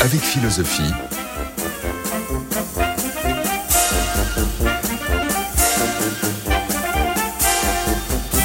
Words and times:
Avec 0.00 0.20
philosophie. 0.22 0.90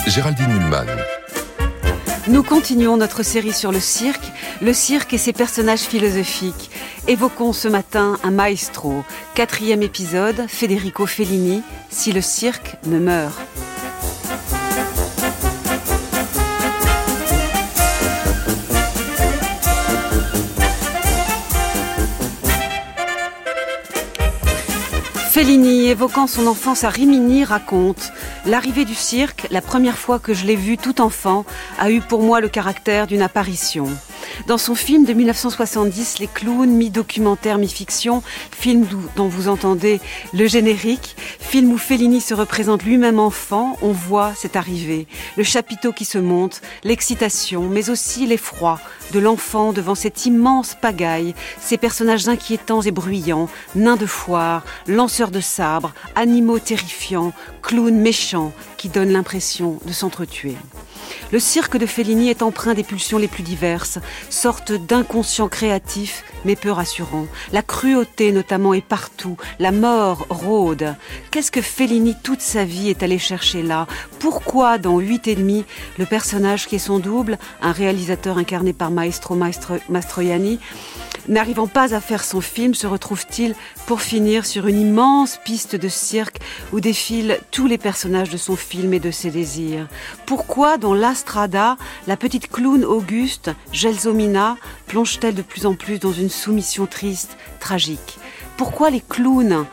Géraldine 0.08 0.47
Mulman. 0.47 0.88
Nous 2.28 2.44
continuons 2.44 2.97
notre 2.97 3.24
série 3.24 3.54
sur 3.54 3.72
le 3.72 3.79
cirque, 3.79 4.32
le 4.62 4.74
cirque 4.74 5.13
et 5.13 5.18
ses 5.18 5.32
personnages 5.32 5.79
philosophiques. 5.79 6.70
Évoquons 7.08 7.54
ce 7.54 7.70
matin 7.70 8.18
un 8.24 8.32
maestro. 8.32 9.06
Quatrième 9.36 9.84
épisode, 9.84 10.47
Federico 10.50 11.06
Fellini, 11.06 11.63
Si 11.90 12.12
le 12.12 12.22
cirque 12.22 12.76
ne 12.88 13.00
meurt. 13.00 13.45
Fellini, 25.45 25.90
évoquant 25.90 26.26
son 26.26 26.48
enfance 26.48 26.84
à 26.84 26.90
Rimini, 26.90 27.44
raconte 27.44 28.12
L'arrivée 28.48 28.84
du 28.84 28.95
cirque, 28.95 29.45
la 29.52 29.62
première 29.62 29.99
fois 29.99 30.17
que 30.17 30.34
je 30.34 30.44
l'ai 30.44 30.55
vu 30.55 30.76
tout 30.76 31.02
enfant, 31.02 31.45
a 31.77 31.91
eu 31.91 32.02
pour 32.02 32.23
moi 32.23 32.41
le 32.41 32.49
caractère 32.49 33.05
d'une 33.05 33.22
apparition. 33.22 33.86
Dans 34.48 34.57
son 34.57 34.75
film 34.75 35.05
de 35.05 35.13
1970, 35.13 36.20
Les 36.20 36.27
clowns, 36.27 36.70
mi-documentaire, 36.70 37.57
mi-fiction, 37.57 38.21
film 38.52 38.85
dont 39.16 39.27
vous 39.27 39.48
entendez 39.48 39.99
le 40.34 40.45
générique, 40.45 41.16
film 41.39 41.71
où 41.71 41.77
Fellini 41.77 42.21
se 42.21 42.34
représente 42.34 42.84
lui-même 42.84 43.20
enfant, 43.20 43.77
on 43.81 43.91
voit 43.91 44.34
cette 44.35 44.55
arrivée, 44.55 45.08
le 45.38 45.44
chapiteau 45.44 45.91
qui 45.94 46.05
se 46.05 46.17
monte, 46.17 46.61
l'excitation, 46.84 47.70
mais 47.70 47.89
aussi 47.89 48.27
l'effroi 48.27 48.80
de 49.11 49.19
l'enfant 49.19 49.73
devant 49.73 49.95
cette 49.95 50.25
immense 50.25 50.75
pagaille, 50.80 51.33
ces 51.59 51.78
personnages 51.78 52.28
inquiétants 52.28 52.81
et 52.81 52.91
bruyants, 52.91 53.50
nains 53.75 53.97
de 53.97 54.06
foire, 54.06 54.63
lanceurs 54.88 55.31
de 55.31 55.39
sabres, 55.39 55.94
animaux 56.16 56.59
terrifiants, 56.59 57.33
clowns 57.61 58.00
méchants 58.00 58.53
qui 58.78 58.89
donnent 58.89 59.13
l'impression 59.13 59.80
de 59.86 59.91
s'entretuer. 59.91 60.56
Le 61.31 61.39
cirque 61.39 61.78
de 61.78 61.86
Fellini 61.86 62.30
est 62.30 62.42
empreint 62.42 62.73
des 62.73 62.84
pulsions 62.84 63.17
les 63.17 63.28
plus 63.28 63.44
diverses, 63.44 64.00
sorte 64.30 64.72
d'inconscient 64.72 65.47
créatif, 65.47 66.23
mais 66.45 66.56
peu 66.56 66.72
rassurant. 66.72 67.28
La 67.52 67.62
cruauté 67.62 68.31
notamment 68.31 68.73
est 68.73 68.86
partout, 68.86 69.38
la 69.59 69.72
mort 69.72 70.25
rôde. 70.30 70.95
Qu'est-ce 71.31 71.52
que 71.52 71.62
Fellini 71.62 72.16
toute 72.23 72.42
sa 72.42 72.64
vie 72.64 72.89
est 72.89 73.03
allé 73.03 73.17
chercher 73.17 73.64
là? 73.64 73.88
Pourquoi 74.20 74.78
dans 74.78 75.00
Huit 75.00 75.28
et 75.28 75.36
demi, 75.36 75.66
le 75.97 76.06
personnage 76.06 76.67
qui 76.67 76.75
est 76.75 76.80
son 76.80 77.00
double, 77.00 77.38
un 77.62 77.72
réalisateur 77.72 78.38
incarné 78.38 78.73
par 78.73 78.92
Maestro 78.92 79.36
Mastroianni, 79.90 80.59
n'arrivant 81.28 81.68
pas 81.68 81.94
à 81.94 82.02
faire 82.02 82.23
son 82.23 82.42
film, 82.42 82.73
se 82.73 82.88
retrouve-t-il 82.88 83.56
pour 83.88 84.02
finir 84.02 84.45
sur 84.45 84.68
une 84.68 84.80
immense 84.80 85.40
piste 85.44 85.76
de 85.76 85.88
cirque 85.88 86.40
où 86.73 86.80
défilent 86.80 87.40
tous 87.52 87.68
les 87.68 87.78
personnages 87.78 88.30
de 88.30 88.38
son 88.38 88.56
film 88.56 88.94
et 88.94 89.00
de 89.00 89.12
ses 89.12 89.31
désirs 89.31 89.88
Pourquoi 90.26 90.78
dans 90.78 90.94
l'Astrada, 90.94 91.78
la 92.08 92.18
petite 92.18 92.50
clown 92.50 92.84
Auguste, 92.84 93.52
Gelsomina, 93.72 94.58
plonge-t-elle 94.88 95.36
de 95.36 95.42
plus 95.42 95.66
en 95.66 95.76
plus 95.76 96.00
dans 96.00 96.14
une 96.14 96.30
soumission 96.30 96.86
triste, 96.86 97.38
tragique 97.59 98.20
Pourquoi 98.58 98.90
les 98.90 99.02
clowns 99.02 99.66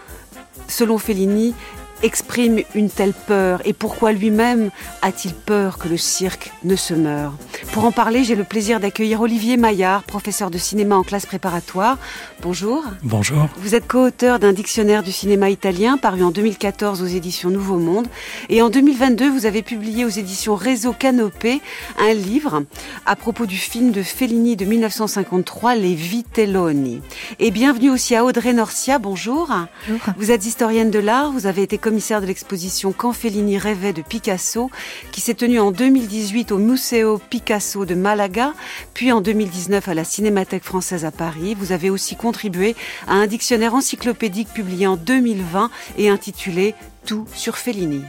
selon 0.69 0.98
Fellini, 0.98 1.55
exprime 2.03 2.61
une 2.75 2.91
telle 2.91 3.12
peur 3.12 3.61
et 3.64 3.72
pourquoi 3.72 4.12
lui-même 4.12 4.70
a-t-il 5.03 5.34
peur 5.34 5.78
que 5.78 5.89
le 5.89 5.97
cirque 5.97 6.53
ne 6.64 6.77
se 6.77 6.95
meure 6.95 7.33
Pour 7.72 7.84
en 7.84 7.92
parler, 7.92 8.25
j'ai 8.25 8.34
le 8.34 8.45
plaisir 8.45 8.81
d'accueillir 8.81 9.20
Olivier 9.20 9.56
Maillard, 9.56 10.03
professeur 10.03 10.50
de 10.50 10.58
cinéma 10.58 10.97
en 10.97 11.03
classe 11.03 11.27
préparatoire. 11.27 11.98
Bonjour. 12.42 12.84
Bonjour. 13.03 13.48
Vous 13.58 13.74
êtes 13.74 13.86
co-auteur 13.86 14.39
d'un 14.39 14.52
dictionnaire 14.52 15.02
du 15.02 15.12
cinéma 15.12 15.51
italien 15.51 15.96
paru 15.96 16.23
en 16.23 16.30
2014 16.30 17.02
aux 17.02 17.07
éditions 17.07 17.51
Nouveau 17.51 17.79
Monde 17.79 18.08
et 18.48 18.62
en 18.62 18.70
2022 18.70 19.30
vous 19.30 19.46
avez 19.46 19.62
publié 19.62 20.05
aux 20.05 20.08
éditions 20.08 20.55
Réseau 20.55 20.92
Canopé 20.92 21.61
un 21.98 22.14
livre 22.14 22.64
à 23.07 23.17
propos 23.17 23.46
du 23.46 23.57
film 23.57 23.92
de 23.92 24.02
Fellini 24.02 24.57
de 24.57 24.64
1953 24.64 25.77
Les 25.77 25.95
Vitelloni. 25.95 27.01
Et 27.39 27.51
bienvenue 27.51 27.91
aussi 27.91 28.14
à 28.14 28.24
Audrey 28.24 28.52
Norcia. 28.52 28.98
Bonjour. 28.98 29.52
Bonjour. 29.89 30.14
Vous 30.17 30.30
êtes 30.30 30.46
historienne 30.46 30.91
de 30.91 30.98
l'art, 30.98 31.30
vous 31.30 31.46
avez 31.46 31.62
été 31.62 31.79
commissaire 31.92 32.23
de 32.23 32.27
l'exposition 32.27 32.95
Quand 32.97 33.13
Fellini 33.13 33.58
rêvait 33.58 33.92
de 33.92 34.01
Picasso, 34.01 34.70
qui 35.11 35.20
s'est 35.20 35.35
tenue 35.35 35.61
en 35.61 35.73
2018 35.73 36.51
au 36.51 36.57
Museo 36.57 37.19
Picasso 37.19 37.85
de 37.85 37.95
Malaga, 37.95 38.55
puis 38.95 39.13
en 39.13 39.20
2019 39.20 39.89
à 39.89 39.92
la 39.92 40.05
Cinémathèque 40.05 40.64
française 40.64 41.05
à 41.05 41.11
Paris. 41.11 41.55
Vous 41.55 41.70
avez 41.70 41.91
aussi 41.91 42.17
contribué 42.17 42.77
à 43.07 43.13
un 43.13 43.27
dictionnaire 43.27 43.75
encyclopédique 43.75 44.48
publié 44.55 44.86
en 44.86 44.97
2020 44.97 45.70
et 45.98 46.08
intitulé 46.08 46.75
Tout 47.05 47.27
sur 47.35 47.57
Fellini. 47.57 48.08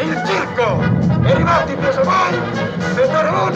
Il 0.00 0.22
circo 0.26 0.80
è 1.22 1.30
arrivato 1.30 1.74
preso 1.76 2.02
voi 2.02 2.40
per 2.94 3.32
uno 3.32 3.50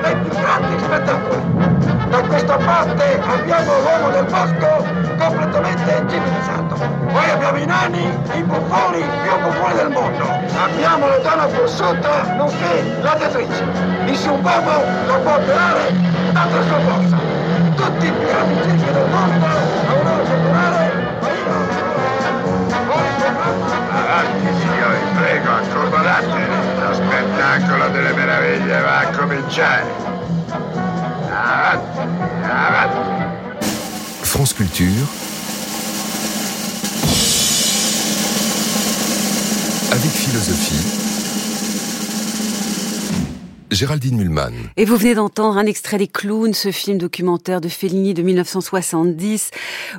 dei 0.00 0.16
più 0.16 0.30
grandi 0.30 0.78
spettacoli. 0.78 1.42
Da 2.08 2.20
questa 2.22 2.56
parte 2.56 3.20
abbiamo 3.20 3.80
l'uomo 3.80 4.10
del 4.10 4.24
bosco 4.24 4.86
completamente 5.18 6.04
civilizzato. 6.08 6.74
Poi 7.12 7.30
abbiamo 7.30 7.58
i 7.58 7.66
nani, 7.66 8.04
i 8.34 8.42
buffoni 8.42 9.02
più 9.22 9.38
buffoni 9.40 9.74
del 9.74 9.90
mondo. 9.90 10.24
Abbiamo 10.56 11.08
la 11.08 11.18
donna 11.18 11.48
forzuta, 11.48 12.34
nonché 12.34 12.96
la 13.02 13.16
teatrice. 13.16 13.64
Nessun 14.04 14.40
uomo 14.42 14.82
lo 15.06 15.20
può 15.20 15.34
operare 15.34 15.92
tanto 16.32 16.62
sua 16.62 16.80
forza. 16.80 17.47
Tutti 17.78 18.06
i 18.06 18.12
circhi 18.64 18.92
del 18.92 19.08
mondo 19.08 19.46
a 19.46 19.94
un'ora 19.94 20.26
secolare 20.26 21.16
Avanti 23.92 24.60
signori, 24.60 24.98
prego, 25.14 25.50
accomodate. 25.50 26.46
Lo 26.80 26.92
spettacolo 26.92 27.88
delle 27.90 28.12
meraviglie 28.14 28.80
va 28.80 28.98
a 28.98 29.06
cominciare. 29.10 29.94
Avanti, 31.30 32.00
avanti. 32.42 33.26
France 34.22 34.54
Culture 34.54 35.06
avec 39.92 40.10
philosophie. 40.10 41.07
Géraldine 43.70 44.16
Mulman. 44.16 44.52
Et 44.76 44.84
vous 44.84 44.96
venez 44.96 45.14
d'entendre 45.14 45.58
un 45.58 45.66
extrait 45.66 45.98
des 45.98 46.06
Clowns, 46.06 46.54
ce 46.54 46.70
film 46.70 46.96
documentaire 46.96 47.60
de 47.60 47.68
Fellini 47.68 48.14
de 48.14 48.22
1970, 48.22 49.50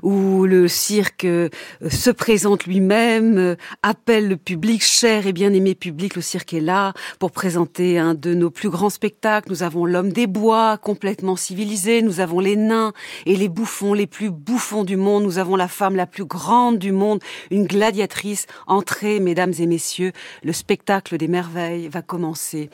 où 0.02 0.46
le 0.46 0.68
cirque 0.68 1.25
euh, 1.25 1.50
se 1.90 2.09
présente 2.09 2.66
lui-même, 2.66 3.38
euh, 3.38 3.56
appelle 3.84 4.28
le 4.28 4.38
public, 4.38 4.84
cher 4.84 5.28
et 5.28 5.34
bien-aimé 5.34 5.75
public, 5.75 6.16
le 6.16 6.22
cirque 6.22 6.53
est 6.53 6.62
là 6.62 6.94
pour 7.19 7.31
présenter 7.31 8.00
un 8.00 8.16
de 8.16 8.34
nos 8.34 8.50
plus 8.50 8.69
grands 8.69 8.90
spectacles. 8.90 9.50
Nous 9.50 9.63
avons 9.63 9.86
l'homme 9.86 10.12
des 10.12 10.28
bois, 10.28 10.78
complètement 10.78 11.36
civilisé, 11.36 12.01
nous 12.01 12.19
avons 12.19 12.40
les 12.40 12.56
nains 12.56 12.94
et 13.25 13.36
les 13.36 13.50
bouffons 13.50 13.94
les 13.94 14.07
plus 14.07 14.31
bouffons 14.31 14.84
du 14.84 14.97
monde, 14.97 15.24
nous 15.24 15.38
avons 15.38 15.56
la 15.56 15.68
femme 15.68 15.96
la 15.96 16.07
plus 16.07 16.25
grande 16.25 16.80
du 16.80 16.91
monde, 16.91 17.22
une 17.51 17.66
gladiatrice. 17.66 18.47
Entrez, 18.66 19.19
mesdames 19.19 19.53
et 19.59 19.68
messieurs, 19.68 20.12
le 20.44 20.53
spectacle 20.53 21.18
des 21.18 21.28
merveilles 21.28 21.88
va 21.88 22.01
commencer. 22.01 22.69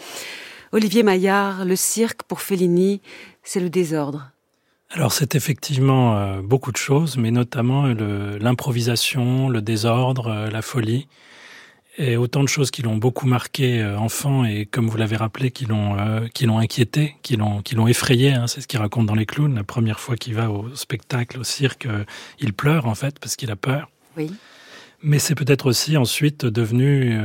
Olivier 0.75 1.03
Maillard, 1.03 1.63
le 1.63 1.77
cirque 1.77 2.23
pour 2.23 2.41
Fellini, 2.41 2.99
c'est 3.43 3.61
le 3.61 3.69
désordre. 3.69 4.31
Alors 4.89 5.13
c'est 5.13 5.33
effectivement 5.33 6.17
euh, 6.17 6.41
beaucoup 6.41 6.73
de 6.73 6.77
choses, 6.77 7.15
mais 7.15 7.31
notamment 7.31 7.85
l'improvisation, 7.85 9.47
le, 9.47 9.61
désordre, 9.61 10.27
euh, 10.27 10.49
la 10.49 10.61
folie, 10.61 11.07
et 11.97 12.17
autant 12.17 12.43
de 12.43 12.49
choses 12.49 12.71
qui 12.71 12.81
l'ont 12.81 12.97
beaucoup 12.97 13.25
marqué 13.25 13.81
euh, 13.81 13.97
enfant 13.97 14.43
et 14.43 14.65
comme 14.65 14.89
vous 14.89 14.97
l'avez 14.97 15.15
rappelé, 15.15 15.49
qui 15.49 15.63
l'ont 15.63 15.95
qui 16.33 16.45
l'ont 16.45 16.59
inquiété, 16.59 17.15
qui 17.23 17.37
l'ont 17.37 17.61
qui 17.61 17.75
l'ont 17.75 17.87
effrayé. 17.87 18.33
Hein, 18.33 18.47
c'est 18.47 18.59
ce 18.59 18.67
qu'il 18.67 18.79
raconte 18.79 19.05
dans 19.05 19.15
les 19.15 19.25
clowns. 19.25 19.55
La 19.55 19.63
première 19.63 20.01
fois 20.01 20.17
qu'il 20.17 20.35
va 20.35 20.51
au 20.51 20.75
spectacle, 20.75 21.39
au 21.39 21.45
cirque, 21.45 21.87
il 22.39 22.51
pleure 22.51 22.85
en 22.85 22.95
fait 22.95 23.17
parce 23.19 23.37
qu'il 23.37 23.49
a 23.49 23.55
peur. 23.55 23.89
Oui. 24.17 24.29
Mais 25.01 25.19
c'est 25.19 25.35
peut-être 25.35 25.67
aussi 25.67 25.95
ensuite 25.95 26.45
devenu 26.45 27.17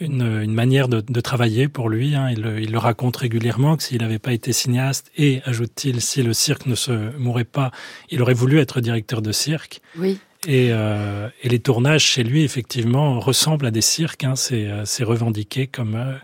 une, 0.00 0.42
une, 0.42 0.52
manière 0.52 0.88
de, 0.88 1.00
de, 1.00 1.20
travailler 1.20 1.68
pour 1.68 1.88
lui. 1.88 2.14
Hein. 2.14 2.30
Il, 2.30 2.46
il, 2.62 2.72
le 2.72 2.78
raconte 2.78 3.16
régulièrement 3.16 3.76
que 3.76 3.82
s'il 3.82 4.02
n'avait 4.02 4.18
pas 4.18 4.32
été 4.32 4.52
cinéaste 4.52 5.10
et, 5.16 5.40
ajoute-t-il, 5.44 6.00
si 6.00 6.22
le 6.22 6.32
cirque 6.32 6.66
ne 6.66 6.74
se 6.74 7.16
mourait 7.16 7.44
pas, 7.44 7.70
il 8.10 8.22
aurait 8.22 8.34
voulu 8.34 8.58
être 8.58 8.80
directeur 8.80 9.22
de 9.22 9.32
cirque. 9.32 9.80
Oui. 9.98 10.18
Et, 10.46 10.68
euh, 10.70 11.28
et 11.42 11.48
les 11.48 11.58
tournages 11.58 12.04
chez 12.04 12.22
lui, 12.22 12.44
effectivement, 12.44 13.18
ressemblent 13.18 13.66
à 13.66 13.70
des 13.70 13.80
cirques. 13.80 14.24
Hein. 14.24 14.34
C'est 14.36 15.04
revendiqué 15.04 15.66
comme, 15.66 15.94
euh, 15.94 16.14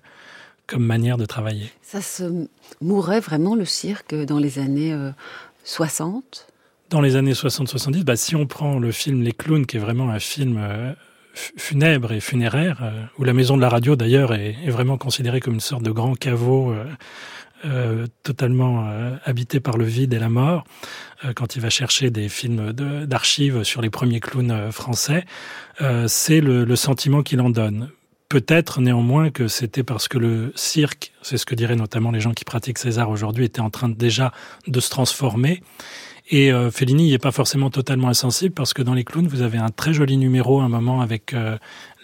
comme 0.66 0.84
manière 0.84 1.16
de 1.16 1.26
travailler. 1.26 1.70
Ça 1.82 2.00
se 2.00 2.46
mourait 2.80 3.20
vraiment 3.20 3.54
le 3.54 3.64
cirque 3.64 4.14
dans 4.14 4.38
les 4.38 4.58
années 4.58 4.92
euh, 4.92 5.10
60 5.64 6.46
Dans 6.90 7.00
les 7.00 7.16
années 7.16 7.32
60-70, 7.32 8.04
bah, 8.04 8.16
si 8.16 8.36
on 8.36 8.46
prend 8.46 8.78
le 8.78 8.92
film 8.92 9.22
Les 9.22 9.32
Clowns, 9.32 9.66
qui 9.66 9.76
est 9.76 9.80
vraiment 9.80 10.10
un 10.10 10.18
film 10.18 10.56
euh, 10.58 10.92
funèbre 11.34 12.12
et 12.12 12.20
funéraire, 12.20 12.82
où 13.18 13.24
la 13.24 13.32
maison 13.32 13.56
de 13.56 13.62
la 13.62 13.68
radio 13.68 13.96
d'ailleurs 13.96 14.34
est, 14.34 14.68
vraiment 14.68 14.98
considérée 14.98 15.40
comme 15.40 15.54
une 15.54 15.60
sorte 15.60 15.82
de 15.82 15.90
grand 15.90 16.14
caveau 16.14 16.74
euh, 17.64 18.08
totalement 18.24 18.88
euh, 18.88 19.14
habité 19.24 19.60
par 19.60 19.76
le 19.76 19.84
vide 19.84 20.12
et 20.14 20.18
la 20.18 20.28
mort, 20.28 20.64
euh, 21.24 21.32
quand 21.32 21.54
il 21.54 21.62
va 21.62 21.70
chercher 21.70 22.10
des 22.10 22.28
films 22.28 22.72
d'archives 22.72 23.62
sur 23.62 23.80
les 23.80 23.90
premiers 23.90 24.18
clowns 24.18 24.72
français, 24.72 25.24
c'est 26.06 26.40
le, 26.40 26.64
le, 26.64 26.76
sentiment 26.76 27.22
qu'il 27.22 27.40
en 27.40 27.50
donne. 27.50 27.90
Peut-être 28.28 28.80
néanmoins 28.80 29.30
que 29.30 29.46
c'était 29.46 29.82
parce 29.84 30.08
que 30.08 30.18
le 30.18 30.52
cirque, 30.56 31.12
c'est 31.22 31.36
ce 31.36 31.46
que 31.46 31.54
diraient 31.54 31.76
notamment 31.76 32.10
les 32.10 32.20
gens 32.20 32.32
qui 32.32 32.44
pratiquent 32.44 32.78
César 32.78 33.10
aujourd'hui, 33.10 33.44
était 33.44 33.60
en 33.60 33.70
train 33.70 33.88
déjà 33.88 34.32
de 34.66 34.80
se 34.80 34.90
transformer. 34.90 35.62
Et 36.34 36.50
Fellini 36.72 37.04
n'y 37.04 37.12
est 37.12 37.18
pas 37.18 37.30
forcément 37.30 37.68
totalement 37.68 38.08
insensible 38.08 38.54
parce 38.54 38.72
que 38.72 38.80
dans 38.80 38.94
les 38.94 39.04
clowns, 39.04 39.28
vous 39.28 39.42
avez 39.42 39.58
un 39.58 39.68
très 39.68 39.92
joli 39.92 40.16
numéro, 40.16 40.60
un 40.60 40.68
moment 40.68 41.02
avec 41.02 41.34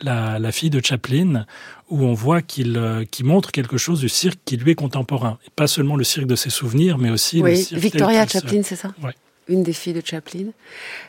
la, 0.03 0.39
la, 0.39 0.53
fille 0.53 0.71
de 0.71 0.85
Chaplin, 0.85 1.47
où 1.91 2.05
on 2.05 2.15
voit 2.15 2.43
qu'il 2.43 2.77
euh, 2.77 3.05
montre 3.23 3.53
quelque 3.53 3.79
chose 3.79 4.01
du 4.01 4.09
cirque 4.09 4.39
qui 4.45 4.57
lui 4.57 4.73
est 4.73 4.77
contemporain. 4.77 5.39
Et 5.47 5.51
pas 5.55 5.67
seulement 5.67 5.97
le 5.97 6.05
cirque 6.05 6.27
de 6.27 6.37
ses 6.37 6.51
souvenirs, 6.51 6.99
mais 6.99 7.11
aussi 7.11 7.43
oui, 7.43 7.51
le 7.51 7.57
cirque. 7.57 7.81
Victoria 7.81 8.27
Chaplin, 8.27 8.63
c'est 8.63 8.77
ça? 8.77 8.93
Oui. 9.03 9.11
Une 9.49 9.63
des 9.63 9.73
filles 9.73 9.95
de 9.95 10.03
Chaplin. 10.05 10.49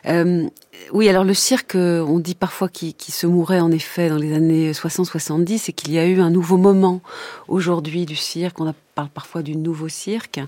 Euh, 0.06 0.48
oui, 0.92 1.10
alors 1.10 1.24
le 1.24 1.34
cirque, 1.34 1.74
euh, 1.74 2.00
on 2.00 2.18
dit 2.18 2.34
parfois 2.34 2.70
qu'il 2.70 2.94
se 2.96 3.26
mourait 3.26 3.60
en 3.60 3.70
effet 3.70 4.08
dans 4.08 4.16
les 4.16 4.32
années 4.32 4.72
60-70 4.72 5.68
et 5.68 5.72
qu'il 5.74 5.92
y 5.92 5.98
a 5.98 6.06
eu 6.06 6.20
un 6.20 6.30
nouveau 6.30 6.56
moment 6.56 7.02
aujourd'hui 7.48 8.06
du 8.06 8.16
cirque. 8.16 8.58
On 8.58 8.74
parle 8.94 9.10
parfois 9.10 9.42
du 9.42 9.56
nouveau 9.56 9.88
cirque. 9.88 10.40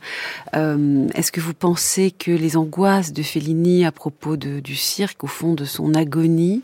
Euh, 0.56 1.06
Est-ce 1.14 1.32
que 1.32 1.40
vous 1.40 1.52
pensez 1.52 2.10
que 2.10 2.30
les 2.30 2.56
angoisses 2.56 3.12
de 3.12 3.22
Fellini 3.22 3.84
à 3.84 3.92
propos 3.92 4.36
du 4.36 4.74
cirque, 4.74 5.22
au 5.22 5.28
fond 5.28 5.52
de 5.52 5.66
son 5.66 5.92
agonie, 5.94 6.62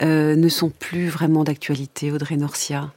ne 0.00 0.48
sont 0.48 0.70
plus 0.70 1.08
vraiment 1.08 1.44
d'actualité, 1.44 2.10
Audrey 2.10 2.36
Norcia? 2.36 2.92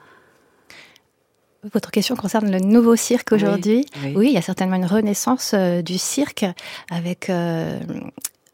Votre 1.64 1.92
question 1.92 2.16
concerne 2.16 2.52
le 2.52 2.60
nouveau 2.60 2.96
cirque 2.96 3.32
aujourd'hui. 3.32 3.86
Oui, 4.16 4.28
il 4.28 4.34
y 4.34 4.38
a 4.38 4.42
certainement 4.42 4.76
une 4.76 4.86
renaissance 4.86 5.52
euh, 5.54 5.82
du 5.82 5.98
cirque 5.98 6.46
avec 6.90 7.30
euh, 7.30 7.80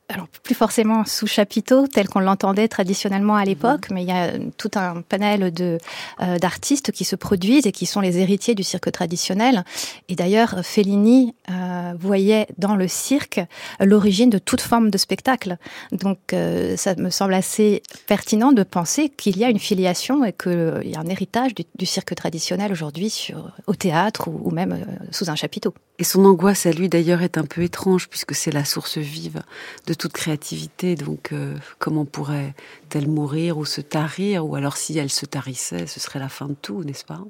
alors 0.09 0.27
plus 0.27 0.53
forcément 0.53 1.05
sous 1.05 1.27
chapiteau 1.27 1.87
tel 1.87 2.09
qu'on 2.09 2.19
l'entendait 2.19 2.67
traditionnellement 2.67 3.35
à 3.35 3.45
l'époque, 3.45 3.89
mhm. 3.89 3.95
mais 3.95 4.03
il 4.03 4.09
y 4.09 4.11
a 4.11 4.31
tout 4.57 4.71
un 4.75 5.01
panel 5.01 5.53
de 5.53 5.77
euh, 6.21 6.37
d'artistes 6.37 6.91
qui 6.91 7.05
se 7.05 7.15
produisent 7.15 7.65
et 7.65 7.71
qui 7.71 7.85
sont 7.85 8.01
les 8.01 8.19
héritiers 8.19 8.53
du 8.53 8.63
cirque 8.63 8.91
traditionnel. 8.91 9.63
Et 10.09 10.15
d'ailleurs, 10.15 10.59
Fellini 10.63 11.35
euh, 11.49 11.93
voyait 11.97 12.47
dans 12.57 12.75
le 12.75 12.87
cirque 12.87 13.39
l'origine 13.79 14.29
de 14.29 14.39
toute 14.39 14.61
forme 14.61 14.89
de 14.89 14.97
spectacle. 14.97 15.57
Donc, 15.91 16.33
euh, 16.33 16.75
ça 16.75 16.95
me 16.95 17.09
semble 17.09 17.33
assez 17.33 17.81
pertinent 18.05 18.51
de 18.51 18.63
penser 18.63 19.09
qu'il 19.09 19.37
y 19.37 19.45
a 19.45 19.49
une 19.49 19.59
filiation 19.59 20.25
et 20.25 20.33
qu'il 20.33 20.81
y 20.83 20.95
a 20.95 20.99
un 20.99 21.07
héritage 21.07 21.55
du, 21.55 21.63
du 21.75 21.85
cirque 21.85 22.13
traditionnel 22.13 22.71
aujourd'hui 22.71 23.31
au 23.67 23.75
théâtre 23.75 24.27
ou, 24.27 24.49
ou 24.49 24.51
même 24.51 24.85
sous 25.11 25.29
un 25.29 25.35
chapiteau. 25.35 25.73
Et 25.99 26.03
son 26.03 26.25
angoisse 26.25 26.65
à 26.65 26.71
lui 26.71 26.89
d'ailleurs 26.89 27.21
est 27.21 27.37
un 27.37 27.45
peu 27.45 27.61
étrange 27.61 28.09
puisque 28.09 28.33
c'est 28.33 28.51
la 28.51 28.65
source 28.65 28.97
vive 28.97 29.41
de 29.85 29.92
toute 29.93 30.13
créativité. 30.13 30.95
Donc 30.95 31.31
euh, 31.31 31.55
comment 31.79 32.05
pourrait-elle 32.05 33.07
mourir 33.07 33.57
ou 33.57 33.65
se 33.65 33.81
tarir 33.81 34.45
Ou 34.45 34.55
alors 34.55 34.77
si 34.77 34.97
elle 34.97 35.09
se 35.09 35.25
tarissait, 35.25 35.87
ce 35.87 35.99
serait 35.99 36.19
la 36.19 36.29
fin 36.29 36.47
de 36.47 36.55
tout, 36.61 36.83
n'est-ce 36.83 37.05
pas? 37.05 37.21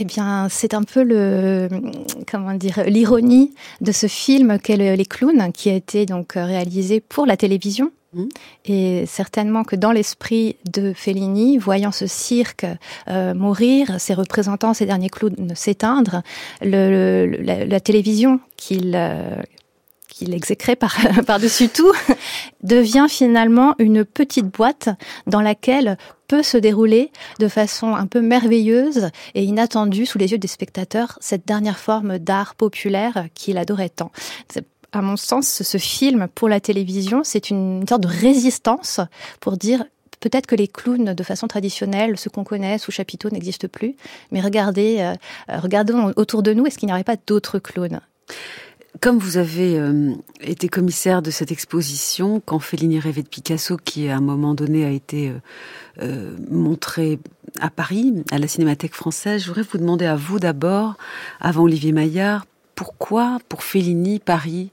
Eh 0.00 0.04
bien, 0.04 0.48
c'est 0.48 0.74
un 0.74 0.84
peu 0.84 1.02
le, 1.02 1.68
comment 2.30 2.54
dire, 2.54 2.84
l'ironie 2.86 3.52
de 3.80 3.90
ce 3.90 4.06
film 4.06 4.60
qu'est 4.60 4.76
Les 4.76 5.04
Clowns, 5.04 5.50
qui 5.52 5.70
a 5.70 5.74
été 5.74 6.06
donc 6.06 6.34
réalisé 6.34 7.00
pour 7.00 7.26
la 7.26 7.36
télévision 7.36 7.90
Mmh. 8.14 8.24
Et 8.64 9.06
certainement 9.06 9.64
que 9.64 9.76
dans 9.76 9.92
l'esprit 9.92 10.56
de 10.72 10.94
Fellini, 10.94 11.58
voyant 11.58 11.92
ce 11.92 12.06
cirque 12.06 12.64
euh, 13.08 13.34
mourir, 13.34 14.00
ses 14.00 14.14
représentants, 14.14 14.72
ses 14.72 14.86
derniers 14.86 15.10
clowns 15.10 15.54
s'éteindre, 15.54 16.22
le, 16.62 17.26
la, 17.26 17.66
la, 17.66 17.80
télévision 17.80 18.40
qu'il 18.56 18.94
euh, 18.94 19.42
qu'il 20.18 20.34
exécrait 20.34 20.76
par, 20.76 20.96
par-dessus 21.26 21.68
tout, 21.68 21.92
devient 22.62 23.06
finalement 23.08 23.74
une 23.78 24.04
petite 24.04 24.46
boîte 24.46 24.88
dans 25.26 25.40
laquelle 25.40 25.96
peut 26.26 26.42
se 26.42 26.58
dérouler 26.58 27.10
de 27.38 27.48
façon 27.48 27.94
un 27.94 28.06
peu 28.06 28.20
merveilleuse 28.20 29.10
et 29.34 29.44
inattendue 29.44 30.06
sous 30.06 30.18
les 30.18 30.32
yeux 30.32 30.38
des 30.38 30.48
spectateurs 30.48 31.18
cette 31.20 31.46
dernière 31.46 31.78
forme 31.78 32.18
d'art 32.18 32.54
populaire 32.54 33.28
qu'il 33.34 33.56
adorait 33.58 33.88
tant. 33.88 34.10
À 34.92 35.02
mon 35.02 35.16
sens, 35.16 35.62
ce 35.62 35.78
film 35.78 36.28
pour 36.34 36.48
la 36.48 36.60
télévision, 36.60 37.22
c'est 37.22 37.50
une 37.50 37.86
sorte 37.86 38.02
de 38.02 38.08
résistance 38.08 39.00
pour 39.40 39.56
dire 39.56 39.84
peut-être 40.20 40.46
que 40.46 40.56
les 40.56 40.66
clowns 40.66 41.14
de 41.14 41.22
façon 41.22 41.46
traditionnelle, 41.46 42.18
ce 42.18 42.28
qu'on 42.28 42.44
connaît 42.44 42.78
sous 42.78 42.90
chapiteau, 42.90 43.30
n'existent 43.30 43.68
plus, 43.68 43.94
mais 44.32 44.40
regardez, 44.40 44.96
euh, 44.98 45.58
regardons 45.60 46.12
autour 46.16 46.42
de 46.42 46.52
nous, 46.52 46.66
est-ce 46.66 46.78
qu'il 46.78 46.86
n'y 46.86 46.92
aurait 46.92 47.04
pas 47.04 47.16
d'autres 47.26 47.58
clowns? 47.58 48.00
Comme 49.00 49.18
vous 49.18 49.36
avez 49.36 49.78
euh, 49.78 50.12
été 50.40 50.68
commissaire 50.68 51.22
de 51.22 51.30
cette 51.30 51.52
exposition, 51.52 52.42
quand 52.44 52.58
Fellini 52.58 52.98
rêvait 52.98 53.22
de 53.22 53.28
Picasso, 53.28 53.76
qui 53.76 54.08
à 54.08 54.16
un 54.16 54.20
moment 54.20 54.54
donné 54.54 54.84
a 54.84 54.90
été 54.90 55.28
euh, 55.28 55.38
euh 56.02 56.36
montré 56.50 57.18
à 57.60 57.70
Paris, 57.70 58.24
à 58.30 58.38
la 58.38 58.48
Cinémathèque 58.48 58.94
française, 58.94 59.42
je 59.42 59.48
voudrais 59.48 59.62
vous 59.62 59.78
demander 59.78 60.06
à 60.06 60.16
vous 60.16 60.38
d'abord, 60.38 60.96
avant 61.40 61.62
Olivier 61.62 61.92
Maillard, 61.92 62.46
pourquoi, 62.74 63.38
pour 63.48 63.62
Fellini, 63.62 64.20
Paris 64.20 64.70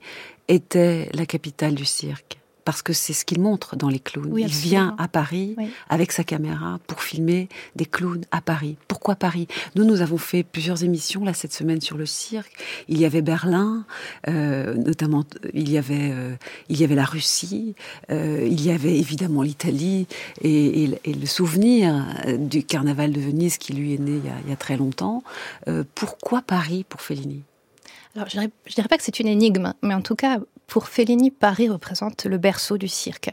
était 0.48 1.10
la 1.14 1.26
capitale 1.26 1.76
du 1.76 1.86
cirque? 1.86 2.38
Parce 2.66 2.82
que 2.82 2.94
c'est 2.94 3.14
ce 3.14 3.24
qu'il 3.24 3.40
montre 3.40 3.76
dans 3.76 3.90
les 3.90 4.00
clowns. 4.00 4.34
il 4.38 4.48
vient 4.48 4.96
à 4.98 5.08
Paris 5.08 5.56
avec 5.88 6.12
sa 6.12 6.24
caméra 6.24 6.80
pour 6.88 7.04
filmer 7.04 7.48
des 7.76 7.86
clowns 7.86 8.26
à 8.32 8.42
Paris. 8.42 8.76
Pourquoi 8.88 9.16
Paris? 9.16 9.48
Nous, 9.76 9.86
nous 9.86 10.02
avons 10.02 10.18
fait 10.18 10.44
plusieurs 10.44 10.84
émissions 10.84 11.24
là 11.24 11.34
cette 11.34 11.54
semaine 11.54 11.80
sur 11.80 11.96
le 11.96 12.08
cirque. 12.08 12.52
Il 12.90 12.98
y 12.98 13.06
avait 13.06 13.22
Berlin, 13.22 13.86
euh, 14.28 14.74
notamment. 14.74 15.24
Il 15.54 15.72
y 15.72 15.78
avait, 15.78 16.12
euh, 16.12 16.36
il 16.70 16.80
y 16.80 16.84
avait 16.84 16.96
la 16.96 17.06
Russie. 17.06 17.76
Euh, 18.10 18.48
il 18.50 18.62
y 18.62 18.72
avait 18.72 18.98
évidemment 18.98 19.44
l'Italie 19.44 20.08
et, 20.42 20.84
et, 20.84 21.00
et, 21.06 21.14
le 21.14 21.26
souvenir 21.28 22.06
du 22.40 22.64
carnaval 22.64 23.12
de 23.12 23.20
Venise 23.20 23.58
qui 23.58 23.74
lui 23.74 23.94
est 23.94 24.00
né 24.00 24.20
il 24.24 24.26
y 24.26 24.30
a, 24.30 24.36
il 24.44 24.50
y 24.50 24.54
a 24.54 24.58
très 24.58 24.76
longtemps. 24.76 25.24
pourquoi 25.94 26.42
Paris 26.42 26.84
pour 26.88 27.02
Fellini? 27.02 27.44
Alors, 28.16 28.28
je 28.28 28.34
dirais, 28.34 28.50
dirais 28.74 28.88
pas 28.88 28.98
que 28.98 29.04
c'est 29.04 29.20
une 29.20 29.28
énigme, 29.28 29.74
mais 29.82 29.94
en 29.94 30.02
tout 30.02 30.16
cas, 30.16 30.40
pour 30.68 30.88
Fellini, 30.88 31.32
Paris 31.32 31.70
représente 31.70 32.26
le 32.26 32.38
berceau 32.38 32.78
du 32.78 32.88
cirque, 32.88 33.30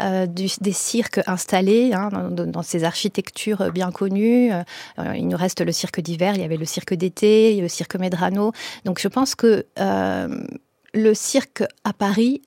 euh, 0.00 0.26
des 0.26 0.72
cirques 0.72 1.20
installés 1.26 1.92
hein, 1.92 2.10
dans, 2.30 2.62
ces 2.62 2.84
architectures 2.84 3.72
bien 3.72 3.90
connues. 3.90 4.52
Euh, 4.52 4.62
il 5.16 5.28
nous 5.28 5.36
reste 5.36 5.60
le 5.60 5.72
cirque 5.72 6.00
d'hiver, 6.00 6.34
il 6.34 6.40
y 6.40 6.44
avait 6.44 6.56
le 6.56 6.64
cirque 6.64 6.94
d'été, 6.94 7.60
le 7.60 7.68
cirque 7.68 7.96
Medrano. 7.96 8.52
Donc, 8.84 9.00
je 9.00 9.08
pense 9.08 9.34
que 9.34 9.66
euh, 9.78 10.44
le 10.94 11.14
cirque 11.14 11.64
à 11.84 11.92
Paris 11.92 12.42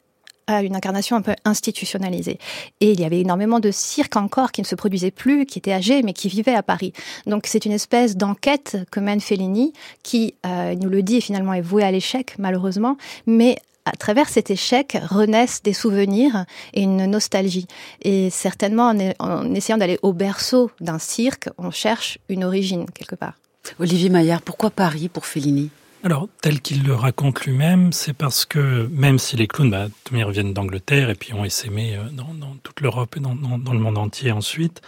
une 0.60 0.76
incarnation 0.76 1.16
un 1.16 1.22
peu 1.22 1.34
institutionnalisée. 1.46 2.38
Et 2.80 2.92
il 2.92 3.00
y 3.00 3.06
avait 3.06 3.22
énormément 3.22 3.60
de 3.60 3.72
cirques 3.72 4.18
encore 4.18 4.52
qui 4.52 4.62
ne 4.62 4.66
se 4.66 4.76
produisaient 4.76 5.12
plus, 5.12 5.46
qui 5.46 5.60
étaient 5.60 5.72
âgés, 5.72 6.02
mais 6.04 6.14
qui 6.14 6.28
vivaient 6.28 6.56
à 6.56 6.64
Paris. 6.64 6.94
Donc 7.26 7.48
c'est 7.48 7.66
une 7.66 7.72
espèce 7.72 8.18
d'enquête 8.18 8.78
que 8.92 9.00
mène 9.00 9.22
Fellini, 9.22 9.74
qui, 10.04 10.36
euh, 10.46 10.76
nous 10.76 10.90
le 10.90 11.04
dit, 11.04 11.22
finalement 11.22 11.54
est 11.54 11.62
vouée 11.62 11.84
à 11.84 11.92
l'échec, 11.92 12.36
malheureusement, 12.38 12.98
mais 13.26 13.58
à 13.86 13.92
travers 13.92 14.30
cet 14.30 14.52
échec 14.52 14.98
renaissent 15.10 15.64
des 15.64 15.74
souvenirs 15.74 16.46
et 16.74 16.84
une 16.84 17.06
nostalgie. 17.06 17.68
Et 18.02 18.30
certainement, 18.30 18.90
en, 18.90 19.14
en 19.20 19.54
essayant 19.54 19.78
d'aller 19.78 20.00
au 20.02 20.14
berceau 20.14 20.72
d'un 20.80 21.00
cirque, 21.00 21.50
on 21.58 21.72
cherche 21.72 22.18
une 22.30 22.44
origine 22.44 22.86
quelque 22.94 23.16
part. 23.16 23.34
Olivier 23.80 24.10
Maillard, 24.10 24.42
pourquoi 24.42 24.70
Paris 24.70 25.10
pour 25.10 25.26
Fellini? 25.26 25.70
Alors, 26.04 26.28
tel 26.42 26.62
qu'il 26.62 26.84
le 26.84 26.96
raconte 26.96 27.46
lui-même, 27.46 27.94
c'est 27.94 28.14
parce 28.14 28.46
que 28.46 28.90
même 28.92 29.20
si 29.20 29.36
les 29.36 29.48
clowns, 29.48 29.70
bah, 29.70 29.88
viennent 30.12 30.54
d'Angleterre 30.54 31.12
et 31.12 31.16
puis 31.16 31.34
ont 31.34 31.46
essaimé 31.46 31.96
euh, 31.96 32.10
dans, 32.12 32.34
dans 32.34 32.56
toute 32.64 32.82
l'Europe 32.82 33.18
et 33.18 33.20
dans, 33.20 33.36
dans, 33.36 33.60
dans, 33.60 33.74
le 33.74 33.80
monde 33.80 34.00
entier 34.00 34.32
ensuite, 34.32 34.82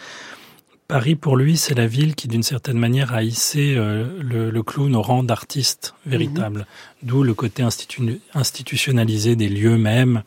Paris, 0.93 1.15
pour 1.15 1.37
lui, 1.37 1.57
c'est 1.57 1.73
la 1.73 1.87
ville 1.87 2.13
qui, 2.13 2.27
d'une 2.27 2.43
certaine 2.43 2.77
manière, 2.77 3.15
a 3.15 3.23
hissé 3.23 3.73
euh, 3.75 4.05
le, 4.21 4.51
le, 4.51 4.61
clown 4.61 4.95
au 4.95 5.01
rang 5.01 5.23
d'artiste 5.23 5.95
véritable. 6.05 6.59
Mmh. 6.59 7.07
D'où 7.07 7.23
le 7.23 7.33
côté 7.33 7.63
institu 7.63 8.21
institutionnalisé 8.35 9.35
des 9.35 9.49
lieux 9.49 9.79
mêmes 9.79 10.21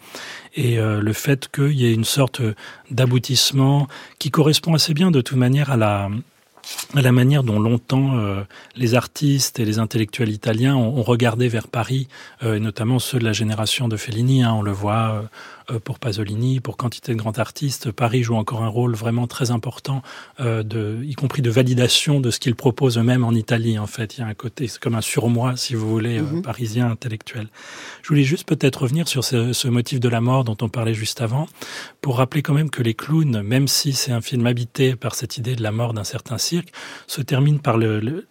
et 0.56 0.80
euh, 0.80 1.00
le 1.00 1.12
fait 1.12 1.48
qu'il 1.52 1.70
y 1.70 1.86
ait 1.86 1.94
une 1.94 2.02
sorte 2.02 2.42
d'aboutissement 2.90 3.86
qui 4.18 4.32
correspond 4.32 4.74
assez 4.74 4.92
bien, 4.92 5.12
de 5.12 5.20
toute 5.20 5.38
manière, 5.38 5.70
à 5.70 5.76
la 5.76 6.10
à 6.94 7.00
la 7.02 7.12
manière 7.12 7.42
dont 7.42 7.60
longtemps 7.60 8.16
euh, 8.16 8.42
les 8.74 8.94
artistes 8.94 9.60
et 9.60 9.64
les 9.64 9.78
intellectuels 9.78 10.30
italiens 10.30 10.74
ont, 10.74 10.98
ont 10.98 11.02
regardé 11.02 11.48
vers 11.48 11.68
Paris, 11.68 12.08
euh, 12.42 12.56
et 12.56 12.60
notamment 12.60 12.98
ceux 12.98 13.18
de 13.18 13.24
la 13.24 13.32
génération 13.32 13.88
de 13.88 13.96
Fellini. 13.96 14.42
Hein, 14.42 14.52
on 14.52 14.62
le 14.62 14.72
voit 14.72 15.24
pour 15.84 15.98
Pasolini, 15.98 16.60
pour 16.60 16.76
quantité 16.76 17.12
de 17.12 17.18
grands 17.18 17.38
artistes. 17.38 17.90
Paris 17.90 18.22
joue 18.22 18.36
encore 18.36 18.62
un 18.62 18.68
rôle 18.68 18.94
vraiment 18.94 19.26
très 19.26 19.50
important, 19.50 20.02
de, 20.38 21.02
y 21.02 21.14
compris 21.14 21.42
de 21.42 21.50
validation 21.50 22.20
de 22.20 22.30
ce 22.30 22.38
qu'ils 22.38 22.54
proposent 22.54 22.98
eux-mêmes 22.98 23.24
en 23.24 23.32
Italie. 23.32 23.78
En 23.78 23.86
fait, 23.86 24.16
il 24.16 24.20
y 24.20 24.24
a 24.24 24.26
un 24.26 24.34
côté, 24.34 24.68
c'est 24.68 24.80
comme 24.80 24.94
un 24.94 25.00
surmoi, 25.00 25.56
si 25.56 25.74
vous 25.74 25.88
voulez, 25.88 26.20
mhm. 26.20 26.42
parisien 26.42 26.90
intellectuel. 26.90 27.48
Je 28.02 28.08
voulais 28.08 28.22
juste 28.22 28.46
peut-être 28.46 28.82
revenir 28.82 29.08
sur 29.08 29.24
ce, 29.24 29.52
ce 29.52 29.68
motif 29.68 30.00
de 30.00 30.08
la 30.08 30.20
mort 30.20 30.44
dont 30.44 30.56
on 30.60 30.68
parlait 30.68 30.94
juste 30.94 31.20
avant, 31.20 31.46
pour 32.06 32.18
rappeler 32.18 32.40
quand 32.40 32.54
même 32.54 32.70
que 32.70 32.84
les 32.84 32.94
clowns, 32.94 33.42
même 33.42 33.66
si 33.66 33.92
c'est 33.92 34.12
un 34.12 34.20
film 34.20 34.46
habité 34.46 34.94
par 34.94 35.16
cette 35.16 35.38
idée 35.38 35.56
de 35.56 35.62
la 35.64 35.72
mort 35.72 35.92
d'un 35.92 36.04
certain 36.04 36.38
cirque, 36.38 36.68
se 37.08 37.20
termine 37.20 37.58
par 37.58 37.78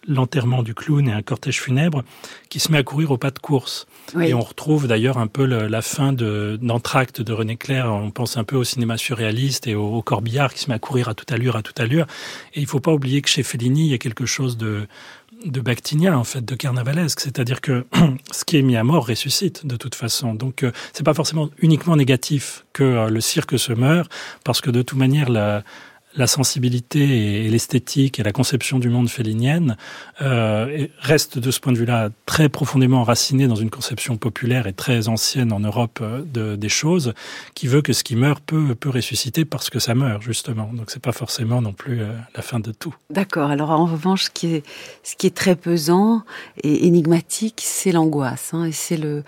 l'enterrement 0.08 0.62
du 0.62 0.72
clown 0.72 1.06
et 1.06 1.12
un 1.12 1.20
cortège 1.20 1.60
funèbre 1.60 2.02
qui 2.48 2.58
se 2.58 2.72
met 2.72 2.78
à 2.78 2.82
courir 2.82 3.10
au 3.10 3.18
pas 3.18 3.30
de 3.30 3.38
course. 3.38 3.86
Et 4.18 4.32
on 4.32 4.40
retrouve 4.40 4.88
d'ailleurs 4.88 5.18
un 5.18 5.26
peu 5.26 5.44
la 5.44 5.82
fin 5.82 6.14
d'Entracte 6.14 7.20
de, 7.20 7.34
René 7.34 7.58
Clair. 7.58 7.92
On 7.92 8.10
pense 8.10 8.38
un 8.38 8.44
peu 8.44 8.56
au 8.56 8.64
cinéma 8.64 8.96
surréaliste 8.96 9.66
et 9.66 9.74
au, 9.74 10.00
corbillard 10.00 10.54
qui 10.54 10.60
se 10.60 10.70
met 10.70 10.76
à 10.76 10.78
courir 10.78 11.10
à 11.10 11.14
toute 11.14 11.30
allure, 11.30 11.54
à 11.56 11.60
toute 11.60 11.78
allure. 11.78 12.06
Et 12.54 12.60
il 12.60 12.66
faut 12.66 12.80
pas 12.80 12.94
oublier 12.94 13.20
que 13.20 13.28
chez 13.28 13.42
Fellini, 13.42 13.84
il 13.84 13.90
y 13.90 13.94
a 13.94 13.98
quelque 13.98 14.24
chose 14.24 14.56
de 14.56 14.86
de 15.50 15.60
Bactinien, 15.60 16.16
en 16.16 16.24
fait, 16.24 16.44
de 16.44 16.54
carnavalesque. 16.54 17.20
C'est-à-dire 17.20 17.60
que 17.60 17.86
ce 18.32 18.44
qui 18.44 18.56
est 18.58 18.62
mis 18.62 18.76
à 18.76 18.84
mort 18.84 19.06
ressuscite, 19.06 19.66
de 19.66 19.76
toute 19.76 19.94
façon. 19.94 20.34
Donc, 20.34 20.62
euh, 20.62 20.72
c'est 20.92 21.04
pas 21.04 21.14
forcément 21.14 21.50
uniquement 21.58 21.96
négatif 21.96 22.64
que 22.72 22.84
euh, 22.84 23.08
le 23.08 23.20
cirque 23.20 23.58
se 23.58 23.72
meurt, 23.72 24.10
parce 24.44 24.60
que 24.60 24.70
de 24.70 24.82
toute 24.82 24.98
manière, 24.98 25.28
la, 25.28 25.62
la 26.16 26.26
sensibilité 26.26 27.44
et 27.44 27.48
l'esthétique 27.48 28.18
et 28.18 28.22
la 28.22 28.32
conception 28.32 28.78
du 28.78 28.88
monde 28.88 29.08
félinienne 29.08 29.76
euh, 30.22 30.86
reste 31.00 31.38
de 31.38 31.50
ce 31.50 31.60
point 31.60 31.72
de 31.72 31.78
vue-là 31.78 32.10
très 32.24 32.48
profondément 32.48 33.00
enracinée 33.00 33.46
dans 33.46 33.54
une 33.56 33.70
conception 33.70 34.16
populaire 34.16 34.66
et 34.66 34.72
très 34.72 35.08
ancienne 35.08 35.52
en 35.52 35.60
Europe 35.60 35.98
euh, 36.02 36.22
de, 36.22 36.56
des 36.56 36.68
choses, 36.68 37.12
qui 37.54 37.66
veut 37.66 37.82
que 37.82 37.92
ce 37.92 38.02
qui 38.02 38.16
meurt 38.16 38.42
peut, 38.44 38.74
peut 38.74 38.90
ressusciter 38.90 39.44
parce 39.44 39.70
que 39.70 39.78
ça 39.78 39.94
meurt 39.94 40.22
justement. 40.22 40.70
Donc 40.72 40.90
c'est 40.90 41.02
pas 41.02 41.12
forcément 41.12 41.60
non 41.60 41.72
plus 41.72 42.00
euh, 42.00 42.12
la 42.34 42.42
fin 42.42 42.60
de 42.60 42.72
tout. 42.72 42.94
D'accord. 43.10 43.50
Alors 43.50 43.70
en 43.70 43.86
revanche, 43.86 44.24
ce 44.24 44.30
qui 44.30 45.26
est, 45.26 45.34
très 45.34 45.56
pesant 45.56 46.22
et 46.62 46.86
énigmatique, 46.86 47.60
c'est 47.62 47.92
l'angoisse 47.92 48.54
hein, 48.54 48.64
et 48.64 48.72
c'est 48.72 48.96
le, 48.96 49.22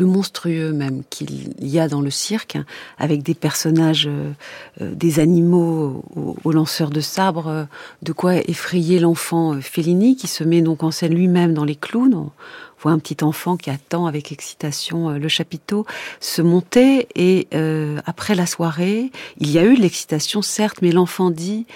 monstrueux 0.00 0.72
même 0.72 1.02
qu'il 1.10 1.52
y 1.60 1.78
a 1.78 1.88
dans 1.88 2.00
le 2.00 2.10
cirque, 2.10 2.56
avec 2.98 3.22
des 3.22 3.34
personnages, 3.34 4.08
euh, 4.08 4.32
des 4.80 5.20
animaux 5.20 5.89
au, 6.44 6.52
lanceur 6.52 6.90
de 6.90 7.00
sabre, 7.00 7.48
euh, 7.48 7.64
de 8.02 8.12
quoi 8.12 8.36
effrayer 8.36 8.98
l'enfant 8.98 9.54
euh, 9.54 9.60
Fellini, 9.60 10.16
qui 10.16 10.26
se 10.26 10.44
met 10.44 10.62
donc 10.62 10.82
en 10.82 10.90
scène 10.90 11.14
lui-même 11.14 11.54
dans 11.54 11.64
les 11.64 11.76
clowns. 11.76 12.14
On 12.14 12.30
voit 12.78 12.92
un 12.92 12.98
petit 12.98 13.22
enfant 13.22 13.56
qui 13.56 13.70
attend 13.70 14.06
avec 14.06 14.32
excitation 14.32 15.10
euh, 15.10 15.18
le 15.18 15.28
chapiteau 15.28 15.86
se 16.20 16.42
monter 16.42 17.08
et 17.14 17.48
après 18.06 18.34
la 18.34 18.46
soirée, 18.46 19.10
il 19.38 19.50
y 19.50 19.58
a 19.58 19.64
eu 19.64 19.76
de 19.76 19.82
l'excitation 19.82 20.42
certes, 20.42 20.78
mais 20.82 20.92
l'enfant 20.92 21.30
dit 21.30 21.66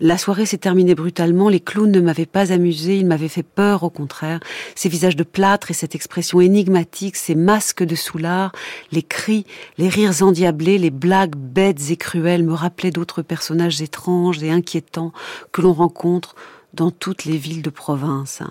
la 0.00 0.18
soirée 0.18 0.46
s'est 0.46 0.58
terminée 0.58 0.94
brutalement, 0.94 1.48
les 1.48 1.60
clowns 1.60 1.90
ne 1.90 2.00
m'avaient 2.00 2.26
pas 2.26 2.52
amusé, 2.52 2.98
ils 2.98 3.06
m'avaient 3.06 3.28
fait 3.28 3.42
peur 3.42 3.82
au 3.82 3.90
contraire. 3.90 4.40
Ces 4.74 4.88
visages 4.88 5.16
de 5.16 5.24
plâtre 5.24 5.70
et 5.70 5.74
cette 5.74 5.94
expression 5.94 6.40
énigmatique, 6.40 7.16
ces 7.16 7.34
masques 7.34 7.82
de 7.82 7.94
soulard, 7.94 8.52
les 8.92 9.02
cris, 9.02 9.44
les 9.76 9.88
rires 9.88 10.22
endiablés, 10.22 10.78
les 10.78 10.90
blagues 10.90 11.36
bêtes 11.36 11.90
et 11.90 11.96
cruelles 11.96 12.44
me 12.44 12.54
rappelaient 12.54 12.90
d'autres 12.90 13.22
personnages 13.22 13.82
étranges 13.82 14.42
et 14.42 14.50
inquiétants 14.50 15.12
que 15.52 15.62
l'on 15.62 15.72
rencontre 15.72 16.34
dans 16.74 16.90
toutes 16.90 17.24
les 17.24 17.36
villes 17.36 17.62
de 17.62 17.70
province. 17.70 18.42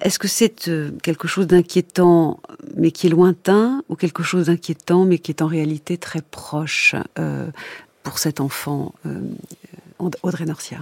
Est-ce 0.00 0.18
que 0.18 0.28
c'est 0.28 0.68
euh, 0.68 0.90
quelque 1.02 1.26
chose 1.26 1.46
d'inquiétant 1.46 2.40
mais 2.76 2.92
qui 2.92 3.08
est 3.08 3.10
lointain 3.10 3.82
ou 3.88 3.96
quelque 3.96 4.22
chose 4.22 4.46
d'inquiétant 4.46 5.04
mais 5.04 5.18
qui 5.18 5.32
est 5.32 5.42
en 5.42 5.46
réalité 5.46 5.98
très 5.98 6.22
proche 6.22 6.94
euh, 7.18 7.48
pour 8.04 8.18
cet 8.18 8.40
enfant 8.40 8.94
euh, 9.06 9.20
Audrey 9.98 10.44
Norcia. 10.44 10.78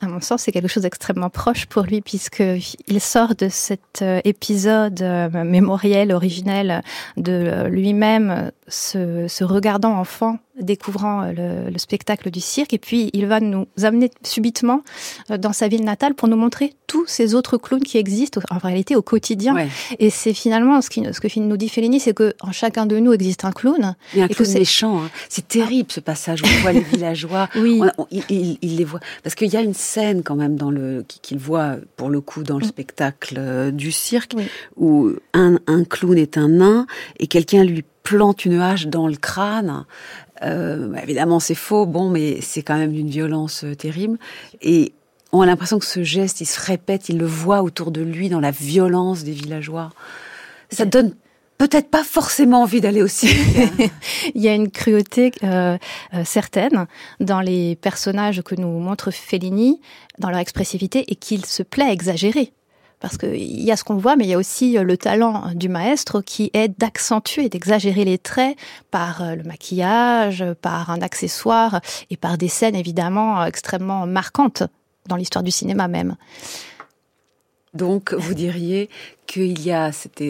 À 0.00 0.06
mon 0.06 0.20
sens, 0.20 0.42
c'est 0.42 0.52
quelque 0.52 0.68
chose 0.68 0.84
d'extrêmement 0.84 1.28
proche 1.28 1.66
pour 1.66 1.82
lui, 1.82 2.00
puisqu'il 2.00 3.00
sort 3.00 3.34
de 3.34 3.48
cet 3.48 4.00
euh, 4.02 4.20
épisode 4.24 5.02
euh, 5.02 5.28
mémoriel, 5.44 6.12
originel 6.12 6.82
de 7.16 7.66
lui-même, 7.66 8.52
se, 8.68 9.26
se, 9.26 9.42
regardant 9.42 9.98
enfant 9.98 10.38
découvrant 10.60 11.22
euh, 11.22 11.70
le, 11.70 11.78
spectacle 11.78 12.30
du 12.30 12.40
cirque. 12.40 12.74
Et 12.74 12.78
puis, 12.78 13.10
il 13.12 13.26
va 13.26 13.40
nous 13.40 13.66
amener 13.82 14.10
subitement 14.22 14.82
euh, 15.30 15.38
dans 15.38 15.52
sa 15.52 15.68
ville 15.68 15.84
natale 15.84 16.14
pour 16.14 16.28
nous 16.28 16.36
montrer 16.36 16.74
tous 16.86 17.06
ces 17.06 17.34
autres 17.34 17.58
clowns 17.58 17.82
qui 17.82 17.98
existent 17.98 18.40
en 18.50 18.58
réalité 18.58 18.96
au 18.96 19.02
quotidien. 19.02 19.54
Et 19.98 20.10
c'est 20.10 20.32
finalement 20.32 20.80
ce, 20.80 20.90
qui, 20.90 21.04
ce 21.12 21.20
que 21.20 21.38
nous 21.38 21.56
dit 21.56 21.68
Fellini, 21.68 22.00
c'est 22.00 22.14
que 22.14 22.34
en 22.40 22.52
chacun 22.52 22.86
de 22.86 22.98
nous 22.98 23.12
existe 23.12 23.44
un 23.44 23.52
clown. 23.52 23.94
Il 24.14 24.20
y 24.20 24.22
a 24.22 24.24
un 24.24 24.28
clown 24.28 24.52
méchant. 24.54 25.02
Hein. 25.02 25.10
C'est 25.28 25.46
terrible 25.46 25.92
ce 25.92 26.00
passage 26.00 26.42
où 26.42 26.46
on 26.46 26.62
voit 26.62 26.72
les 26.72 26.80
villageois. 26.92 27.48
Oui. 27.56 27.80
il, 28.30 28.76
les 28.76 28.84
voit 28.84 29.00
parce 29.22 29.34
qu'il 29.34 29.52
y 29.52 29.56
a 29.56 29.60
une 29.60 29.74
scène 29.74 30.22
quand 30.22 30.36
même 30.36 30.56
dans 30.56 30.70
le 30.70 31.04
qu'il 31.06 31.38
voit 31.38 31.76
pour 31.96 32.08
le 32.08 32.20
coup 32.20 32.42
dans 32.42 32.58
le 32.58 32.64
mm. 32.64 32.68
spectacle 32.68 33.34
euh, 33.38 33.70
du 33.70 33.92
cirque 33.92 34.34
où 34.76 35.12
un, 35.34 35.58
un 35.66 35.84
clown 35.84 36.16
est 36.16 36.38
un 36.38 36.48
nain 36.48 36.86
et 37.18 37.26
quelqu'un 37.26 37.64
lui 37.64 37.84
plante 38.08 38.46
une 38.46 38.58
hache 38.58 38.86
dans 38.86 39.06
le 39.06 39.16
crâne. 39.16 39.84
Euh, 40.42 40.88
bah, 40.88 41.02
évidemment, 41.02 41.40
c'est 41.40 41.54
faux, 41.54 41.86
bon, 41.86 42.10
mais 42.10 42.40
c'est 42.40 42.62
quand 42.62 42.76
même 42.76 42.92
d'une 42.92 43.08
violence 43.08 43.64
euh, 43.64 43.74
terrible. 43.74 44.18
Et 44.62 44.92
on 45.32 45.40
a 45.42 45.46
l'impression 45.46 45.78
que 45.78 45.86
ce 45.86 46.02
geste, 46.02 46.40
il 46.40 46.46
se 46.46 46.60
répète, 46.60 47.08
il 47.08 47.18
le 47.18 47.26
voit 47.26 47.62
autour 47.62 47.90
de 47.90 48.00
lui 48.00 48.28
dans 48.28 48.40
la 48.40 48.50
violence 48.50 49.24
des 49.24 49.32
villageois. 49.32 49.90
Ça 50.70 50.84
donne 50.84 51.14
peut-être 51.58 51.90
pas 51.90 52.04
forcément 52.04 52.62
envie 52.62 52.80
d'aller 52.80 53.02
aussi. 53.02 53.28
il 54.34 54.40
y 54.40 54.48
a 54.48 54.54
une 54.54 54.70
cruauté 54.70 55.32
euh, 55.42 55.76
euh, 56.14 56.22
certaine 56.24 56.86
dans 57.20 57.40
les 57.40 57.76
personnages 57.76 58.42
que 58.42 58.54
nous 58.54 58.78
montre 58.78 59.10
Fellini, 59.10 59.80
dans 60.18 60.30
leur 60.30 60.38
expressivité, 60.38 61.04
et 61.08 61.16
qu'il 61.16 61.44
se 61.44 61.62
plaît 61.62 61.84
à 61.84 61.92
exagérer 61.92 62.52
parce 63.00 63.16
qu'il 63.16 63.62
y 63.62 63.70
a 63.70 63.76
ce 63.76 63.84
qu'on 63.84 63.96
voit, 63.96 64.16
mais 64.16 64.24
il 64.24 64.30
y 64.30 64.34
a 64.34 64.38
aussi 64.38 64.76
euh, 64.76 64.82
le 64.82 64.96
talent 64.96 65.52
du 65.54 65.68
maestro 65.68 66.22
qui 66.22 66.50
est 66.52 66.68
d'accentuer, 66.78 67.48
d'exagérer 67.48 68.04
les 68.04 68.18
traits 68.18 68.56
par 68.90 69.22
euh, 69.22 69.34
le 69.34 69.44
maquillage, 69.44 70.44
par 70.60 70.90
un 70.90 71.00
accessoire 71.02 71.80
et 72.10 72.16
par 72.16 72.38
des 72.38 72.48
scènes 72.48 72.76
évidemment 72.76 73.44
extrêmement 73.44 74.06
marquantes 74.06 74.62
dans 75.06 75.16
l'histoire 75.16 75.42
du 75.42 75.50
cinéma 75.50 75.88
même. 75.88 76.16
Donc, 77.74 78.14
vous 78.14 78.34
diriez 78.34 78.88
qu'il 79.26 79.60
y 79.60 79.72
a 79.72 79.92
cette 79.92 80.22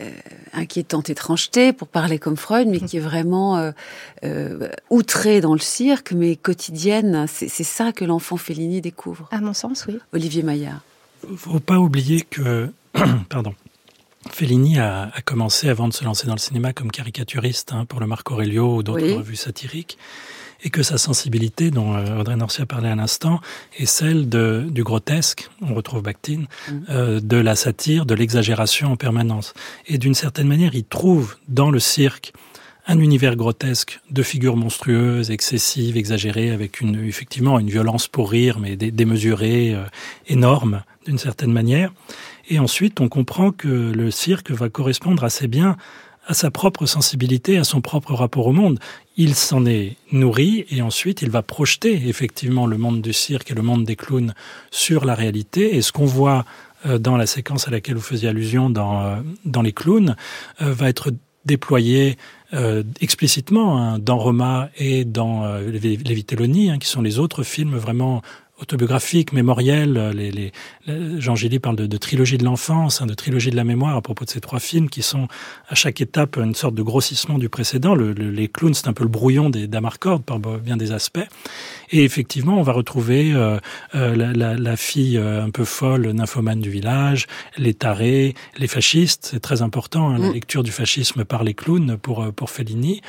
euh, 0.00 0.10
inquiétante 0.52 1.10
étrangeté, 1.10 1.72
pour 1.72 1.88
parler 1.88 2.18
comme 2.18 2.36
Freud, 2.36 2.68
mais 2.68 2.80
qui 2.80 2.96
est 2.96 3.00
vraiment 3.00 3.72
euh, 4.24 4.68
outrée 4.88 5.40
dans 5.40 5.52
le 5.52 5.60
cirque, 5.60 6.12
mais 6.12 6.36
quotidienne. 6.36 7.26
C'est 7.28 7.48
ça 7.48 7.92
que 7.92 8.04
l'enfant 8.04 8.36
Fellini 8.36 8.80
découvre. 8.80 9.28
À 9.30 9.40
mon 9.40 9.52
sens, 9.52 9.84
oui. 9.88 9.98
Olivier 10.12 10.42
Maillard 10.42 10.80
faut 11.36 11.60
pas 11.60 11.78
oublier 11.78 12.22
que, 12.22 12.70
pardon, 13.28 13.54
Fellini 14.28 14.78
a, 14.78 15.10
commencé 15.24 15.68
avant 15.68 15.88
de 15.88 15.94
se 15.94 16.04
lancer 16.04 16.26
dans 16.26 16.34
le 16.34 16.38
cinéma 16.40 16.72
comme 16.72 16.90
caricaturiste 16.90 17.72
hein, 17.72 17.84
pour 17.86 18.00
le 18.00 18.06
Marc 18.06 18.30
Aurelio 18.30 18.76
ou 18.76 18.82
d'autres 18.82 19.10
revues 19.10 19.36
satiriques, 19.36 19.96
et 20.62 20.68
que 20.68 20.82
sa 20.82 20.98
sensibilité, 20.98 21.70
dont 21.70 21.94
euh, 21.94 22.20
Audrey 22.20 22.36
Norcia 22.36 22.66
parlait 22.66 22.90
à 22.90 22.94
l'instant, 22.94 23.40
est 23.78 23.86
celle 23.86 24.28
de, 24.28 24.66
du 24.68 24.84
grotesque, 24.84 25.48
on 25.62 25.74
retrouve 25.74 26.02
Bakhtin, 26.02 26.44
mm. 26.68 26.74
euh, 26.90 27.20
de 27.20 27.38
la 27.38 27.56
satire, 27.56 28.04
de 28.04 28.14
l'exagération 28.14 28.92
en 28.92 28.96
permanence. 28.96 29.54
Et 29.86 29.96
d'une 29.96 30.14
certaine 30.14 30.48
manière, 30.48 30.74
il 30.74 30.84
trouve 30.84 31.36
dans 31.48 31.70
le 31.70 31.78
cirque 31.78 32.34
un 32.86 32.98
univers 32.98 33.36
grotesque 33.36 34.00
de 34.10 34.22
figures 34.22 34.56
monstrueuses, 34.56 35.30
excessives, 35.30 35.96
exagérées, 35.96 36.50
avec 36.50 36.80
une, 36.80 37.06
effectivement 37.06 37.58
une 37.58 37.70
violence 37.70 38.08
pour 38.08 38.30
rire, 38.30 38.58
mais 38.58 38.76
démesurée, 38.76 39.74
euh, 39.74 39.84
énorme 40.26 40.82
d'une 41.06 41.18
certaine 41.18 41.52
manière. 41.52 41.92
Et 42.48 42.58
ensuite, 42.58 43.00
on 43.00 43.08
comprend 43.08 43.52
que 43.52 43.68
le 43.68 44.10
cirque 44.10 44.50
va 44.50 44.68
correspondre 44.68 45.24
assez 45.24 45.48
bien 45.48 45.76
à 46.26 46.34
sa 46.34 46.50
propre 46.50 46.86
sensibilité, 46.86 47.58
à 47.58 47.64
son 47.64 47.80
propre 47.80 48.14
rapport 48.14 48.46
au 48.46 48.52
monde. 48.52 48.78
Il 49.16 49.34
s'en 49.34 49.66
est 49.66 49.96
nourri 50.12 50.66
et 50.70 50.82
ensuite 50.82 51.22
il 51.22 51.30
va 51.30 51.42
projeter 51.42 52.08
effectivement 52.08 52.66
le 52.66 52.78
monde 52.78 53.02
du 53.02 53.12
cirque 53.12 53.50
et 53.50 53.54
le 53.54 53.62
monde 53.62 53.84
des 53.84 53.96
clowns 53.96 54.34
sur 54.70 55.04
la 55.04 55.14
réalité. 55.14 55.76
Et 55.76 55.82
ce 55.82 55.92
qu'on 55.92 56.04
voit 56.04 56.44
euh, 56.86 56.98
dans 56.98 57.16
la 57.16 57.26
séquence 57.26 57.68
à 57.68 57.70
laquelle 57.70 57.96
vous 57.96 58.00
faisiez 58.00 58.28
allusion 58.28 58.70
dans, 58.70 59.02
euh, 59.02 59.16
dans 59.44 59.60
les 59.60 59.72
clowns 59.72 60.16
euh, 60.62 60.72
va 60.72 60.88
être 60.88 61.10
déployé 61.44 62.16
explicitement 63.00 63.78
hein, 63.78 63.98
dans 64.00 64.18
Roma 64.18 64.70
et 64.76 65.04
dans 65.04 65.56
les, 65.60 65.96
Vitelloni, 65.96 66.70
hein, 66.70 66.78
qui 66.78 66.88
sont 66.88 67.00
les 67.00 67.20
autres 67.20 67.44
films 67.44 67.76
vraiment 67.76 68.22
autobiographiques, 68.60 69.32
mémoriels. 69.32 70.10
Les, 70.14 70.30
les, 70.30 70.52
Jean 71.18 71.34
Gilly 71.34 71.58
parle 71.58 71.76
de, 71.76 71.86
de 71.86 71.96
trilogie 71.96 72.38
de 72.38 72.44
l'enfance, 72.44 73.00
hein, 73.00 73.06
de 73.06 73.14
trilogie 73.14 73.50
de 73.50 73.56
la 73.56 73.64
mémoire 73.64 73.96
à 73.96 74.02
propos 74.02 74.24
de 74.24 74.30
ces 74.30 74.40
trois 74.40 74.60
films 74.60 74.88
qui 74.88 75.02
sont 75.02 75.28
à 75.68 75.74
chaque 75.74 76.00
étape 76.00 76.36
une 76.36 76.54
sorte 76.54 76.74
de 76.74 76.82
grossissement 76.82 77.38
du 77.38 77.48
précédent. 77.48 77.94
Le, 77.94 78.12
les 78.12 78.48
clowns, 78.48 78.74
c'est 78.74 78.88
un 78.88 78.92
peu 78.92 79.04
le 79.04 79.10
brouillon 79.10 79.50
des 79.50 79.66
d'Amarcord 79.66 80.20
par 80.22 80.38
bien 80.38 80.76
des 80.76 80.92
aspects. 80.92 81.26
Et 81.92 82.04
effectivement, 82.04 82.58
on 82.58 82.62
va 82.62 82.72
retrouver 82.72 83.32
euh, 83.32 83.58
euh, 83.94 84.14
la, 84.14 84.32
la, 84.32 84.54
la, 84.54 84.76
fille 84.76 85.16
euh, 85.16 85.44
un 85.44 85.50
peu 85.50 85.64
folle, 85.64 86.08
nymphomane 86.12 86.60
du 86.60 86.70
village, 86.70 87.26
les 87.56 87.74
tarés, 87.74 88.34
les 88.58 88.68
fascistes. 88.68 89.28
C'est 89.32 89.40
très 89.40 89.62
important, 89.62 90.10
hein, 90.10 90.18
la 90.18 90.28
mm. 90.28 90.32
lecture 90.32 90.62
du 90.62 90.70
fascisme 90.70 91.24
par 91.24 91.42
les 91.42 91.54
clowns 91.54 91.96
pour, 91.98 92.32
pour 92.32 92.50
Fellini. 92.50 93.00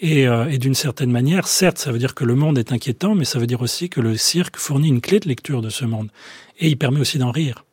Et, 0.00 0.22
et 0.22 0.56
d'une 0.56 0.74
certaine 0.74 1.10
manière, 1.10 1.46
certes, 1.46 1.76
ça 1.76 1.92
veut 1.92 1.98
dire 1.98 2.14
que 2.14 2.24
le 2.24 2.34
monde 2.34 2.56
est 2.56 2.72
inquiétant, 2.72 3.14
mais 3.14 3.26
ça 3.26 3.38
veut 3.38 3.46
dire 3.46 3.60
aussi 3.60 3.90
que 3.90 4.00
le 4.00 4.16
cirque 4.16 4.56
fournit 4.56 4.88
une 4.88 5.02
clé 5.02 5.20
de 5.20 5.28
lecture 5.28 5.60
de 5.60 5.68
ce 5.68 5.84
monde. 5.84 6.08
Et 6.58 6.68
il 6.68 6.78
permet 6.78 7.00
aussi 7.00 7.18
d'en 7.18 7.30
rire. 7.30 7.66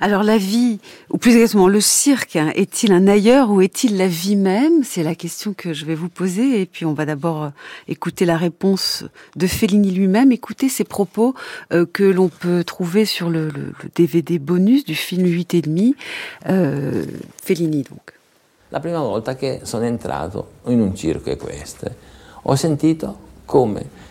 Alors 0.00 0.22
la 0.22 0.38
vie, 0.38 0.80
ou 1.10 1.18
plus 1.18 1.32
exactement 1.32 1.68
le 1.68 1.80
cirque, 1.80 2.36
hein, 2.36 2.50
est-il 2.54 2.92
un 2.92 3.06
ailleurs 3.06 3.50
ou 3.50 3.60
est-il 3.60 3.96
la 3.96 4.08
vie 4.08 4.36
même? 4.36 4.82
C'est 4.84 5.02
la 5.02 5.14
question 5.14 5.54
que 5.54 5.72
je 5.72 5.84
vais 5.84 5.94
vous 5.94 6.08
poser. 6.08 6.60
Et 6.60 6.66
puis 6.66 6.84
on 6.84 6.94
va 6.94 7.06
d'abord 7.06 7.44
euh, 7.44 7.48
écouter 7.88 8.24
la 8.24 8.36
réponse 8.36 9.04
de 9.36 9.46
Fellini 9.46 9.90
lui-même, 9.90 10.32
écouter 10.32 10.68
ses 10.68 10.84
propos 10.84 11.34
euh, 11.72 11.86
que 11.86 12.04
l'on 12.04 12.28
peut 12.28 12.64
trouver 12.64 13.04
sur 13.04 13.30
le, 13.30 13.50
DVD 13.94 14.38
bonus 14.38 14.84
du 14.84 14.94
film 14.94 15.26
8 15.26 15.54
et 15.54 15.62
demi. 15.62 15.94
Euh, 16.48 17.04
Fellini 17.42 17.82
donc. 17.82 18.12
La 18.70 18.80
prima 18.80 19.00
volta 19.00 19.36
che 19.36 19.60
sono 19.62 19.84
entrato 19.84 20.48
in 20.66 20.80
un 20.80 20.96
circo 20.96 21.30
e 21.30 21.36
questo, 21.36 21.88
ho 22.42 22.56
sentito 22.56 23.16
come 23.44 24.02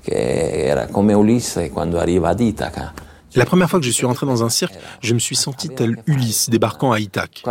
che 0.00 0.64
era 0.64 0.86
come 0.86 1.14
Ulisse 1.14 1.70
quando 1.70 1.98
arriva 1.98 2.28
ad 2.28 2.40
Itaca. 2.40 2.92
La 3.34 3.44
première 3.44 3.70
fois 3.70 3.80
que 3.80 3.86
je 3.86 3.90
suis 3.90 4.06
rentré 4.06 4.26
dans 4.26 4.44
un 4.44 4.48
cirque, 4.48 4.74
je 5.00 5.14
me 5.14 5.18
suis 5.18 5.36
senti 5.36 5.68
tel 5.68 5.96
Ulysse 6.06 6.50
débarquant 6.50 6.92
à 6.92 7.00
Ithaque. 7.00 7.42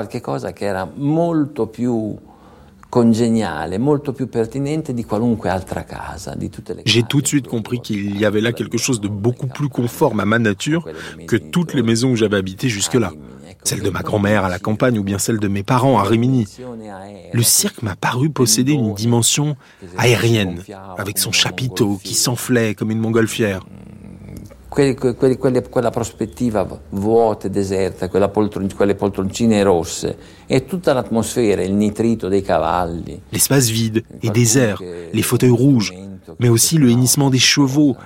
J'ai 6.86 7.04
tout 7.04 7.22
de 7.22 7.28
suite 7.28 7.48
compris 7.48 7.80
qu'il 7.80 8.18
y 8.20 8.26
avait 8.26 8.42
là 8.42 8.52
quelque 8.52 8.78
chose 8.78 9.00
de 9.00 9.08
beaucoup 9.08 9.48
plus 9.48 9.70
conforme 9.70 10.20
à 10.20 10.26
ma 10.26 10.40
nature 10.40 10.86
que 11.28 11.38
toutes 11.38 11.74
les 11.74 11.84
maisons 11.84 12.12
où 12.12 12.16
j'avais 12.16 12.38
habité 12.38 12.70
jusque-là. 12.70 13.14
Celle 13.64 13.82
de 13.82 13.90
ma 13.90 14.02
grand-mère 14.02 14.44
à 14.44 14.50
la 14.50 14.60
campagne 14.60 14.98
ou 14.98 15.04
bien 15.04 15.20
celle 15.20 15.40
de 15.40 15.48
mes 15.48 15.64
parents 15.64 16.00
à 16.00 16.04
Rimini. 16.04 16.48
Le 17.32 17.44
cirque 17.44 17.82
m'a 17.84 17.96
paru 17.96 18.30
posséder 18.30 18.74
une 18.74 18.94
dimension 18.94 19.56
aérienne, 19.98 20.64
avec 20.98 21.18
son 21.18 21.32
chapiteau 21.32 22.00
qui 22.04 22.16
s'enflait 22.16 22.76
comme 22.76 22.92
une 22.92 23.00
montgolfière. 23.00 23.66
Quelli, 24.72 24.96
quelli, 24.96 25.38
quelli, 25.38 25.62
quella 25.70 25.90
prospettiva 25.90 26.66
vuota 26.92 27.48
e 27.48 27.50
deserta, 27.50 28.08
poltron, 28.30 28.70
quelle 28.74 28.96
poltroncine 28.96 29.64
rosse, 29.64 30.18
e 30.48 30.64
tutta 30.64 30.94
l'atmosfera, 30.94 31.62
il 31.62 31.74
nitrito 31.74 32.30
dei 32.30 32.42
cavalli. 32.42 33.22
L'espace 33.32 33.70
vide 33.70 34.06
et 34.22 34.32
désert, 34.32 34.82
les 34.82 35.24
fauteuils 35.24 35.52
rouges, 35.52 35.94
mais 36.40 36.48
aussi 36.48 36.78
le 36.78 36.90
hennissement 36.90 37.30
des 37.30 37.38
chevaux, 37.38 37.98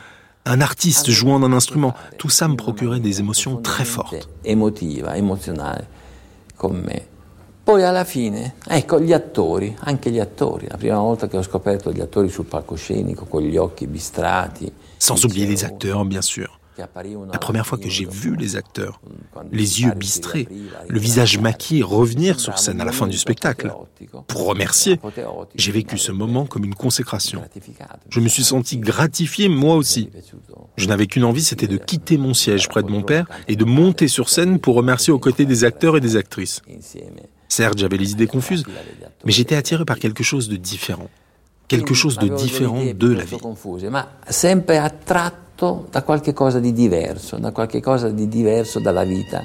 un 0.45 0.59
artiste 0.59 1.11
jouant 1.11 1.39
d'un 1.39 1.53
instrument, 1.53 1.93
tout 2.17 2.29
ça 2.29 2.47
me 2.47 2.55
procurait 2.55 2.99
des 2.99 3.19
émotions 3.19 3.61
très 3.61 3.85
fortes. 3.85 4.27
Emotiva, 4.43 5.15
emozionale, 5.15 5.85
con 6.55 6.81
me. 6.83 7.13
Poi 7.63 7.83
alla 7.83 8.05
fine, 8.05 8.55
ecco, 8.67 8.99
gli 8.99 9.13
attori, 9.13 9.75
anche 9.81 10.09
gli 10.09 10.19
attori, 10.19 10.67
la 10.67 10.77
prima 10.77 10.97
volta 10.97 11.27
che 11.27 11.37
ho 11.37 11.43
scoperto 11.43 11.91
gli 11.91 12.01
attori 12.01 12.29
sul 12.29 12.45
palcoscenico, 12.45 13.25
con 13.25 13.43
gli 13.43 13.55
occhi 13.55 13.85
bistrati. 13.85 14.71
Sans 15.05 15.23
oublier 15.23 15.45
les 15.45 15.63
acteurs, 15.65 16.03
bien 16.03 16.23
sûr. 16.23 16.59
La 16.79 17.37
première 17.37 17.67
fois 17.67 17.77
que 17.77 17.89
j'ai 17.89 18.05
vu 18.05 18.35
les 18.35 18.55
acteurs, 18.55 18.99
les 19.51 19.83
yeux 19.83 19.91
bistrés, 19.91 20.47
le 20.89 20.99
visage 20.99 21.37
maquillé 21.37 21.83
revenir 21.83 22.39
sur 22.39 22.57
scène 22.57 22.81
à 22.81 22.85
la 22.85 22.91
fin 22.91 23.05
du 23.05 23.15
spectacle, 23.15 23.71
pour 24.27 24.47
remercier, 24.47 24.99
j'ai 25.53 25.71
vécu 25.71 25.99
ce 25.99 26.11
moment 26.11 26.47
comme 26.47 26.65
une 26.65 26.73
consécration. 26.73 27.43
Je 28.09 28.19
me 28.19 28.27
suis 28.27 28.43
senti 28.43 28.79
gratifié 28.79 29.47
moi 29.47 29.75
aussi. 29.75 30.09
Je 30.75 30.87
n'avais 30.87 31.05
qu'une 31.05 31.23
envie, 31.23 31.43
c'était 31.43 31.67
de 31.67 31.77
quitter 31.77 32.17
mon 32.17 32.33
siège 32.33 32.67
près 32.67 32.81
de 32.81 32.89
mon 32.89 33.03
père 33.03 33.27
et 33.47 33.55
de 33.55 33.63
monter 33.63 34.07
sur 34.07 34.29
scène 34.29 34.57
pour 34.59 34.73
remercier 34.73 35.13
aux 35.13 35.19
côtés 35.19 35.45
des 35.45 35.65
acteurs 35.65 35.97
et 35.97 36.01
des 36.01 36.15
actrices. 36.15 36.63
Certes, 37.47 37.77
j'avais 37.77 37.97
les 37.97 38.13
idées 38.13 38.27
confuses, 38.27 38.63
mais 39.23 39.31
j'étais 39.31 39.55
attiré 39.55 39.85
par 39.85 39.99
quelque 39.99 40.23
chose 40.23 40.49
de 40.49 40.55
différent. 40.55 41.09
Quelque 41.67 41.93
chose 41.93 42.17
de 42.17 42.27
différent 42.29 42.83
de 42.93 43.13
la 43.13 43.23
vie. 43.23 43.37
da 45.89 46.03
qualche 46.03 46.33
cosa 46.33 46.59
di 46.59 46.73
diverso, 46.73 47.37
da 47.37 47.51
qualche 47.51 47.81
cosa 47.81 48.09
di 48.09 48.27
diverso 48.27 48.79
dalla 48.79 49.03
vita. 49.03 49.41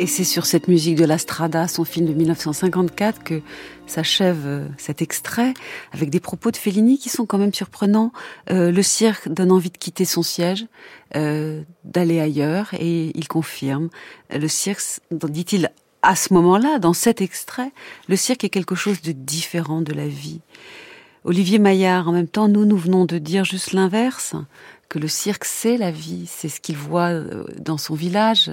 Et 0.00 0.06
c'est 0.06 0.24
sur 0.24 0.46
cette 0.46 0.68
musique 0.68 0.94
de 0.94 1.04
la 1.04 1.18
Strada, 1.18 1.66
son 1.66 1.84
film 1.84 2.06
de 2.06 2.12
1954, 2.12 3.24
que 3.24 3.42
s'achève 3.86 4.42
euh, 4.46 4.68
cet 4.76 5.02
extrait, 5.02 5.54
avec 5.92 6.08
des 6.08 6.20
propos 6.20 6.52
de 6.52 6.56
Fellini 6.56 6.98
qui 6.98 7.08
sont 7.08 7.26
quand 7.26 7.38
même 7.38 7.52
surprenants. 7.52 8.12
Euh, 8.50 8.70
le 8.70 8.82
cirque 8.82 9.28
donne 9.28 9.50
envie 9.50 9.70
de 9.70 9.76
quitter 9.76 10.04
son 10.04 10.22
siège, 10.22 10.66
euh, 11.16 11.62
d'aller 11.82 12.20
ailleurs, 12.20 12.68
et 12.74 13.10
il 13.18 13.26
confirme. 13.26 13.88
Le 14.30 14.46
cirque, 14.46 14.82
dit-il, 15.10 15.72
à 16.02 16.14
ce 16.14 16.32
moment-là, 16.32 16.78
dans 16.78 16.92
cet 16.92 17.20
extrait, 17.20 17.72
le 18.08 18.14
cirque 18.14 18.44
est 18.44 18.50
quelque 18.50 18.76
chose 18.76 19.02
de 19.02 19.10
différent 19.10 19.80
de 19.80 19.92
la 19.92 20.06
vie. 20.06 20.40
Olivier 21.24 21.58
Maillard, 21.58 22.08
en 22.08 22.12
même 22.12 22.28
temps, 22.28 22.46
nous, 22.46 22.64
nous 22.64 22.76
venons 22.76 23.04
de 23.04 23.18
dire 23.18 23.44
juste 23.44 23.72
l'inverse 23.72 24.36
que 24.88 24.98
le 24.98 25.08
cirque, 25.08 25.44
c'est 25.44 25.76
la 25.76 25.90
vie, 25.90 26.24
c'est 26.26 26.48
ce 26.48 26.60
qu'il 26.60 26.76
voit 26.76 27.10
euh, 27.10 27.44
dans 27.58 27.76
son 27.76 27.94
village, 27.94 28.50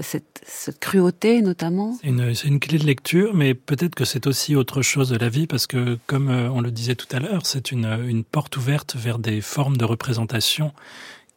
cette, 0.00 0.42
cette 0.44 0.80
cruauté 0.80 1.40
notamment. 1.40 1.96
C'est 2.00 2.08
une, 2.08 2.34
une, 2.44 2.60
clé 2.60 2.78
de 2.78 2.84
lecture, 2.84 3.34
mais 3.34 3.54
peut-être 3.54 3.94
que 3.94 4.04
c'est 4.04 4.26
aussi 4.26 4.56
autre 4.56 4.82
chose 4.82 5.10
de 5.10 5.16
la 5.16 5.28
vie, 5.28 5.46
parce 5.46 5.66
que 5.66 5.98
comme 6.06 6.30
euh, 6.30 6.50
on 6.50 6.60
le 6.60 6.70
disait 6.70 6.96
tout 6.96 7.06
à 7.14 7.20
l'heure, 7.20 7.46
c'est 7.46 7.70
une, 7.70 7.86
une, 8.08 8.24
porte 8.24 8.56
ouverte 8.56 8.96
vers 8.96 9.18
des 9.18 9.40
formes 9.40 9.76
de 9.76 9.84
représentation 9.84 10.72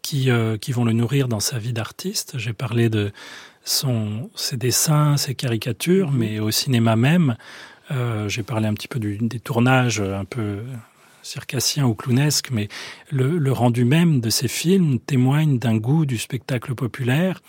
qui, 0.01 0.31
euh, 0.31 0.57
qui 0.57 0.71
vont 0.71 0.85
le 0.85 0.93
nourrir 0.93 1.27
dans 1.27 1.39
sa 1.39 1.59
vie 1.59 1.73
d'artiste. 1.73 2.37
J'ai 2.37 2.53
parlé 2.53 2.89
de 2.89 3.11
son, 3.63 4.31
ses 4.35 4.57
dessins, 4.57 5.17
ses 5.17 5.35
caricatures, 5.35 6.11
mm-hmm. 6.11 6.17
mais 6.17 6.39
au 6.39 6.49
cinéma 6.49 6.95
même. 6.95 7.35
Euh, 7.91 8.27
J'ai 8.27 8.41
parlé 8.41 8.67
un 8.67 8.73
petit 8.73 8.87
peu 8.87 8.99
du, 8.99 9.17
des 9.17 9.39
tournages 9.39 10.01
un 10.01 10.25
peu 10.25 10.59
circassien 11.23 11.85
ou 11.85 11.93
clownesque, 11.93 12.49
mais 12.51 12.67
le, 13.09 13.37
le, 13.37 13.51
rendu 13.51 13.85
même 13.85 14.21
de 14.21 14.29
ces 14.29 14.47
films 14.47 14.99
témoigne 14.99 15.59
d'un 15.59 15.77
goût 15.77 16.05
du 16.05 16.17
spectacle 16.17 16.75
populaire. 16.75 17.41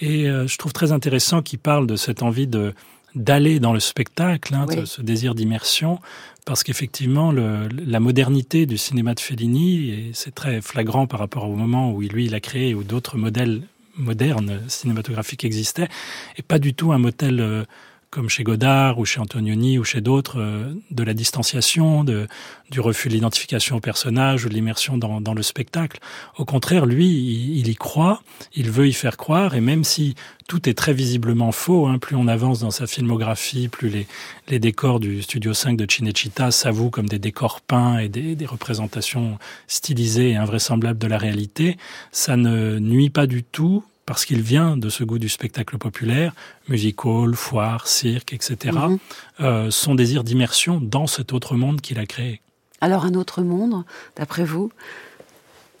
Et 0.00 0.28
euh, 0.28 0.46
je 0.46 0.56
trouve 0.58 0.72
très 0.72 0.92
intéressant 0.92 1.42
qu'il 1.42 1.58
parle 1.58 1.86
de 1.86 1.96
cette 1.96 2.22
envie 2.22 2.46
de 2.46 2.74
d'aller 3.14 3.60
dans 3.60 3.72
le 3.72 3.80
spectacle, 3.80 4.54
hein, 4.54 4.66
oui. 4.68 4.86
ce, 4.86 5.00
désir 5.00 5.34
d'immersion, 5.34 5.98
parce 6.44 6.62
qu'effectivement, 6.62 7.32
la 7.32 7.98
modernité 7.98 8.66
du 8.66 8.76
cinéma 8.76 9.14
de 9.14 9.20
Fellini, 9.20 9.88
et 9.88 10.10
c'est 10.12 10.34
très 10.34 10.60
flagrant 10.60 11.06
par 11.06 11.20
rapport 11.20 11.48
au 11.48 11.56
moment 11.56 11.90
où 11.92 12.02
lui, 12.02 12.26
il 12.26 12.34
a 12.34 12.40
créé, 12.40 12.74
où 12.74 12.84
d'autres 12.84 13.16
modèles 13.16 13.62
modernes 13.96 14.60
cinématographiques 14.68 15.44
existaient, 15.44 15.88
et 16.36 16.42
pas 16.42 16.58
du 16.58 16.74
tout 16.74 16.92
un 16.92 16.98
modèle 16.98 17.40
euh, 17.40 17.64
comme 18.10 18.28
chez 18.28 18.44
Godard 18.44 18.98
ou 18.98 19.04
chez 19.04 19.20
Antonioni 19.20 19.78
ou 19.78 19.84
chez 19.84 20.00
d'autres, 20.00 20.40
euh, 20.40 20.74
de 20.90 21.02
la 21.02 21.14
distanciation, 21.14 22.04
du 22.04 22.80
refus 22.80 23.08
de 23.08 23.14
l'identification 23.14 23.76
au 23.76 23.80
personnage 23.80 24.44
ou 24.44 24.48
de 24.48 24.54
l'immersion 24.54 24.96
dans, 24.96 25.34
le 25.34 25.42
spectacle. 25.42 25.98
Au 26.38 26.44
contraire, 26.44 26.86
lui, 26.86 27.08
il, 27.08 27.68
y 27.68 27.74
croit, 27.74 28.22
il 28.54 28.70
veut 28.70 28.88
y 28.88 28.92
faire 28.92 29.16
croire, 29.16 29.54
et 29.54 29.60
même 29.60 29.84
si 29.84 30.14
tout 30.48 30.68
est 30.68 30.74
très 30.74 30.92
visiblement 30.92 31.52
faux, 31.52 31.86
hein, 31.86 31.98
plus 31.98 32.16
on 32.16 32.28
avance 32.28 32.60
dans 32.60 32.70
sa 32.70 32.86
filmographie, 32.86 33.68
plus 33.68 34.06
les, 34.48 34.58
décors 34.58 35.00
du 35.00 35.22
Studio 35.22 35.52
5 35.52 35.76
de 35.76 35.86
Cinecittà 35.90 36.50
s'avouent 36.50 36.90
comme 36.90 37.08
des 37.08 37.18
décors 37.18 37.60
peints 37.60 37.98
et 37.98 38.08
des 38.08 38.46
représentations 38.46 39.38
stylisées 39.66 40.30
et 40.30 40.36
invraisemblables 40.36 40.98
de 40.98 41.06
la 41.06 41.18
réalité, 41.18 41.76
ça 42.12 42.36
ne 42.36 42.78
nuit 42.78 43.10
pas 43.10 43.26
du 43.26 43.42
tout 43.42 43.84
parce 44.06 44.24
qu'il 44.24 44.40
vient 44.40 44.76
de 44.76 44.88
ce 44.88 45.04
goût 45.04 45.18
du 45.18 45.28
spectacle 45.28 45.78
populaire, 45.78 46.32
musical, 46.68 47.34
foire, 47.34 47.86
cirque, 47.86 48.32
etc., 48.32 48.56
-hmm. 48.64 48.98
euh, 49.40 49.70
son 49.70 49.94
désir 49.94 50.22
d'immersion 50.24 50.80
dans 50.80 51.08
cet 51.08 51.32
autre 51.32 51.56
monde 51.56 51.80
qu'il 51.80 51.98
a 51.98 52.06
créé. 52.06 52.40
Alors 52.80 53.04
un 53.04 53.14
autre 53.14 53.42
monde, 53.42 53.84
d'après 54.16 54.44
vous? 54.44 54.70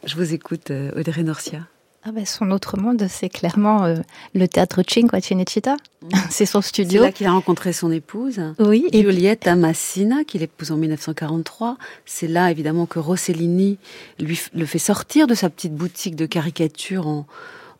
Je 0.04 0.14
vous 0.16 0.34
écoute, 0.34 0.70
euh, 0.70 0.98
Audrey 0.98 1.22
Norcia. 1.22 1.62
Ah 2.08 2.12
ben, 2.12 2.24
son 2.24 2.52
autre 2.52 2.76
monde, 2.78 3.04
c'est 3.08 3.28
clairement 3.28 3.84
euh, 3.84 3.96
le 4.32 4.46
théâtre 4.46 4.82
Cinque 4.88 5.12
à 5.12 5.20
Cinecittà. 5.20 5.74
Mmh. 5.74 6.08
C'est 6.30 6.46
son 6.46 6.62
studio. 6.62 7.00
C'est 7.00 7.06
là 7.06 7.12
qu'il 7.12 7.26
a 7.26 7.32
rencontré 7.32 7.72
son 7.72 7.90
épouse, 7.90 8.40
oui, 8.60 8.86
Giulietta 8.92 9.52
et... 9.52 9.56
Massina, 9.56 10.22
qu'il 10.22 10.42
épouse 10.44 10.70
en 10.70 10.76
1943. 10.76 11.76
C'est 12.04 12.28
là, 12.28 12.52
évidemment, 12.52 12.86
que 12.86 13.00
Rossellini 13.00 13.78
lui 14.20 14.38
le 14.54 14.66
fait 14.66 14.78
sortir 14.78 15.26
de 15.26 15.34
sa 15.34 15.50
petite 15.50 15.74
boutique 15.74 16.14
de 16.14 16.26
caricature 16.26 17.08
en, 17.08 17.26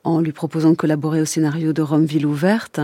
en 0.06 0.20
lui 0.20 0.30
proposant 0.30 0.70
de 0.70 0.76
collaborer 0.76 1.20
au 1.20 1.24
scénario 1.24 1.72
de 1.72 1.82
Rome 1.82 2.04
Ville 2.04 2.26
ouverte 2.26 2.80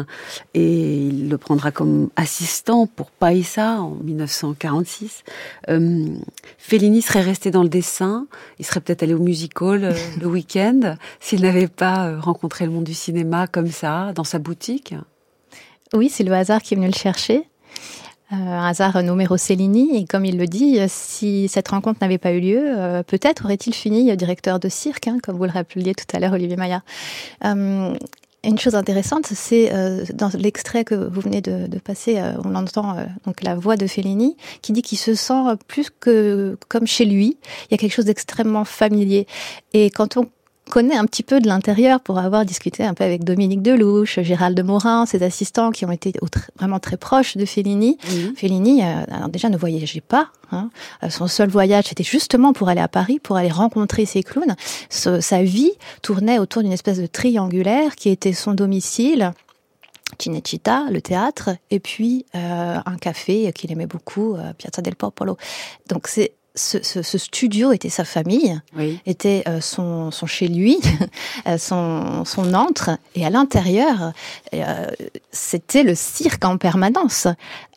et 0.55 1.07
il 1.07 1.29
le 1.29 1.39
prendra 1.39 1.71
comme 1.71 2.11
assistant 2.17 2.87
pour 2.87 3.13
Paisa 3.13 3.81
en 3.81 3.91
1946. 4.03 5.23
Euh, 5.69 6.05
Fellini 6.59 7.01
serait 7.01 7.21
resté 7.21 7.53
dans 7.53 7.63
le 7.63 7.69
dessin, 7.69 8.27
il 8.59 8.65
serait 8.65 8.81
peut-être 8.81 9.05
allé 9.05 9.15
au 9.15 9.21
music 9.21 9.63
hall 9.63 9.85
euh, 9.85 9.95
le 10.21 10.27
week-end 10.33 10.97
s'il 11.21 11.43
n'avait 11.43 11.69
pas 11.69 12.09
euh, 12.09 12.21
rencontré 12.21 12.67
le 12.67 12.73
monde 12.73 12.85
du 12.85 12.95
cinéma 12.95 13.47
comme 13.47 13.71
ça 13.71 14.13
dans 14.15 14.25
sa 14.25 14.41
boutique. 14.41 14.95
Oui, 15.95 16.09
c'est 16.09 16.25
le 16.25 16.33
hasard 16.33 16.61
qui 16.61 16.75
est 16.75 16.77
venu 16.77 16.89
le 16.89 16.93
chercher. 16.93 17.47
Euh, 18.33 18.37
un 18.37 18.67
hasard 18.67 19.03
nommé 19.03 19.27
Rossellini, 19.27 19.97
et 19.97 20.07
comme 20.07 20.25
il 20.25 20.39
le 20.39 20.47
dit, 20.47 20.79
si 20.89 21.49
cette 21.49 21.69
rencontre 21.69 21.99
n'avait 22.01 22.19
pas 22.19 22.33
eu 22.33 22.41
lieu, 22.41 22.63
euh, 22.65 23.03
peut-être 23.03 23.45
aurait-il 23.45 23.75
fini 23.75 24.17
directeur 24.17 24.59
de 24.59 24.71
cirque, 24.71 25.07
hein, 25.07 25.19
comme 25.23 25.37
vous 25.37 25.45
le 25.45 25.51
rappeliez 25.51 25.95
tout 25.95 26.07
à 26.17 26.19
l'heure, 26.19 26.33
Olivier 26.33 26.57
Maillard. 26.57 26.83
Euh, 27.45 27.95
une 28.45 28.59
chose 28.59 28.75
intéressante, 28.75 29.27
c'est 29.27 29.71
dans 30.15 30.29
l'extrait 30.37 30.83
que 30.83 30.97
vous 30.97 31.21
venez 31.21 31.41
de, 31.41 31.79
passer, 31.79 32.21
on 32.45 32.57
entend 32.57 32.97
donc 33.25 33.41
la 33.45 33.55
voix 33.55 33.77
de 33.77 33.87
Fellini 33.87 34.37
qui 34.63 34.73
dit 34.73 34.83
qu'il 34.83 34.99
se 34.99 35.15
sent 35.15 35.45
plus 35.69 35.91
que 35.91 36.59
comme 36.69 36.89
chez 36.89 37.05
lui. 37.05 37.37
Il 37.67 37.69
y 37.71 37.75
a 37.75 37.79
quelque 37.79 37.93
chose 37.93 38.07
d'extrêmement 38.07 38.65
familier. 38.65 39.29
Et 39.75 39.91
quand 39.91 40.17
on 40.17 40.27
connaît 40.71 40.97
un 40.97 41.05
petit 41.05 41.23
peu 41.23 41.41
de 41.41 41.47
l'intérieur 41.49 42.01
pour 42.01 42.19
avoir 42.19 42.45
discuté 42.45 42.85
un 42.85 42.95
peu 42.95 43.05
avec 43.05 43.25
Dominique 43.25 43.63
Delouche, 43.63 44.21
Gérald 44.21 44.57
de 44.57 44.63
Morin, 44.63 45.07
ses 45.07 45.23
assistants 45.23 45.71
qui 45.71 45.85
ont 45.85 45.91
été 45.91 46.13
vraiment 46.57 46.79
très 46.79 46.97
proches 46.97 47.37
de 47.37 47.45
Fellini. 47.45 47.99
Fellini, 48.37 48.83
euh, 48.83 49.29
déjà, 49.29 49.49
ne 49.49 49.57
voyageait 49.57 50.01
pas. 50.01 50.29
Hein. 50.51 50.71
Euh, 51.03 51.11
son 51.11 51.27
seul 51.27 51.49
voyage, 51.49 51.87
c'était 51.89 52.05
justement 52.05 52.53
pour 52.53 52.69
aller 52.69 52.81
à 52.81 52.89
Paris, 52.89 53.19
pour 53.19 53.37
aller 53.37 53.51
rencontrer 53.51 54.07
ses 54.07 54.23
clowns. 54.23 54.55
sa 54.89 55.43
vie 55.43 55.73
tournait 56.01 56.39
autour 56.39 56.63
d'une 56.63 56.73
espèce 56.73 56.99
de 56.99 57.07
triangulaire 57.07 57.97
qui 57.97 58.09
était 58.09 58.33
son 58.33 58.55
domicile. 58.55 59.33
Cinecittà, 60.19 60.85
le 60.91 61.01
théâtre, 61.01 61.51
et 61.71 61.81
puis 61.81 62.27
euh, 62.35 62.79
un 62.85 62.97
café 62.97 63.51
qu'il 63.53 63.73
aimait 63.73 63.87
beaucoup, 63.87 64.37
Piazza 64.59 64.83
del 64.83 64.95
Popolo. 64.95 65.37
Donc 65.89 66.07
c'est 66.07 66.33
ce, 66.55 67.19
studio 67.19 67.73
était 67.73 67.89
sa 67.89 68.05
famille, 68.05 68.61
était 69.07 69.43
euh, 69.49 69.61
son, 69.61 70.11
chez 70.27 70.49
lui, 70.49 70.79
euh, 71.47 71.57
son, 71.57 72.25
son 72.25 72.53
antre, 72.55 72.91
et 73.15 73.25
à 73.25 73.31
l'intérieur, 73.31 74.13
euh, 74.55 74.87
c'était 75.31 75.83
le 75.83 75.95
cirque 75.95 76.45
en 76.45 76.59
permanence, 76.59 77.27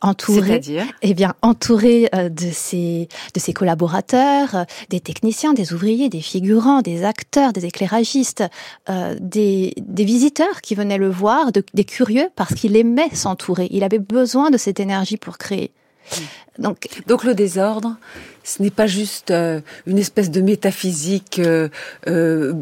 entouré, 0.02 0.60
eh 1.02 1.14
bien 1.14 1.34
entouré 1.42 2.10
de 2.12 2.50
ses 2.52 3.08
de 3.34 3.40
ses 3.40 3.52
collaborateurs, 3.52 4.66
des 4.90 5.00
techniciens, 5.00 5.54
des 5.54 5.72
ouvriers, 5.72 6.08
des 6.08 6.20
figurants, 6.20 6.82
des 6.82 7.04
acteurs, 7.04 7.52
des 7.52 7.64
éclairagistes, 7.64 8.44
des, 9.20 9.74
des 9.76 10.04
visiteurs 10.04 10.60
qui 10.60 10.74
venaient 10.74 10.98
le 10.98 11.08
voir, 11.08 11.50
des 11.52 11.84
curieux 11.84 12.28
parce 12.36 12.54
qu'il 12.54 12.76
aimait 12.76 13.14
s'entourer. 13.14 13.68
Il 13.70 13.84
avait 13.84 13.98
besoin 13.98 14.50
de 14.50 14.58
cette 14.58 14.80
énergie 14.80 15.16
pour 15.16 15.38
créer. 15.38 15.72
Donc, 16.58 16.88
donc 17.06 17.24
le 17.24 17.34
désordre, 17.34 17.96
ce 18.44 18.62
n'est 18.62 18.70
pas 18.70 18.86
juste 18.86 19.30
euh, 19.30 19.60
une 19.86 19.98
espèce 19.98 20.30
de 20.30 20.40
métaphysique 20.40 21.38
euh, 21.38 21.68
euh, 22.06 22.54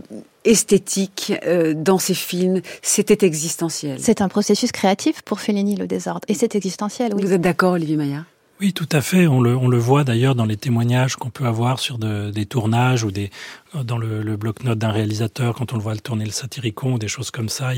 esthétique 0.44 1.32
dans 1.74 1.98
ces 1.98 2.12
films, 2.12 2.60
c'était 2.82 3.24
existentiel. 3.24 3.96
C'est 3.98 4.20
un 4.20 4.28
processus 4.28 4.72
créatif 4.72 5.22
pour 5.22 5.40
Fellini, 5.40 5.74
le 5.74 5.86
désordre, 5.86 6.20
et 6.28 6.34
c'est 6.34 6.54
existentiel. 6.54 7.14
Oui. 7.14 7.22
Vous 7.22 7.32
êtes 7.32 7.40
d'accord, 7.40 7.72
Olivier 7.72 7.96
Maillard? 7.96 8.24
Oui, 8.60 8.72
tout 8.72 8.88
à 8.92 9.00
fait. 9.00 9.26
On 9.26 9.40
le, 9.40 9.78
voit 9.78 10.04
d'ailleurs 10.04 10.36
dans 10.36 10.44
les 10.44 10.56
témoignages 10.56 11.16
qu'on 11.16 11.30
peut 11.30 11.44
avoir 11.44 11.80
sur 11.80 11.98
des 11.98 12.46
tournages 12.46 13.02
ou 13.02 13.10
dans 13.82 13.98
le, 13.98 14.36
bloc-notes 14.36 14.78
d'un 14.78 14.92
réalisateur 14.92 15.54
quand 15.54 15.72
on 15.72 15.76
le 15.76 15.82
voit 15.82 15.96
tourner 15.96 16.24
le 16.24 16.30
Satyricon 16.30 16.94
ou 16.94 16.98
des 16.98 17.08
choses 17.08 17.32
comme 17.32 17.48
ça. 17.48 17.72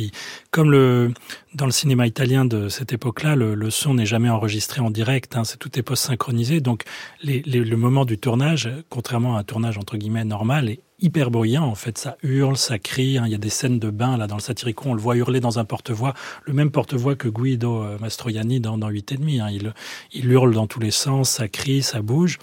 Comme 0.50 1.14
dans 1.54 1.64
le 1.66 1.72
cinéma 1.72 2.06
italien 2.06 2.44
de 2.44 2.68
cette 2.68 2.92
époque-là, 2.92 3.36
le, 3.36 3.70
son 3.70 3.94
n'est 3.94 4.06
jamais 4.06 4.28
enregistré 4.28 4.80
en 4.80 4.90
direct. 4.90 5.34
Hein, 5.36 5.44
c'est 5.44 5.58
tout 5.58 5.78
est 5.78 5.82
post-synchronisé. 5.82 6.60
Donc 6.60 6.84
le 7.24 7.74
moment 7.76 8.04
du 8.04 8.18
tournage, 8.18 8.70
contrairement 8.90 9.36
à 9.36 9.40
un 9.40 9.44
tournage 9.44 9.78
entre 9.78 9.96
guillemets 9.96 10.24
normal, 10.24 10.68
est 10.68 10.80
hyper 11.00 11.30
bruyant. 11.30 11.64
En 11.64 11.74
fait, 11.74 11.98
ça 11.98 12.16
hurle, 12.22 12.56
ça 12.56 12.78
crie. 12.78 13.18
Hein. 13.18 13.24
Il 13.26 13.32
y 13.32 13.34
a 13.34 13.38
des 13.38 13.50
scènes 13.50 13.78
de 13.78 13.90
bain 13.90 14.16
là 14.16 14.26
dans 14.26 14.36
le 14.36 14.40
Satyricon. 14.40 14.90
On 14.90 14.94
le 14.94 15.00
voit 15.00 15.16
hurler 15.16 15.40
dans 15.40 15.58
un 15.58 15.64
porte-voix, 15.64 16.14
le 16.44 16.52
même 16.52 16.70
porte-voix 16.70 17.16
que 17.16 17.28
Guido 17.28 17.82
euh, 17.82 17.98
Mastroianni 17.98 18.60
dans, 18.60 18.78
dans 18.78 18.88
8 18.88 19.12
et 19.12 19.16
demi. 19.16 19.40
Hein. 19.40 19.48
Il, 19.50 19.74
il 20.12 20.30
hurle 20.30 20.54
dans 20.54 20.66
tous 20.66 20.80
les 20.80 20.90
sens, 20.90 21.30
ça 21.30 21.48
crie, 21.48 21.82
ça 21.82 22.02
bouge. 22.02 22.38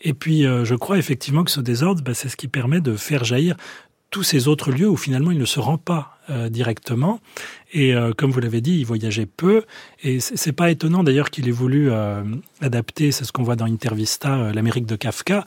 Et 0.00 0.14
puis, 0.14 0.46
euh, 0.46 0.64
je 0.64 0.74
crois 0.74 0.98
effectivement 0.98 1.44
que 1.44 1.50
ce 1.50 1.60
désordre, 1.60 2.02
bah, 2.02 2.14
c'est 2.14 2.28
ce 2.28 2.36
qui 2.36 2.48
permet 2.48 2.80
de 2.80 2.96
faire 2.96 3.24
jaillir 3.24 3.56
tous 4.10 4.22
ces 4.22 4.48
autres 4.48 4.70
lieux 4.70 4.88
où 4.88 4.96
finalement 4.96 5.30
il 5.30 5.38
ne 5.38 5.44
se 5.44 5.60
rend 5.60 5.78
pas 5.78 6.18
euh, 6.30 6.50
directement. 6.50 7.20
Et 7.72 7.94
euh, 7.94 8.12
comme 8.12 8.30
vous 8.30 8.40
l'avez 8.40 8.60
dit, 8.60 8.78
il 8.78 8.84
voyageait 8.84 9.24
peu. 9.24 9.64
Et 10.02 10.20
c'est 10.20 10.52
pas 10.52 10.70
étonnant 10.70 11.02
d'ailleurs 11.02 11.30
qu'il 11.30 11.48
ait 11.48 11.52
voulu 11.52 11.90
euh, 11.90 12.22
adapter, 12.60 13.12
c'est 13.12 13.24
ce 13.24 13.32
qu'on 13.32 13.42
voit 13.42 13.56
dans 13.56 13.66
Intervista, 13.66 14.52
l'Amérique 14.52 14.86
de 14.86 14.96
Kafka. 14.96 15.44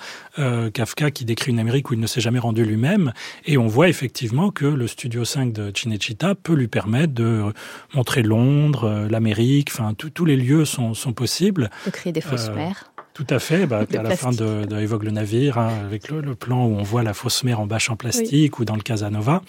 Kafka 0.74 1.12
qui 1.12 1.26
décrit 1.26 1.52
une 1.52 1.60
Amérique 1.60 1.92
où 1.92 1.94
il 1.94 2.00
ne 2.00 2.08
s'est 2.08 2.22
jamais 2.22 2.40
rendu 2.40 2.64
lui-même. 2.64 3.14
Et 3.46 3.58
on 3.58 3.68
voit 3.68 3.90
effectivement 3.90 4.50
que 4.50 4.66
le 4.66 4.88
Studio 4.88 5.24
5 5.24 5.54
de 5.54 5.72
Cinecittà 5.76 6.36
peut 6.36 6.54
lui 6.54 6.68
permettre 6.68 7.14
de 7.14 7.54
montrer 7.94 8.24
Londres, 8.24 9.08
l'Amérique, 9.10 9.70
enfin 9.72 9.94
tous 9.94 10.26
les 10.26 10.36
lieux 10.36 10.66
sont, 10.66 10.94
sont 10.94 11.14
possibles. 11.14 11.70
De 11.86 11.92
créer 11.92 12.14
des 12.14 12.22
fausses 12.22 12.50
mers. 12.50 12.91
Tout 13.14 13.28
à 13.30 13.40
fait. 13.40 13.66
Bah, 13.66 13.86
à 13.94 14.04
la 14.04 14.16
fin 14.16 14.32
de, 14.32 14.66
de 14.66 14.80
Évoque 14.80 15.04
le 15.04 15.12
navire, 15.12 15.58
hein, 15.58 15.70
avec 15.86 16.10
le, 16.10 16.34
plan 16.36 16.66
où 16.66 16.78
on 16.78 16.84
voit 16.84 17.04
la 17.04 17.14
fausse 17.14 17.44
mer 17.44 17.60
en 17.60 17.66
bâche 17.66 17.90
en 17.90 17.96
plastique 17.96 18.60
ou 18.60 18.66
dans 18.66 18.76
le 18.76 18.82
Casanova. 18.82 19.42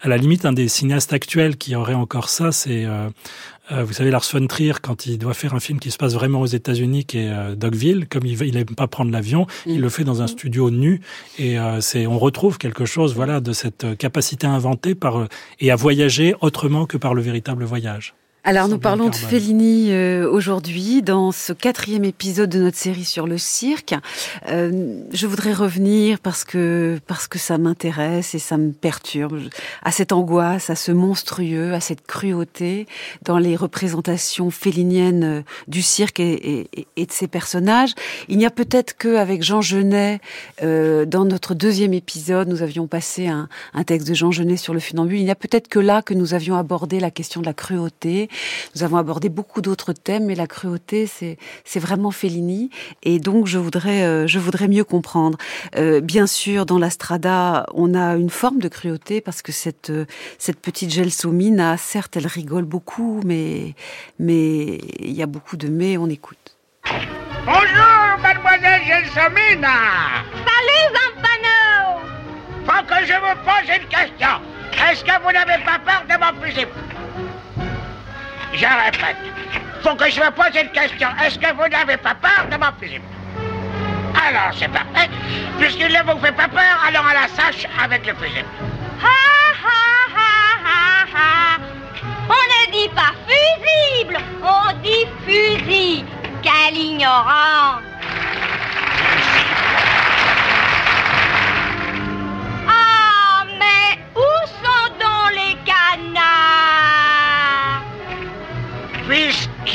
À 0.00 0.08
la 0.08 0.16
limite, 0.16 0.44
un 0.44 0.52
des 0.52 0.68
cinéastes 0.68 1.12
actuels 1.12 1.56
qui 1.56 1.74
aurait 1.74 1.94
encore 1.94 2.28
ça, 2.28 2.52
c'est, 2.52 2.84
euh, 2.84 3.08
euh, 3.72 3.84
vous 3.84 3.92
savez, 3.92 4.10
Lars 4.10 4.24
von 4.30 4.46
Trier, 4.46 4.74
quand 4.82 5.06
il 5.06 5.18
doit 5.18 5.34
faire 5.34 5.54
un 5.54 5.60
film 5.60 5.78
qui 5.78 5.90
se 5.90 5.96
passe 5.96 6.14
vraiment 6.14 6.40
aux 6.40 6.46
États-Unis, 6.46 7.04
qui 7.04 7.18
est 7.18 7.30
euh, 7.30 7.54
Dogville, 7.54 8.06
comme 8.08 8.26
il, 8.26 8.40
il 8.42 8.56
aime 8.56 8.66
pas 8.66 8.88
prendre 8.88 9.10
l'avion, 9.10 9.46
il 9.64 9.78
mm. 9.78 9.82
le 9.82 9.88
fait 9.88 10.04
dans 10.04 10.20
un 10.20 10.26
mm. 10.26 10.28
studio 10.28 10.70
nu, 10.70 11.00
et 11.38 11.56
c'est, 11.80 12.06
on 12.06 12.18
retrouve 12.18 12.58
quelque 12.58 12.84
chose, 12.84 13.14
voilà, 13.14 13.40
de 13.40 13.52
cette 13.52 13.96
capacité 13.96 14.46
à 14.46 14.50
inventer 14.50 14.94
par 14.94 15.26
et 15.60 15.70
à 15.70 15.76
voyager 15.76 16.34
autrement 16.40 16.86
que 16.86 16.96
par 16.96 17.14
le 17.14 17.22
véritable 17.22 17.64
voyage. 17.64 18.14
Alors 18.48 18.68
nous 18.68 18.78
parlons 18.78 19.08
de 19.08 19.14
Fellini 19.16 19.88
euh, 19.90 20.30
aujourd'hui 20.30 21.02
dans 21.02 21.32
ce 21.32 21.52
quatrième 21.52 22.04
épisode 22.04 22.48
de 22.48 22.60
notre 22.60 22.76
série 22.76 23.04
sur 23.04 23.26
le 23.26 23.38
cirque. 23.38 23.92
Euh, 24.48 25.00
je 25.12 25.26
voudrais 25.26 25.52
revenir 25.52 26.20
parce 26.20 26.44
que 26.44 27.00
parce 27.08 27.26
que 27.26 27.40
ça 27.40 27.58
m'intéresse 27.58 28.36
et 28.36 28.38
ça 28.38 28.56
me 28.56 28.70
perturbe 28.70 29.40
à 29.82 29.90
cette 29.90 30.12
angoisse, 30.12 30.70
à 30.70 30.76
ce 30.76 30.92
monstrueux, 30.92 31.74
à 31.74 31.80
cette 31.80 32.06
cruauté 32.06 32.86
dans 33.24 33.38
les 33.38 33.56
représentations 33.56 34.52
felliniennes 34.52 35.24
euh, 35.24 35.42
du 35.66 35.82
cirque 35.82 36.20
et, 36.20 36.68
et, 36.72 36.86
et 36.96 37.04
de 37.04 37.10
ses 37.10 37.26
personnages. 37.26 37.94
Il 38.28 38.38
n'y 38.38 38.46
a 38.46 38.52
peut-être 38.52 38.96
que 38.96 39.16
avec 39.16 39.42
Jean 39.42 39.60
Genet 39.60 40.20
euh, 40.62 41.04
dans 41.04 41.24
notre 41.24 41.54
deuxième 41.54 41.94
épisode, 41.94 42.46
nous 42.46 42.62
avions 42.62 42.86
passé 42.86 43.26
un, 43.26 43.48
un 43.74 43.82
texte 43.82 44.06
de 44.06 44.14
Jean 44.14 44.30
Genet 44.30 44.56
sur 44.56 44.72
le 44.72 44.78
funambule. 44.78 45.18
Il 45.18 45.24
n'y 45.24 45.32
a 45.32 45.34
peut-être 45.34 45.66
que 45.66 45.80
là 45.80 46.00
que 46.00 46.14
nous 46.14 46.32
avions 46.32 46.54
abordé 46.54 47.00
la 47.00 47.10
question 47.10 47.40
de 47.40 47.46
la 47.46 47.52
cruauté 47.52 48.28
nous 48.74 48.82
avons 48.82 48.96
abordé 48.96 49.28
beaucoup 49.28 49.60
d'autres 49.60 49.92
thèmes, 49.92 50.26
mais 50.26 50.34
la 50.34 50.46
cruauté, 50.46 51.06
c'est 51.06 51.38
c'est 51.64 51.80
vraiment 51.80 52.10
Fellini, 52.10 52.70
et 53.02 53.18
donc 53.18 53.46
je 53.46 53.58
voudrais 53.58 54.04
euh, 54.04 54.26
je 54.26 54.38
voudrais 54.38 54.68
mieux 54.68 54.84
comprendre. 54.84 55.38
Euh, 55.76 56.00
bien 56.00 56.26
sûr, 56.26 56.66
dans 56.66 56.78
la 56.78 56.90
Strada, 56.90 57.66
on 57.74 57.94
a 57.94 58.16
une 58.16 58.30
forme 58.30 58.58
de 58.58 58.68
cruauté 58.68 59.20
parce 59.20 59.42
que 59.42 59.52
cette 59.52 59.90
euh, 59.90 60.06
cette 60.38 60.60
petite 60.60 60.90
Gelsomina, 60.90 61.76
certes, 61.76 62.16
elle 62.16 62.26
rigole 62.26 62.64
beaucoup, 62.64 63.20
mais 63.24 63.74
mais 64.18 64.78
il 65.00 65.12
y 65.12 65.22
a 65.22 65.26
beaucoup 65.26 65.56
de 65.56 65.68
mais. 65.68 65.96
On 65.96 66.08
écoute. 66.08 66.56
Bonjour, 67.44 68.18
mademoiselle 68.22 68.82
Gelsomina. 68.86 70.24
Salut, 70.32 70.86
Zampano. 70.94 72.00
Faut 72.64 72.84
que 72.86 73.06
je 73.06 73.12
vous 73.12 73.36
pose 73.44 73.68
une 73.68 73.88
question. 73.88 74.40
Est-ce 74.90 75.04
que 75.04 75.22
vous 75.22 75.32
n'avez 75.32 75.62
pas 75.64 75.78
peur 75.78 76.04
de 76.08 76.16
mon 76.18 76.42
fusil? 76.42 76.66
Je 78.56 78.66
répète. 78.66 79.16
Faut 79.82 79.94
que 79.94 80.10
je 80.10 80.20
me 80.20 80.30
pose 80.30 80.60
une 80.60 80.70
question. 80.70 81.08
Est-ce 81.24 81.38
que 81.38 81.52
vous 81.54 81.68
n'avez 81.68 81.96
pas 81.96 82.14
peur 82.14 82.46
de 82.50 82.56
mon 82.56 82.72
fusil 82.80 83.00
Alors, 84.26 84.52
c'est 84.58 84.68
parfait. 84.68 85.08
Puisqu'il 85.58 85.92
ne 85.92 86.02
vous 86.12 86.18
fait 86.20 86.32
pas 86.32 86.48
peur, 86.48 86.84
allons 86.86 87.06
à 87.06 87.14
la 87.14 87.28
sache 87.28 87.66
avec 87.82 88.06
le 88.06 88.14
fusil. 88.14 88.44
Ha, 89.02 89.06
ha, 89.64 89.78
ha, 90.16 90.28
ha, 90.64 91.06
ha. 91.14 91.58
On 92.28 92.32
ne 92.32 92.72
dit 92.72 92.88
pas 92.94 93.12
fusible, 93.28 94.18
on 94.42 94.72
dit 94.82 95.06
fusil. 95.24 96.04
Quel 96.42 96.76
ignorant 96.76 97.80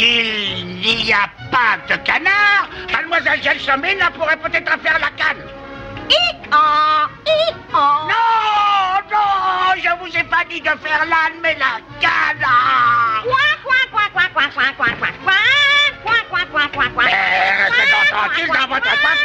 Puisqu'il 0.02 1.06
n'y 1.06 1.14
a 1.14 1.30
pas 1.52 1.78
de 1.88 1.96
canard, 2.02 2.68
mademoiselle 2.92 3.44
Gelsomine 3.44 4.00
pourrait 4.18 4.38
peut-être 4.38 4.80
faire 4.82 4.98
la 5.00 5.10
canne. 5.12 5.46
Non, 8.10 8.98
non, 9.12 9.76
je 9.78 9.90
vous 10.00 10.18
ai 10.18 10.24
pas 10.24 10.44
dit 10.50 10.60
de 10.60 10.70
faire 10.70 11.06
l'âne, 11.06 11.40
mais 11.44 11.56
la 11.60 11.80
gala. 12.02 13.22
Eh, 17.08 17.64
restez 17.64 17.92
donc 17.92 18.08
tranquille 18.10 18.48
dans 18.48 18.68
votre 18.74 18.90
coin. 19.02 19.16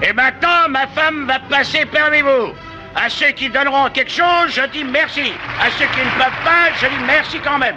Et 0.04 0.14
maintenant, 0.14 0.68
ma 0.70 0.88
femme 0.88 1.28
va 1.28 1.40
passer 1.48 1.86
parmi 1.86 2.22
vous. 2.22 2.54
À 2.96 3.08
ceux 3.08 3.32
qui 3.32 3.50
donneront 3.50 3.90
quelque 3.92 4.12
chose, 4.12 4.50
je 4.50 4.68
dis 4.72 4.84
merci. 4.84 5.32
À 5.60 5.70
ceux 5.78 5.86
qui 5.86 6.00
ne 6.00 6.18
peuvent 6.18 6.44
pas, 6.44 6.74
je 6.80 6.88
dis 6.88 7.04
merci 7.06 7.38
quand 7.44 7.60
même. 7.60 7.76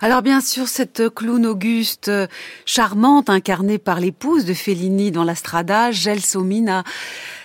Alors 0.00 0.22
bien 0.22 0.40
sûr, 0.40 0.68
cette 0.68 1.12
clown 1.12 1.44
auguste 1.46 2.08
euh, 2.08 2.26
charmante 2.66 3.30
incarnée 3.30 3.78
par 3.78 3.98
l'épouse 3.98 4.44
de 4.44 4.54
Fellini 4.54 5.10
dans 5.10 5.24
la 5.24 5.34
Strada, 5.34 5.90
Gelsomina, 5.90 6.84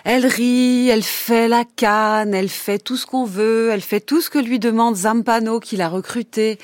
elle 0.04 0.26
rit, 0.26 0.90
elle 0.90 1.04
fait 1.04 1.48
la 1.48 1.64
canne, 1.64 2.34
elle 2.34 2.50
fait 2.50 2.78
tout 2.78 2.98
ce 2.98 3.06
qu'on 3.06 3.26
veut, 3.26 3.70
elle 3.72 3.82
fait 3.82 4.02
tout 4.02 4.22
ce 4.22 4.30
que 4.30 4.40
lui 4.40 4.60
demande 4.60 4.96
Zampano 4.96 5.60
qui 5.60 5.78
l'a 5.78 5.90
recruté. 5.90 6.60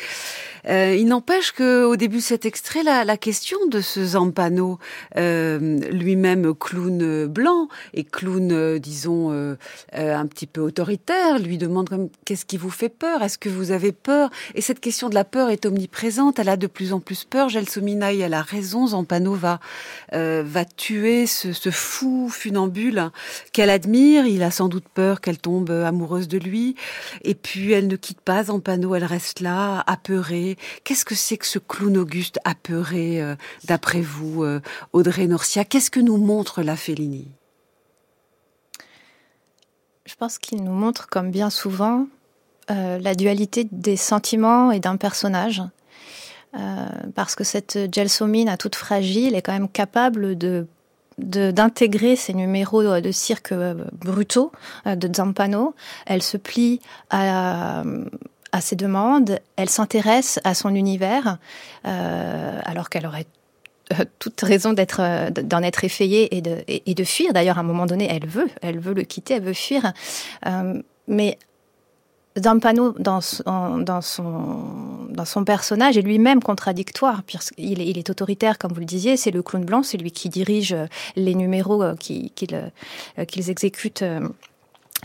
Euh, 0.67 0.95
il 0.97 1.07
n'empêche 1.07 1.51
que 1.51 1.85
au 1.85 1.95
début 1.95 2.17
de 2.17 2.21
cet 2.21 2.45
extrait, 2.45 2.83
la, 2.83 3.03
la 3.03 3.17
question 3.17 3.57
de 3.67 3.81
ce 3.81 4.03
Zampano, 4.03 4.79
euh, 5.17 5.79
lui-même 5.91 6.53
clown 6.55 7.27
blanc 7.27 7.67
et 7.93 8.03
clown, 8.03 8.51
euh, 8.51 8.79
disons, 8.79 9.31
euh, 9.31 9.55
euh, 9.95 10.15
un 10.15 10.25
petit 10.25 10.47
peu 10.47 10.61
autoritaire, 10.61 11.39
lui 11.39 11.57
demande 11.57 11.89
comme 11.89 12.09
qu'est-ce 12.25 12.45
qui 12.45 12.57
vous 12.57 12.69
fait 12.69 12.89
peur? 12.89 13.21
Est-ce 13.21 13.37
que 13.37 13.49
vous 13.49 13.71
avez 13.71 13.91
peur? 13.91 14.29
Et 14.55 14.61
cette 14.61 14.79
question 14.79 15.09
de 15.09 15.15
la 15.15 15.23
peur 15.23 15.49
est 15.49 15.65
omniprésente. 15.65 16.39
Elle 16.39 16.49
a 16.49 16.57
de 16.57 16.67
plus 16.67 16.93
en 16.93 16.99
plus 16.99 17.25
peur. 17.25 17.49
Gelsomina, 17.49 18.13
elle 18.13 18.33
a 18.33 18.41
raison. 18.41 18.87
Zampano 18.87 19.33
va 19.33 19.59
va 20.11 20.65
tuer 20.65 21.27
ce, 21.27 21.53
ce 21.53 21.69
fou 21.69 22.29
funambule 22.29 23.11
qu'elle 23.51 23.69
admire. 23.69 24.25
Il 24.25 24.43
a 24.43 24.51
sans 24.51 24.69
doute 24.69 24.85
peur 24.93 25.21
qu'elle 25.21 25.37
tombe 25.37 25.69
amoureuse 25.69 26.27
de 26.27 26.37
lui. 26.37 26.75
Et 27.23 27.35
puis 27.35 27.71
elle 27.71 27.87
ne 27.87 27.95
quitte 27.95 28.21
pas 28.21 28.45
Zampano. 28.45 28.95
Elle 28.95 29.03
reste 29.03 29.39
là, 29.39 29.83
apeurée 29.87 30.54
Qu'est-ce 30.83 31.05
que 31.05 31.15
c'est 31.15 31.37
que 31.37 31.45
ce 31.45 31.59
clown 31.59 31.97
Auguste 31.97 32.39
apeuré, 32.43 33.21
euh, 33.21 33.35
d'après 33.65 34.01
vous, 34.01 34.43
euh, 34.43 34.61
Audrey 34.93 35.27
Norcia? 35.27 35.65
Qu'est-ce 35.65 35.91
que 35.91 35.99
nous 35.99 36.17
montre 36.17 36.61
la 36.61 36.75
Fellini? 36.75 37.27
Je 40.05 40.15
pense 40.15 40.37
qu'il 40.37 40.63
nous 40.63 40.73
montre, 40.73 41.07
comme 41.07 41.31
bien 41.31 41.49
souvent, 41.49 42.07
euh, 42.69 42.99
la 42.99 43.15
dualité 43.15 43.67
des 43.71 43.97
sentiments 43.97 44.71
et 44.71 44.79
d'un 44.79 44.97
personnage. 44.97 45.61
parce 47.15 47.35
que 47.35 47.43
cette 47.43 47.93
Gelsomine, 47.93 48.47
à 48.47 48.55
toute 48.55 48.77
fragile, 48.77 49.35
est 49.35 49.41
quand 49.41 49.51
même 49.51 49.67
capable 49.67 50.37
de 50.37 50.67
d'intégrer 51.17 52.17
ces 52.17 52.33
numéros 52.33 52.99
de 52.99 53.11
cirque 53.11 53.53
brutaux 53.93 54.51
de 54.85 55.09
Zampano. 55.13 55.73
Elle 56.05 56.21
se 56.21 56.37
plie 56.37 56.79
à, 57.09 57.83
à 58.55 58.61
ses 58.61 58.77
demandes, 58.77 59.39
elle 59.57 59.67
s'intéresse 59.67 60.39
à 60.45 60.53
son 60.53 60.73
univers, 60.73 61.39
euh, 61.85 62.59
alors 62.63 62.89
qu'elle 62.89 63.05
aurait 63.05 63.27
euh, 63.91 64.05
toute 64.17 64.39
raison 64.39 64.71
d'être 64.71 65.01
euh, 65.01 65.29
d'en 65.29 65.61
être 65.61 65.83
effrayée 65.83 66.37
et 66.37 66.41
de, 66.41 66.63
et, 66.69 66.93
de 66.93 67.03
fuir. 67.03 67.33
D'ailleurs, 67.33 67.57
à 67.57 67.59
un 67.59 67.63
moment 67.63 67.85
donné, 67.85 68.07
elle 68.09 68.25
veut, 68.25 68.47
elle 68.61 68.79
veut 68.79 68.93
le 68.93 69.03
quitter, 69.03 69.33
elle 69.33 69.43
veut 69.43 69.53
fuir. 69.53 69.91
Euh, 70.45 70.81
mais 71.09 71.37
Zampano, 72.39 72.93
dans 72.97 73.19
son, 73.19 73.79
dans 73.79 74.01
son, 74.01 75.07
dans 75.09 75.25
son 75.25 75.43
personnage, 75.43 75.97
est 75.97 76.01
lui-même 76.01 76.41
contradictoire, 76.41 77.23
puisqu'il 77.23 77.81
est, 77.81 77.87
il 77.87 77.97
est 77.97 78.09
autoritaire, 78.09 78.57
comme 78.57 78.71
vous 78.71 78.79
le 78.79 78.85
disiez, 78.85 79.17
c'est 79.17 79.31
le 79.31 79.43
clown 79.43 79.65
blanc, 79.65 79.83
c'est 79.83 79.97
lui 79.97 80.11
qui 80.11 80.29
dirige 80.29 80.73
les 81.17 81.35
numéros 81.35 81.83
qu'ils 81.99 82.31
qui, 82.31 82.47
qui, 83.27 83.49
exécutent 83.49 84.05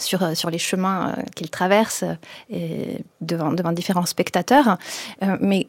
sur, 0.00 0.22
euh, 0.22 0.34
sur 0.34 0.50
les 0.50 0.58
chemins 0.58 1.10
euh, 1.10 1.22
qu'il 1.34 1.50
traverse 1.50 2.04
euh, 2.52 2.94
devant, 3.20 3.52
devant 3.52 3.72
différents 3.72 4.06
spectateurs. 4.06 4.78
mais 5.40 5.66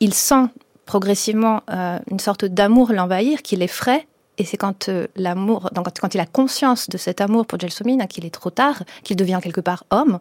il 0.00 0.14
sent 0.14 0.46
progressivement 0.86 1.62
une 2.10 2.18
sorte 2.18 2.44
d'amour 2.44 2.92
l'envahir 2.92 3.42
qui 3.42 3.56
l'effraie 3.56 4.06
et 4.36 4.44
c'est 4.44 4.56
quand 4.56 4.90
l'amour, 5.16 5.70
quand, 6.00 6.14
il 6.14 6.20
a 6.20 6.26
conscience 6.26 6.90
de 6.90 6.98
cet 6.98 7.20
amour 7.20 7.46
pour 7.46 7.58
Gelsomine, 7.58 8.06
qu'il 8.08 8.26
est 8.26 8.34
trop 8.34 8.50
tard, 8.50 8.82
qu'il 9.02 9.16
devient 9.16 9.38
quelque 9.42 9.60
part 9.60 9.84
homme. 9.90 10.18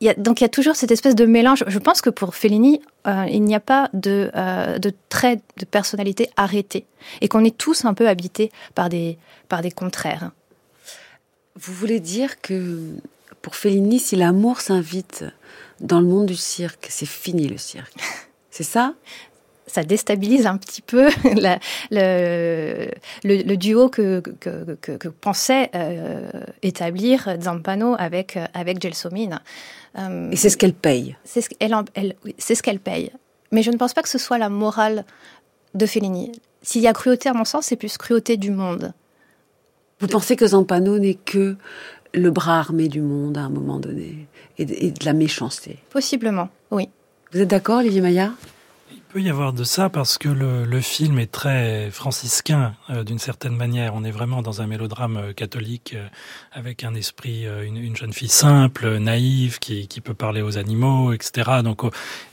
Il 0.00 0.06
y 0.06 0.10
a, 0.10 0.14
donc 0.14 0.40
il 0.40 0.44
y 0.44 0.46
a 0.46 0.50
toujours 0.50 0.76
cette 0.76 0.90
espèce 0.90 1.14
de 1.14 1.24
mélange. 1.24 1.64
Je 1.66 1.78
pense 1.78 2.02
que 2.02 2.10
pour 2.10 2.34
Fellini, 2.34 2.82
il 3.06 3.42
n'y 3.42 3.54
a 3.54 3.60
pas 3.60 3.88
de, 3.94 4.30
de 4.78 4.92
trait 5.08 5.40
de 5.56 5.64
personnalité 5.64 6.28
arrêté 6.36 6.84
et 7.20 7.28
qu'on 7.28 7.44
est 7.44 7.56
tous 7.56 7.84
un 7.84 7.94
peu 7.94 8.08
habités 8.08 8.52
par 8.74 8.90
des, 8.90 9.18
par 9.48 9.62
des 9.62 9.70
contraires. 9.70 10.30
Vous 11.58 11.72
voulez 11.72 12.00
dire 12.00 12.40
que 12.40 12.80
pour 13.42 13.56
Fellini, 13.56 13.98
si 13.98 14.16
l'amour 14.16 14.60
s'invite 14.60 15.24
dans 15.80 16.00
le 16.00 16.06
monde 16.06 16.26
du 16.26 16.36
cirque, 16.36 16.86
c'est 16.90 17.06
fini 17.06 17.48
le 17.48 17.58
cirque. 17.58 17.94
C'est 18.50 18.62
ça? 18.62 18.94
Ça 19.66 19.82
déstabilise 19.82 20.46
un 20.46 20.56
petit 20.56 20.80
peu 20.80 21.10
la, 21.36 21.58
le, 21.90 22.88
le, 23.24 23.42
le, 23.42 23.56
duo 23.56 23.90
que, 23.90 24.20
que, 24.40 24.76
que, 24.80 24.92
que 24.92 25.08
pensait 25.08 25.70
euh, 25.74 26.30
établir 26.62 27.36
Zampano 27.42 27.96
avec, 27.98 28.38
avec 28.54 28.80
Gelsomine. 28.80 29.40
Euh, 29.98 30.30
Et 30.30 30.36
c'est 30.36 30.48
ce 30.48 30.56
qu'elle 30.56 30.72
paye. 30.72 31.16
C'est 31.24 31.42
ce 31.42 31.50
qu'elle 31.50 31.74
elle, 31.94 32.14
c'est 32.38 32.54
ce 32.54 32.62
qu'elle 32.62 32.80
paye. 32.80 33.10
Mais 33.52 33.62
je 33.62 33.70
ne 33.70 33.76
pense 33.76 33.92
pas 33.92 34.02
que 34.02 34.08
ce 34.08 34.18
soit 34.18 34.38
la 34.38 34.48
morale 34.48 35.04
de 35.74 35.84
Fellini. 35.84 36.32
S'il 36.62 36.80
y 36.82 36.88
a 36.88 36.92
cruauté, 36.94 37.28
à 37.28 37.34
mon 37.34 37.44
sens, 37.44 37.66
c'est 37.66 37.76
plus 37.76 37.98
cruauté 37.98 38.36
du 38.38 38.50
monde. 38.50 38.92
Vous 40.00 40.08
pensez 40.08 40.36
que 40.36 40.46
Zampano 40.46 40.98
n'est 40.98 41.14
que 41.14 41.56
le 42.12 42.30
bras 42.30 42.58
armé 42.58 42.88
du 42.88 43.00
monde 43.00 43.38
à 43.38 43.42
un 43.42 43.48
moment 43.48 43.78
donné 43.78 44.26
et 44.58 44.64
de, 44.64 45.04
la 45.04 45.12
méchanceté? 45.12 45.78
Possiblement, 45.90 46.48
oui. 46.70 46.88
Vous 47.32 47.40
êtes 47.40 47.48
d'accord, 47.48 47.78
Olivier 47.78 48.00
Maillard? 48.00 48.32
Peut 49.08 49.20
y 49.20 49.30
avoir 49.30 49.52
de 49.52 49.64
ça 49.64 49.88
parce 49.88 50.18
que 50.18 50.28
le, 50.28 50.64
le 50.64 50.80
film 50.80 51.18
est 51.18 51.30
très 51.30 51.90
franciscain 51.90 52.74
euh, 52.90 53.04
d'une 53.04 53.18
certaine 53.18 53.56
manière. 53.56 53.94
On 53.94 54.04
est 54.04 54.10
vraiment 54.10 54.42
dans 54.42 54.62
un 54.62 54.66
mélodrame 54.66 55.16
euh, 55.16 55.32
catholique 55.32 55.94
euh, 55.96 56.06
avec 56.52 56.84
un 56.84 56.94
esprit, 56.94 57.46
euh, 57.46 57.64
une, 57.64 57.76
une, 57.76 57.96
jeune 57.96 58.12
fille 58.12 58.28
simple, 58.28 58.98
naïve, 58.98 59.58
qui, 59.58 59.88
qui 59.88 60.00
peut 60.00 60.14
parler 60.14 60.42
aux 60.42 60.58
animaux, 60.58 61.12
etc. 61.12 61.62
Donc, 61.62 61.82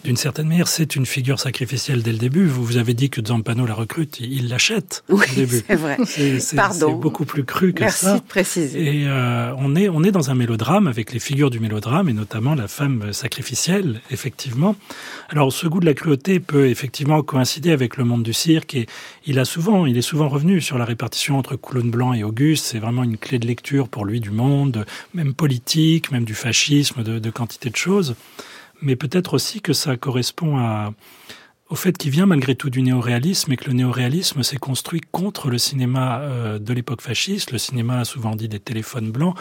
d'une 0.04 0.18
certaine 0.18 0.48
manière, 0.48 0.68
c'est 0.68 0.96
une 0.96 1.06
figure 1.06 1.40
sacrificielle 1.40 2.04
dès 2.04 2.12
le 2.12 2.18
début. 2.18 2.46
Vous, 2.46 2.64
vous 2.64 2.78
avez 2.78 2.94
dit 2.94 3.10
que 3.10 3.26
Zampano 3.26 3.66
la 3.66 3.74
recrute, 3.74 4.20
il 4.20 4.50
l'achète 4.50 5.04
oui, 5.10 5.26
au 5.32 5.36
début. 5.36 5.64
C'est 5.68 5.76
vrai. 5.76 5.98
C'est 6.06 6.92
beaucoup 7.00 7.26
plus 7.26 7.44
cru 7.46 7.74
que 7.74 7.82
Merci 7.82 8.06
ça. 8.06 8.08
Merci 8.08 8.24
de 8.24 8.28
préciser. 8.28 8.98
Et 9.04 9.08
on 9.10 9.76
est 9.76 9.90
on 9.90 10.04
est 10.04 10.12
dans 10.12 10.30
un 10.30 10.36
mélodrame 10.36 10.88
avec 10.88 11.14
les 11.14 11.20
figures 11.20 11.50
du 11.50 11.60
mélodrame 11.60 12.10
et 12.10 12.14
notamment 12.14 12.56
la 12.56 12.68
femme 12.68 13.14
sacrificielle, 13.14 14.02
effectivement. 14.12 14.76
Alors, 15.30 15.52
ce 15.52 15.68
goût 15.68 15.80
de 15.80 15.86
la 15.86 15.94
cruauté 15.94 16.40
peut 16.40 16.63
effectivement 16.70 17.22
coïncider 17.22 17.72
avec 17.72 17.98
le 17.98 18.04
monde 18.04 18.24
du 18.24 18.34
cirque 18.34 18.76
et 18.76 18.88
il 19.26 19.40
a 19.40 19.46
souvent, 19.46 19.86
il 19.86 19.98
est 19.98 20.02
souvent 20.02 20.30
revenu 20.30 20.62
sur 20.62 20.78
la 20.78 20.86
répartition 20.86 21.38
entre 21.38 21.56
Coulon 21.56 21.86
Blanc 21.86 22.14
et 22.14 22.24
Auguste. 22.24 22.66
C'est 22.66 22.80
vraiment 22.80 23.04
une 23.04 23.18
clé 23.18 23.40
de 23.40 23.48
lecture 23.48 23.90
pour 23.90 24.06
lui 24.06 24.20
du 24.20 24.32
monde, 24.32 24.86
même 25.14 25.34
politique, 25.34 26.12
même 26.12 26.26
du 26.26 26.36
fascisme, 26.36 27.04
de, 27.04 27.20
de 27.20 27.30
quantité 27.30 27.70
de 27.70 27.76
choses. 27.76 28.16
Mais 28.82 28.96
peut-être 28.96 29.34
aussi 29.34 29.62
que 29.62 29.74
ça 29.74 29.96
correspond 29.98 30.58
à, 30.58 30.94
au 31.74 31.76
fait 31.76 31.98
qu'il 31.98 32.12
vient 32.12 32.28
malgré 32.28 32.54
tout 32.54 32.70
du 32.70 32.84
néoréalisme 32.84 33.52
et 33.52 33.58
que 33.58 33.66
le 33.66 33.74
néoréalisme 33.74 34.44
s'est 34.44 34.58
construit 34.58 35.02
contre 35.12 35.50
le 35.50 35.58
cinéma 35.58 36.20
euh, 36.20 36.60
de 36.60 36.72
l'époque 36.72 37.02
fasciste, 37.02 37.52
le 37.52 37.58
cinéma 37.58 38.02
a 38.02 38.06
souvent 38.06 38.36
dit 38.36 38.48
des 38.48 38.60
téléphones 38.60 39.12
blancs, 39.12 39.36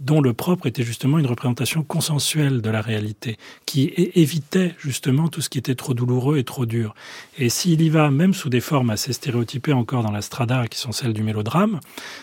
dont 0.00 0.20
le 0.20 0.32
propre 0.32 0.66
était 0.66 0.82
justement 0.82 1.16
une 1.20 1.28
représentation 1.28 1.84
consensuelle 1.84 2.60
de 2.60 2.70
la 2.70 2.80
réalité, 2.80 3.38
qui 3.66 3.92
évitait 4.16 4.74
justement 4.78 5.28
tout 5.28 5.40
ce 5.40 5.48
qui 5.48 5.58
était 5.58 5.76
trop 5.76 5.94
douloureux 5.94 6.38
et 6.38 6.44
trop 6.44 6.66
dur. 6.66 6.92
Et 7.38 7.48
s'il 7.48 7.80
y 7.80 7.88
va, 7.88 8.10
même 8.10 8.34
sous 8.34 8.48
des 8.48 8.60
formes 8.60 8.90
assez 8.90 9.12
stéréotypées 9.12 9.72
encore 9.72 10.02
dans 10.02 10.10
la 10.10 10.22
strada, 10.22 10.66
qui 10.66 10.80
sont 10.80 10.90
celles 10.90 11.12
du 11.12 11.22
mélodrame, 11.22 11.78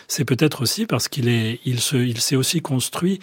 c'est 0.08 0.26
peut-être 0.26 0.60
aussi 0.60 0.84
parce 0.84 1.08
qu'il 1.08 1.24
se, 1.80 1.96
il 1.96 2.20
s'est 2.20 2.36
aussi 2.36 2.60
construit 2.60 3.18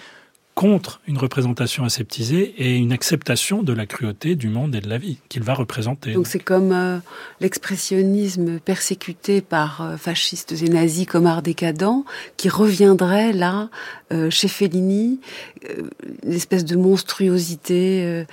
contre 0.53 1.01
une 1.07 1.17
représentation 1.17 1.85
aseptisée 1.85 2.53
et 2.57 2.75
une 2.75 2.91
acceptation 2.91 3.63
de 3.63 3.73
la 3.73 3.85
cruauté 3.85 4.35
du 4.35 4.49
monde 4.49 4.75
et 4.75 4.81
de 4.81 4.89
la 4.89 4.97
vie 4.97 5.19
qu'il 5.29 5.43
va 5.43 5.53
représenter. 5.53 6.13
Donc 6.13 6.27
c'est 6.27 6.39
comme 6.39 6.71
euh, 6.71 6.99
l'expressionnisme 7.39 8.59
persécuté 8.59 9.41
par 9.41 9.81
euh, 9.81 9.97
fascistes 9.97 10.51
et 10.61 10.69
nazis 10.69 11.05
comme 11.05 11.25
art 11.25 11.41
décadent 11.41 12.03
qui 12.37 12.49
reviendrait 12.49 13.31
là 13.31 13.69
euh, 14.11 14.29
chez 14.29 14.49
Fellini, 14.49 15.21
euh, 15.69 15.89
une 16.23 16.33
espèce 16.33 16.65
de 16.65 16.75
monstruosité 16.75 18.25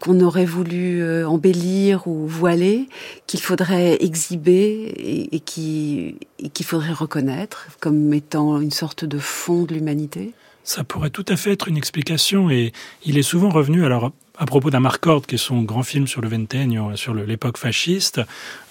qu'on 0.00 0.20
aurait 0.20 0.44
voulu 0.44 1.04
embellir 1.24 2.06
ou 2.06 2.26
voiler, 2.26 2.88
qu'il 3.26 3.40
faudrait 3.40 4.02
exhiber 4.02 4.92
et, 4.96 5.34
et 5.36 5.40
qui 5.40 6.16
qu'il 6.52 6.66
faudrait 6.66 6.92
reconnaître 6.92 7.68
comme 7.80 8.12
étant 8.12 8.60
une 8.60 8.70
sorte 8.70 9.04
de 9.04 9.18
fond 9.18 9.64
de 9.64 9.74
l'humanité. 9.74 10.34
Ça 10.64 10.82
pourrait 10.82 11.10
tout 11.10 11.26
à 11.28 11.36
fait 11.36 11.52
être 11.52 11.68
une 11.68 11.76
explication 11.76 12.50
et 12.50 12.72
il 13.04 13.18
est 13.18 13.22
souvent 13.22 13.50
revenu, 13.50 13.84
alors 13.84 14.12
à 14.36 14.46
propos 14.46 14.70
d'Amarcord, 14.70 15.26
qui 15.26 15.36
est 15.36 15.38
son 15.38 15.62
grand 15.62 15.84
film 15.84 16.08
sur 16.08 16.20
le 16.20 16.28
vingtenio, 16.28 16.96
sur 16.96 17.14
l'époque 17.14 17.56
fasciste, 17.56 18.20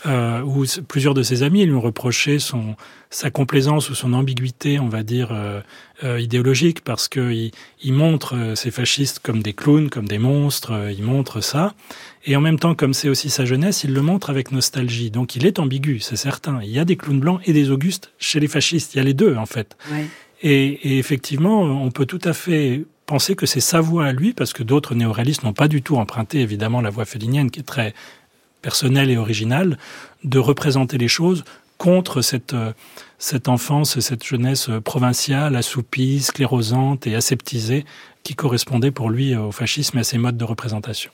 euh, 0.06 0.41
où 0.41 0.65
plusieurs 0.88 1.13
de 1.13 1.23
ses 1.23 1.41
amis 1.41 1.65
lui 1.65 1.73
ont 1.73 1.79
reproché 1.79 2.39
son, 2.39 2.75
sa 3.10 3.32
complaisance 3.32 3.89
ou 3.89 3.95
son 3.95 4.12
ambiguïté, 4.12 4.79
on 4.79 4.89
va 4.89 5.03
dire, 5.03 5.29
euh, 5.32 5.62
euh, 6.03 6.19
idéologique, 6.19 6.84
parce 6.84 7.08
qu'il 7.08 7.51
il 7.82 7.93
montre 7.93 8.36
euh, 8.36 8.56
ces 8.56 8.71
fascistes 8.71 9.19
comme 9.19 9.41
des 9.41 9.53
clowns, 9.53 9.89
comme 9.89 10.08
des 10.08 10.17
monstres, 10.17 10.73
euh, 10.73 10.91
il 10.91 11.03
montre 11.03 11.39
ça. 11.39 11.73
Et 12.25 12.36
en 12.36 12.41
même 12.41 12.60
temps, 12.60 12.75
comme 12.75 12.93
c'est 12.93 13.08
aussi 13.08 13.29
sa 13.29 13.45
jeunesse, 13.45 13.86
il 13.86 13.93
le 13.93 14.01
montre 14.01 14.29
avec 14.29 14.51
nostalgie. 14.51 15.12
Donc 15.12 15.38
il 15.38 15.45
est 15.45 15.60
ambigu, 15.60 15.99
c'est 16.01 16.17
certain. 16.17 16.60
Il 16.62 16.71
y 16.71 16.79
a 16.79 16.86
des 16.86 16.97
clowns 16.97 17.21
blancs 17.21 17.39
et 17.45 17.53
des 17.53 17.71
augustes 17.71 18.12
chez 18.17 18.41
les 18.41 18.49
fascistes. 18.49 18.95
Il 18.95 18.97
y 18.97 18.99
a 18.99 19.03
les 19.03 19.13
deux, 19.13 19.38
en 19.38 19.45
fait. 19.45 19.77
Ouais. 19.89 20.08
Et, 20.43 20.67
et 20.89 20.99
effectivement, 20.99 21.62
on 21.62 21.89
peut 21.89 22.06
tout 22.06 22.21
à 22.23 22.34
fait 22.34 22.86
penser 23.06 23.36
que 23.36 23.45
c'est 23.45 23.60
sa 23.60 23.82
voix 23.82 24.06
à 24.06 24.12
lui, 24.12 24.34
parce 24.34 24.53
que 24.53 24.63
d'autres 24.63 24.95
néoréalistes 24.95 25.43
n'ont 25.43 25.53
pas 25.53 25.67
du 25.67 25.82
tout 25.82 25.97
emprunté 25.97 26.41
évidemment 26.41 26.82
la 26.82 26.89
voix 26.89 27.06
félinienne, 27.06 27.49
qui 27.49 27.60
est 27.60 27.63
très 27.63 27.93
personnelle 28.62 29.10
et 29.10 29.17
originale, 29.17 29.77
de 30.23 30.39
représenter 30.39 30.97
les 30.97 31.08
choses 31.08 31.43
contre 31.77 32.21
cette, 32.21 32.53
euh, 32.53 32.71
cette 33.17 33.49
enfance, 33.49 33.99
cette 33.99 34.25
jeunesse 34.25 34.69
provinciale, 34.84 35.56
assoupie, 35.56 36.21
sclérosante 36.21 37.08
et 37.08 37.15
aseptisée, 37.15 37.86
qui 38.23 38.36
correspondait 38.36 38.91
pour 38.91 39.10
lui 39.10 39.36
au 39.36 39.51
fascisme 39.51 39.97
et 39.97 40.01
à 40.01 40.03
ses 40.03 40.17
modes 40.17 40.38
de 40.38 40.45
représentation. 40.45 41.12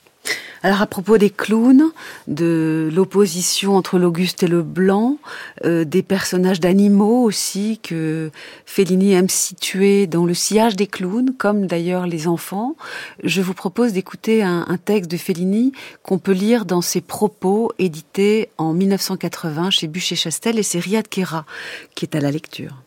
Alors 0.62 0.82
à 0.82 0.86
propos 0.86 1.16
des 1.16 1.30
clowns, 1.30 1.90
de 2.28 2.90
l'opposition 2.92 3.76
entre 3.76 3.98
l'Auguste 3.98 4.42
et 4.42 4.46
le 4.46 4.62
Blanc, 4.62 5.16
euh, 5.64 5.84
des 5.84 6.02
personnages 6.02 6.60
d'animaux 6.60 7.22
aussi 7.22 7.80
que 7.82 8.30
Fellini 8.66 9.14
aime 9.14 9.30
situer 9.30 10.06
dans 10.06 10.26
le 10.26 10.34
sillage 10.34 10.76
des 10.76 10.86
clowns, 10.86 11.34
comme 11.38 11.66
d'ailleurs 11.66 12.06
les 12.06 12.28
enfants, 12.28 12.76
je 13.24 13.40
vous 13.40 13.54
propose 13.54 13.94
d'écouter 13.94 14.42
un, 14.42 14.66
un, 14.68 14.76
texte 14.76 15.10
de 15.10 15.16
Fellini 15.16 15.72
qu'on 16.02 16.18
peut 16.18 16.32
lire 16.32 16.66
dans 16.66 16.82
ses 16.82 17.00
propos 17.00 17.72
édités 17.78 18.50
en 18.58 18.74
1980 18.74 19.70
chez 19.70 19.88
Bûcher-Chastel 19.88 20.58
et 20.58 20.62
c'est 20.62 20.80
Riyad 20.80 21.08
Kera 21.08 21.46
qui 21.94 22.04
est 22.04 22.14
à 22.14 22.20
la 22.20 22.30
lecture. 22.30 22.82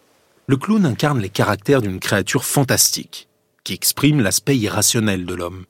Le 0.46 0.58
clown 0.58 0.86
incarne 0.86 1.19
les 1.19 1.30
caractères 1.30 1.82
d'une 1.82 2.00
créature 2.00 2.46
fantastique 2.46 3.28
qui 3.63 3.74
exprime 3.74 4.22
l'aspect 4.22 4.58
irrationnel 4.58 5.26
de 5.26 5.34
l'homme, 5.34 5.65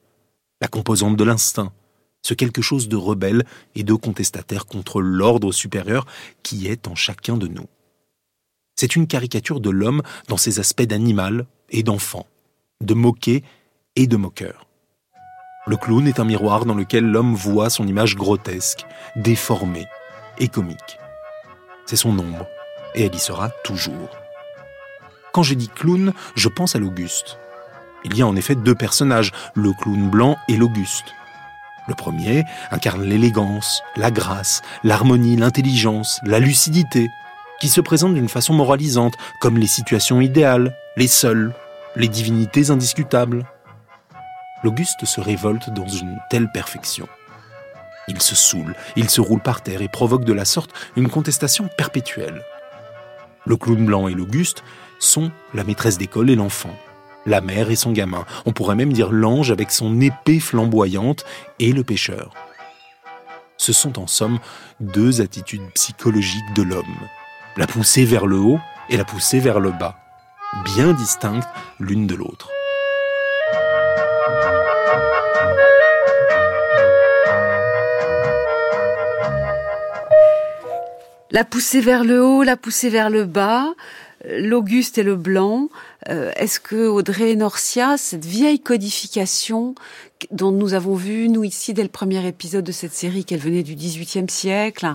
la 0.64 0.70
composante 0.70 1.18
de 1.18 1.26
l'instinct, 1.26 1.74
ce 2.22 2.34
quelque 2.34 2.62
chose 2.62 2.88
de 2.88 2.96
rebelle 2.96 3.44
et 3.76 3.84
de 3.84 3.94
contestataire 3.96 4.66
contre 4.66 5.02
l'ordre 5.02 5.52
supérieur 5.52 6.06
qui 6.42 6.68
est 6.68 6.88
en 6.88 6.96
chacun 6.96 7.36
de 7.36 7.48
nous. 7.48 7.68
C'est 8.78 8.96
une 8.96 9.06
caricature 9.06 9.60
de 9.60 9.70
l'homme 9.70 10.02
dans 10.30 10.38
ses 10.38 10.62
aspects 10.62 10.84
d'animal 10.84 11.48
et 11.70 11.84
d'enfant, 11.84 12.28
de 12.80 12.94
moqué 12.94 13.44
et 13.98 14.08
de 14.08 14.16
moqueur. 14.16 14.66
Le 15.68 15.76
clown 15.76 16.08
est 16.08 16.22
un 16.22 16.24
miroir 16.24 16.64
dans 16.66 16.76
lequel 16.76 17.04
l'homme 17.04 17.36
voit 17.36 17.70
son 17.70 17.86
image 17.86 18.16
grotesque, 18.16 18.86
déformée 19.18 19.88
et 20.38 20.48
comique. 20.48 20.98
C'est 21.86 21.98
son 21.98 22.18
ombre, 22.18 22.48
et 22.96 23.04
elle 23.04 23.16
y 23.16 23.20
sera 23.20 23.50
toujours. 23.66 24.18
Quand 25.34 25.44
je 25.44 25.56
dis 25.56 25.68
clown, 25.68 26.14
je 26.36 26.48
pense 26.48 26.78
à 26.78 26.80
l'Auguste. 26.80 27.38
Il 28.06 28.18
y 28.18 28.22
a 28.22 28.28
en 28.28 28.36
effet 28.36 28.56
deux 28.56 28.76
personnages, 28.76 29.32
le 29.56 29.72
clown 29.74 30.10
blanc 30.10 30.38
et 30.48 30.58
l'Auguste. 30.58 31.14
Le 31.88 31.96
premier 31.96 32.46
incarne 32.72 33.04
l'élégance, 33.04 33.82
la 33.96 34.12
grâce, 34.12 34.62
l'harmonie, 34.84 35.36
l'intelligence, 35.36 36.20
la 36.24 36.40
lucidité, 36.40 37.10
qui 37.60 37.68
se 37.70 37.82
présentent 37.82 38.14
d'une 38.14 38.30
façon 38.30 38.54
moralisante, 38.54 39.16
comme 39.40 39.58
les 39.58 39.68
situations 39.68 40.22
idéales, 40.22 40.76
les 40.98 41.08
seuls, 41.08 41.54
les 41.96 42.08
divinités 42.08 42.72
indiscutables. 42.72 43.46
L'Auguste 44.64 45.06
se 45.06 45.22
révolte 45.22 45.70
dans 45.70 45.88
une 45.88 46.20
telle 46.30 46.50
perfection. 46.52 47.08
Il 48.08 48.22
se 48.22 48.36
saoule, 48.36 48.76
il 48.96 49.10
se 49.10 49.22
roule 49.22 49.42
par 49.42 49.62
terre 49.62 49.82
et 49.82 49.88
provoque 49.88 50.26
de 50.26 50.34
la 50.34 50.46
sorte 50.46 50.72
une 50.96 51.10
contestation 51.10 51.70
perpétuelle. 51.78 52.44
Le 53.46 53.58
clown 53.58 53.86
blanc 53.86 54.08
et 54.08 54.14
l'Auguste 54.14 54.64
sont 55.00 55.32
la 55.54 55.64
maîtresse 55.64 55.98
d'école 55.98 56.30
et 56.30 56.36
l'enfant 56.36 56.76
la 57.26 57.42
mère 57.42 57.70
et 57.70 57.76
son 57.76 57.92
gamin. 57.92 58.26
On 58.46 58.52
pourrait 58.52 58.76
même 58.76 58.94
dire 58.94 59.12
l'ange 59.12 59.52
avec 59.52 59.72
son 59.72 60.00
épée 60.02 60.40
flamboyante 60.40 61.26
et 61.60 61.72
le 61.72 61.84
pêcheur. 61.84 62.34
Ce 63.58 63.74
sont 63.74 64.00
en 64.00 64.08
somme 64.08 64.40
deux 64.80 65.22
attitudes 65.22 65.70
psychologiques 65.74 66.54
de 66.56 66.64
l'homme. 66.64 66.84
La 67.56 67.68
poussée 67.68 68.06
vers 68.06 68.26
le 68.26 68.38
haut 68.38 68.60
et 68.90 68.98
la 68.98 69.06
poussée 69.06 69.40
vers 69.40 69.60
le 69.60 69.72
bas, 69.72 69.96
bien 70.66 70.92
distinctes 70.94 71.48
l'une 71.80 72.08
de 72.08 72.16
l'autre. 72.16 72.50
La 81.32 81.44
poussée 81.44 81.82
vers 81.82 82.04
le 82.04 82.24
haut, 82.24 82.44
la 82.44 82.58
poussée 82.58 82.90
vers 82.90 83.10
le 83.10 83.26
bas, 83.26 83.74
l'Auguste 84.24 84.98
et 85.00 85.04
le 85.04 85.16
Blanc, 85.16 85.70
euh, 86.10 86.32
est-ce 86.36 86.60
que 86.60 86.88
Audrey 86.88 87.36
Norcia, 87.36 87.98
cette 87.98 88.26
vieille 88.26 88.60
codification 88.60 89.76
dont 90.32 90.52
nous 90.52 90.74
avons 90.74 90.96
vu, 90.96 91.30
nous 91.30 91.44
ici, 91.44 91.74
dès 91.74 91.84
le 91.84 91.90
premier 91.90 92.26
épisode 92.26 92.64
de 92.64 92.72
cette 92.72 92.94
série, 92.94 93.26
qu'elle 93.26 93.40
venait 93.40 93.64
du 93.64 93.76
XVIIIe 93.76 94.30
siècle, 94.30 94.94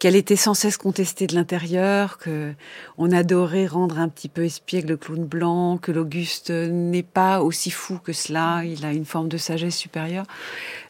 qu'elle 0.00 0.16
était 0.16 0.36
sans 0.36 0.54
cesse 0.54 0.76
contestée 0.76 1.26
de 1.26 1.34
l'intérieur, 1.34 2.18
que 2.18 2.52
on 2.98 3.12
adorait 3.12 3.66
rendre 3.66 3.98
un 3.98 4.08
petit 4.08 4.28
peu 4.28 4.44
espiègle 4.44 4.88
le 4.88 4.96
clown 4.96 5.24
blanc, 5.24 5.78
que 5.78 5.92
l'Auguste 5.92 6.50
n'est 6.50 7.02
pas 7.02 7.42
aussi 7.42 7.70
fou 7.70 7.98
que 8.02 8.12
cela, 8.12 8.62
il 8.64 8.84
a 8.84 8.92
une 8.92 9.04
forme 9.04 9.28
de 9.28 9.36
sagesse 9.36 9.76
supérieure. 9.76 10.26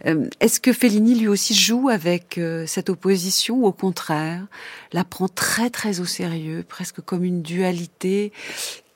Euh, 0.06 0.26
est-ce 0.40 0.60
que 0.60 0.72
Fellini 0.72 1.14
lui 1.14 1.28
aussi 1.28 1.54
joue 1.54 1.88
avec 1.88 2.38
euh, 2.38 2.64
cette 2.66 2.90
opposition 2.90 3.56
ou 3.56 3.66
au 3.66 3.72
contraire 3.72 4.46
la 4.92 5.04
prend 5.04 5.28
très 5.28 5.70
très 5.70 6.00
au 6.00 6.04
sérieux, 6.04 6.64
presque 6.66 7.00
comme 7.00 7.24
une 7.24 7.42
dualité 7.42 8.32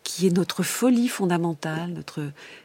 qui 0.09 0.27
est 0.27 0.35
notre 0.35 0.63
folie 0.63 1.07
fondamentale, 1.07 1.91
notre, 1.91 2.23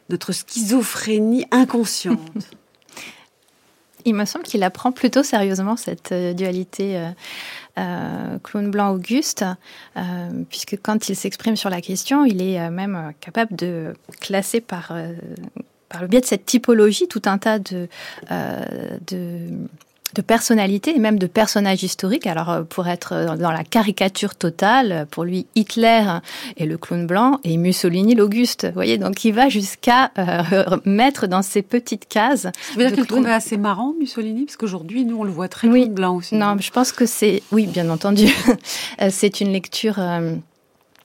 notre 0.08 0.32
schizophrénie 0.32 1.44
inconsciente. 1.50 2.18
Il 4.06 4.14
me 4.14 4.24
semble 4.24 4.46
qu'il 4.46 4.62
apprend 4.62 4.92
plutôt 4.92 5.22
sérieusement 5.22 5.76
cette 5.76 6.12
euh, 6.12 6.32
dualité 6.32 6.96
euh, 6.96 7.10
euh, 7.78 8.38
clown 8.42 8.70
blanc 8.70 8.92
Auguste, 8.92 9.44
euh, 9.96 10.02
puisque 10.48 10.78
quand 10.82 11.10
il 11.10 11.16
s'exprime 11.16 11.56
sur 11.56 11.68
la 11.68 11.82
question, 11.82 12.24
il 12.24 12.40
est 12.40 12.58
euh, 12.58 12.70
même 12.70 13.12
capable 13.20 13.54
de 13.56 13.92
classer 14.20 14.62
par, 14.62 14.88
euh, 14.92 15.12
par 15.90 16.00
le 16.00 16.08
biais 16.08 16.22
de 16.22 16.26
cette 16.26 16.46
typologie 16.46 17.08
tout 17.08 17.22
un 17.26 17.36
tas 17.36 17.58
de, 17.58 17.88
de 19.06 19.48
de 20.14 20.22
personnalité 20.22 20.94
et 20.94 20.98
même 20.98 21.18
de 21.18 21.26
personnages 21.26 21.82
historiques. 21.82 22.26
Alors, 22.26 22.50
euh, 22.50 22.62
pour 22.62 22.88
être 22.88 23.36
dans 23.38 23.50
la 23.50 23.64
caricature 23.64 24.34
totale, 24.34 25.06
pour 25.10 25.24
lui, 25.24 25.46
Hitler 25.54 26.04
est 26.56 26.66
le 26.66 26.78
clown 26.78 27.06
blanc 27.06 27.40
et 27.44 27.56
Mussolini 27.56 28.14
l'Auguste. 28.14 28.66
Vous 28.66 28.74
voyez, 28.74 28.98
donc 28.98 29.24
il 29.24 29.32
va 29.32 29.48
jusqu'à 29.48 30.10
euh, 30.18 30.76
mettre 30.84 31.26
dans 31.26 31.42
ces 31.42 31.62
petites 31.62 32.08
cases. 32.08 32.46
Veut 32.76 32.86
dire 32.86 32.94
qu'il 32.94 33.06
trouvait 33.06 33.32
assez 33.32 33.56
marrant, 33.56 33.94
Mussolini, 33.98 34.44
parce 34.44 34.56
qu'aujourd'hui, 34.56 35.04
nous, 35.04 35.18
on 35.18 35.24
le 35.24 35.32
voit 35.32 35.48
très 35.48 35.68
oui. 35.68 35.82
clown 35.82 35.94
blanc 35.94 36.16
aussi. 36.16 36.34
Non, 36.34 36.56
je 36.58 36.70
pense 36.70 36.92
que 36.92 37.06
c'est, 37.06 37.42
oui, 37.52 37.66
bien 37.66 37.90
entendu, 37.90 38.28
c'est 39.10 39.40
une 39.40 39.52
lecture. 39.52 39.98
Euh, 39.98 40.36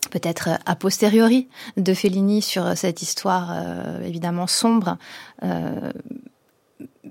peut-être 0.10 0.50
a 0.65 0.76
posteriori 0.76 1.48
de 1.78 1.93
Fellini 1.93 2.41
sur 2.41 2.76
cette 2.76 3.02
histoire 3.02 3.52
euh, 3.52 4.02
évidemment 4.04 4.48
sombre 4.48 4.98
euh, 5.43 5.91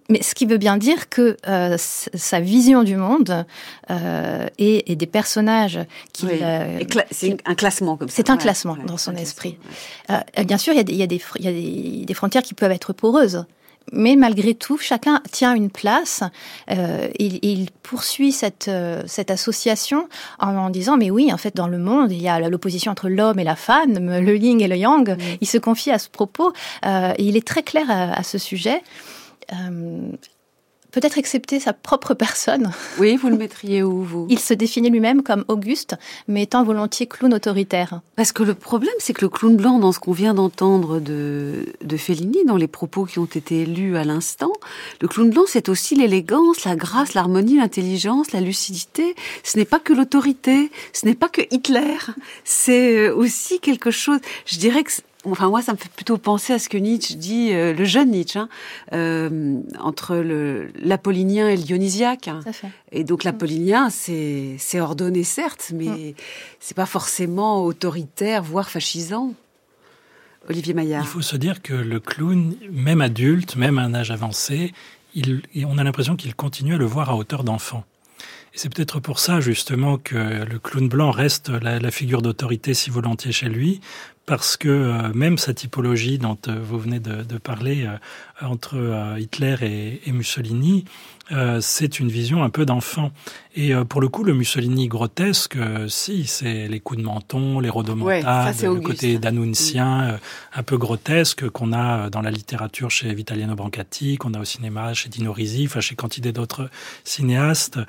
mais 0.08 0.22
ce 0.22 0.34
qui 0.34 0.46
veut 0.46 0.56
bien 0.56 0.76
dire 0.76 1.08
que 1.08 1.36
euh, 1.46 1.76
sa 1.78 2.40
vision 2.40 2.82
du 2.82 2.96
monde 2.96 3.44
euh, 3.90 4.46
et, 4.58 4.90
et, 4.90 4.96
des 4.96 5.06
personnages 5.06 5.80
qui 6.12 6.26
oui. 6.26 6.38
euh, 6.42 6.80
c'est 7.10 7.36
un 7.44 7.54
classement 7.54 7.96
comme 7.96 8.08
ça. 8.08 8.16
C'est 8.16 8.30
un 8.30 8.34
ouais, 8.34 8.42
classement 8.42 8.72
ouais, 8.74 8.84
dans 8.86 8.96
son 8.96 9.14
esprit. 9.16 9.58
Euh, 10.10 10.18
bien 10.44 10.58
sûr, 10.58 10.72
il 10.72 10.76
y 10.76 10.80
a, 10.80 10.84
des, 10.84 10.92
il 10.92 10.98
y 10.98 11.02
a, 11.02 11.06
des, 11.06 11.20
y 11.40 11.48
a 11.48 11.52
des, 11.52 12.04
des, 12.06 12.14
frontières 12.14 12.42
qui 12.42 12.54
peuvent 12.54 12.72
être 12.72 12.92
poreuses. 12.92 13.44
Mais 13.92 14.16
malgré 14.16 14.54
tout, 14.54 14.76
chacun 14.76 15.22
tient 15.30 15.54
une 15.54 15.70
place. 15.70 16.22
Euh, 16.70 17.08
il, 17.18 17.38
il, 17.42 17.70
poursuit 17.82 18.32
cette, 18.32 18.68
euh, 18.68 19.02
cette 19.06 19.30
association 19.30 20.08
en, 20.38 20.56
en, 20.56 20.70
disant 20.70 20.98
mais 20.98 21.10
oui, 21.10 21.32
en 21.32 21.38
fait, 21.38 21.56
dans 21.56 21.68
le 21.68 21.78
monde, 21.78 22.12
il 22.12 22.20
y 22.20 22.28
a 22.28 22.38
l'opposition 22.48 22.92
entre 22.92 23.08
l'homme 23.08 23.38
et 23.38 23.44
la 23.44 23.56
femme, 23.56 23.94
le 23.98 24.36
yin 24.36 24.60
et 24.60 24.68
le 24.68 24.76
yang. 24.76 25.16
Il 25.40 25.46
se 25.46 25.58
confie 25.58 25.90
à 25.90 25.98
ce 25.98 26.08
propos. 26.08 26.52
et 26.84 27.22
il 27.22 27.36
est 27.36 27.46
très 27.46 27.62
clair 27.62 27.84
à, 27.90 28.12
à 28.18 28.22
ce 28.22 28.38
sujet. 28.38 28.82
Euh, 29.52 30.12
peut-être 30.90 31.18
excepté 31.18 31.60
sa 31.60 31.72
propre 31.72 32.14
personne. 32.14 32.70
Oui, 32.98 33.16
vous 33.16 33.28
le 33.28 33.36
mettriez 33.36 33.84
où, 33.84 34.02
vous? 34.02 34.26
Il 34.28 34.40
se 34.40 34.54
définit 34.54 34.90
lui-même 34.90 35.22
comme 35.22 35.44
Auguste, 35.46 35.94
mais 36.26 36.42
étant 36.42 36.64
volontiers 36.64 37.06
clown 37.06 37.32
autoritaire. 37.32 38.00
Parce 38.16 38.32
que 38.32 38.42
le 38.42 38.54
problème, 38.54 38.94
c'est 38.98 39.12
que 39.12 39.24
le 39.24 39.28
clown 39.28 39.56
blanc, 39.56 39.78
dans 39.78 39.92
ce 39.92 40.00
qu'on 40.00 40.12
vient 40.12 40.34
d'entendre 40.34 40.98
de, 40.98 41.66
de 41.80 41.96
Fellini, 41.96 42.44
dans 42.44 42.56
les 42.56 42.66
propos 42.66 43.04
qui 43.04 43.20
ont 43.20 43.26
été 43.26 43.64
lus 43.66 43.96
à 43.96 44.02
l'instant, 44.02 44.52
le 45.00 45.06
clown 45.06 45.30
blanc, 45.30 45.44
c'est 45.46 45.68
aussi 45.68 45.94
l'élégance, 45.94 46.64
la 46.64 46.74
grâce, 46.74 47.14
l'harmonie, 47.14 47.56
l'intelligence, 47.56 48.32
la 48.32 48.40
lucidité. 48.40 49.14
Ce 49.44 49.56
n'est 49.56 49.64
pas 49.64 49.78
que 49.78 49.92
l'autorité, 49.92 50.72
ce 50.92 51.06
n'est 51.06 51.14
pas 51.14 51.28
que 51.28 51.42
Hitler, 51.52 51.98
c'est 52.42 53.10
aussi 53.10 53.60
quelque 53.60 53.92
chose, 53.92 54.18
je 54.44 54.58
dirais 54.58 54.82
que 54.82 54.90
enfin 55.30 55.48
moi, 55.48 55.62
ça 55.62 55.72
me 55.72 55.78
fait 55.78 55.90
plutôt 55.90 56.18
penser 56.18 56.52
à 56.52 56.58
ce 56.58 56.68
que 56.68 56.78
Nietzsche 56.78 57.14
dit, 57.14 57.52
euh, 57.52 57.72
le 57.72 57.84
jeune 57.84 58.10
Nietzsche, 58.10 58.38
hein, 58.38 58.48
euh, 58.92 59.60
entre 59.80 60.16
l'apollinien 60.82 61.48
et 61.48 61.56
le 61.56 61.62
dionysiaque. 61.62 62.30
Et 62.92 63.04
donc 63.04 63.24
l'apollinien, 63.24 63.90
c'est 63.90 64.80
ordonné 64.80 65.24
certes, 65.24 65.72
mais 65.74 65.86
mm. 65.86 66.14
c'est 66.60 66.76
pas 66.76 66.86
forcément 66.86 67.64
autoritaire, 67.64 68.42
voire 68.42 68.70
fascisant. 68.70 69.34
Olivier 70.48 70.72
Maillard. 70.72 71.04
Il 71.04 71.08
faut 71.08 71.20
se 71.20 71.36
dire 71.36 71.60
que 71.60 71.74
le 71.74 72.00
clown, 72.00 72.54
même 72.70 73.02
adulte, 73.02 73.56
même 73.56 73.78
à 73.78 73.82
un 73.82 73.94
âge 73.94 74.10
avancé, 74.10 74.72
il, 75.14 75.42
on 75.66 75.78
a 75.78 75.84
l'impression 75.84 76.16
qu'il 76.16 76.34
continue 76.34 76.74
à 76.74 76.78
le 76.78 76.84
voir 76.84 77.10
à 77.10 77.16
hauteur 77.16 77.44
d'enfant. 77.44 77.84
Et 78.54 78.58
c'est 78.58 78.72
peut-être 78.74 79.00
pour 79.00 79.18
ça 79.18 79.40
justement 79.40 79.98
que 79.98 80.16
le 80.16 80.58
clown 80.58 80.88
blanc 80.88 81.10
reste 81.10 81.50
la, 81.50 81.90
figure 81.90 82.22
d'autorité 82.22 82.74
si 82.74 82.90
volontiers 82.90 83.32
chez 83.32 83.48
lui, 83.48 83.80
parce 84.28 84.58
que 84.58 84.68
euh, 84.68 85.12
même 85.14 85.38
sa 85.38 85.54
typologie 85.54 86.18
dont 86.18 86.36
euh, 86.48 86.60
vous 86.62 86.78
venez 86.78 87.00
de, 87.00 87.38
parler 87.38 87.86
euh, 87.86 88.46
entre 88.46 88.76
Hitler 89.18 89.56
et 90.04 90.12
Mussolini, 90.12 90.84
c'est 91.60 92.00
une 92.00 92.08
vision 92.08 92.42
un 92.42 92.50
peu 92.50 92.64
d'enfant. 92.64 93.12
Et 93.58 93.74
euh, 93.74 93.84
pour 93.84 94.00
le 94.00 94.08
coup, 94.08 94.22
le 94.22 94.34
Mussolini 94.34 94.86
grotesque, 94.86 95.56
euh, 95.56 95.88
si, 95.88 96.26
c'est 96.26 96.68
les 96.68 96.78
coups 96.78 97.00
de 97.00 97.04
menton, 97.04 97.58
les 97.58 97.70
rodomontades, 97.70 98.54
le 98.62 98.80
côté 98.80 99.18
danuncien 99.18 99.98
mm. 99.98 100.10
euh, 100.10 100.16
un 100.54 100.62
peu 100.62 100.76
grotesque 100.78 101.48
qu'on 101.48 101.72
a 101.72 102.08
dans 102.08 102.20
la 102.20 102.30
littérature 102.30 102.88
chez 102.92 103.12
Vitaliano 103.12 103.56
Brancati, 103.56 104.16
qu'on 104.16 104.32
a 104.34 104.38
au 104.38 104.44
cinéma 104.44 104.94
chez 104.94 105.08
Dino 105.08 105.32
Risi, 105.32 105.64
enfin 105.66 105.80
chez 105.80 105.96
quantité 105.96 106.30
d'autres 106.30 106.70
cinéastes. 107.02 107.80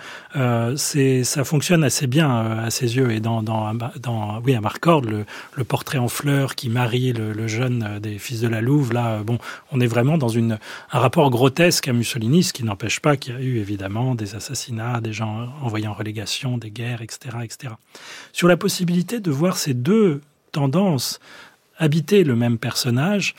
c'est 0.76 1.24
ça 1.24 1.44
fonctionne 1.44 1.84
assez 1.84 2.08
bien 2.08 2.64
à 2.66 2.72
ses 2.72 2.96
yeux. 2.96 3.12
Et 3.12 3.20
dans, 3.20 3.44
dans, 3.44 3.72
dans 4.02 4.42
oui, 4.44 4.56
à 4.56 4.62
Marcord, 4.62 5.02
le, 5.02 5.26
le, 5.54 5.64
portrait 5.64 6.00
en 6.00 6.08
fleurs 6.08 6.56
qui 6.56 6.70
marie 6.70 7.14
le, 7.14 7.32
le, 7.32 7.48
jeune 7.48 8.00
des 8.02 8.18
fils 8.18 8.42
de 8.42 8.48
la 8.48 8.62
Louve, 8.62 8.92
là, 8.92 9.22
bon, 9.24 9.38
on 9.72 9.80
est 9.80 9.88
vraiment 9.88 10.18
dans 10.18 10.30
une, 10.30 10.58
un 10.92 11.00
rapport 11.00 11.30
grotesque 11.30 11.88
à 11.88 11.94
Mussolini, 11.94 12.44
ce 12.44 12.54
qui 12.54 12.64
n'empêche 12.64 13.00
pas 13.00 13.18
qu'il 13.18 13.29
y 13.30 13.38
a 13.38 13.42
eu 13.42 13.58
évidemment 13.58 14.16
des 14.16 14.36
assassinats, 14.36 15.02
des 15.02 15.14
gens 15.14 15.50
envoyés 15.62 15.88
en 15.88 15.94
relégation, 15.94 16.58
des 16.58 16.72
guerres, 16.72 17.02
etc., 17.02 17.38
etc. 17.44 17.74
Sur 18.34 18.48
la 18.48 18.58
possibilité 18.58 19.20
de 19.20 19.32
voir 19.32 19.58
ces 19.58 19.74
deux 19.74 20.22
tendances 20.52 21.20
habiter 21.80 22.24
le 22.24 22.36
même 22.36 22.58
personnage, 22.58 23.34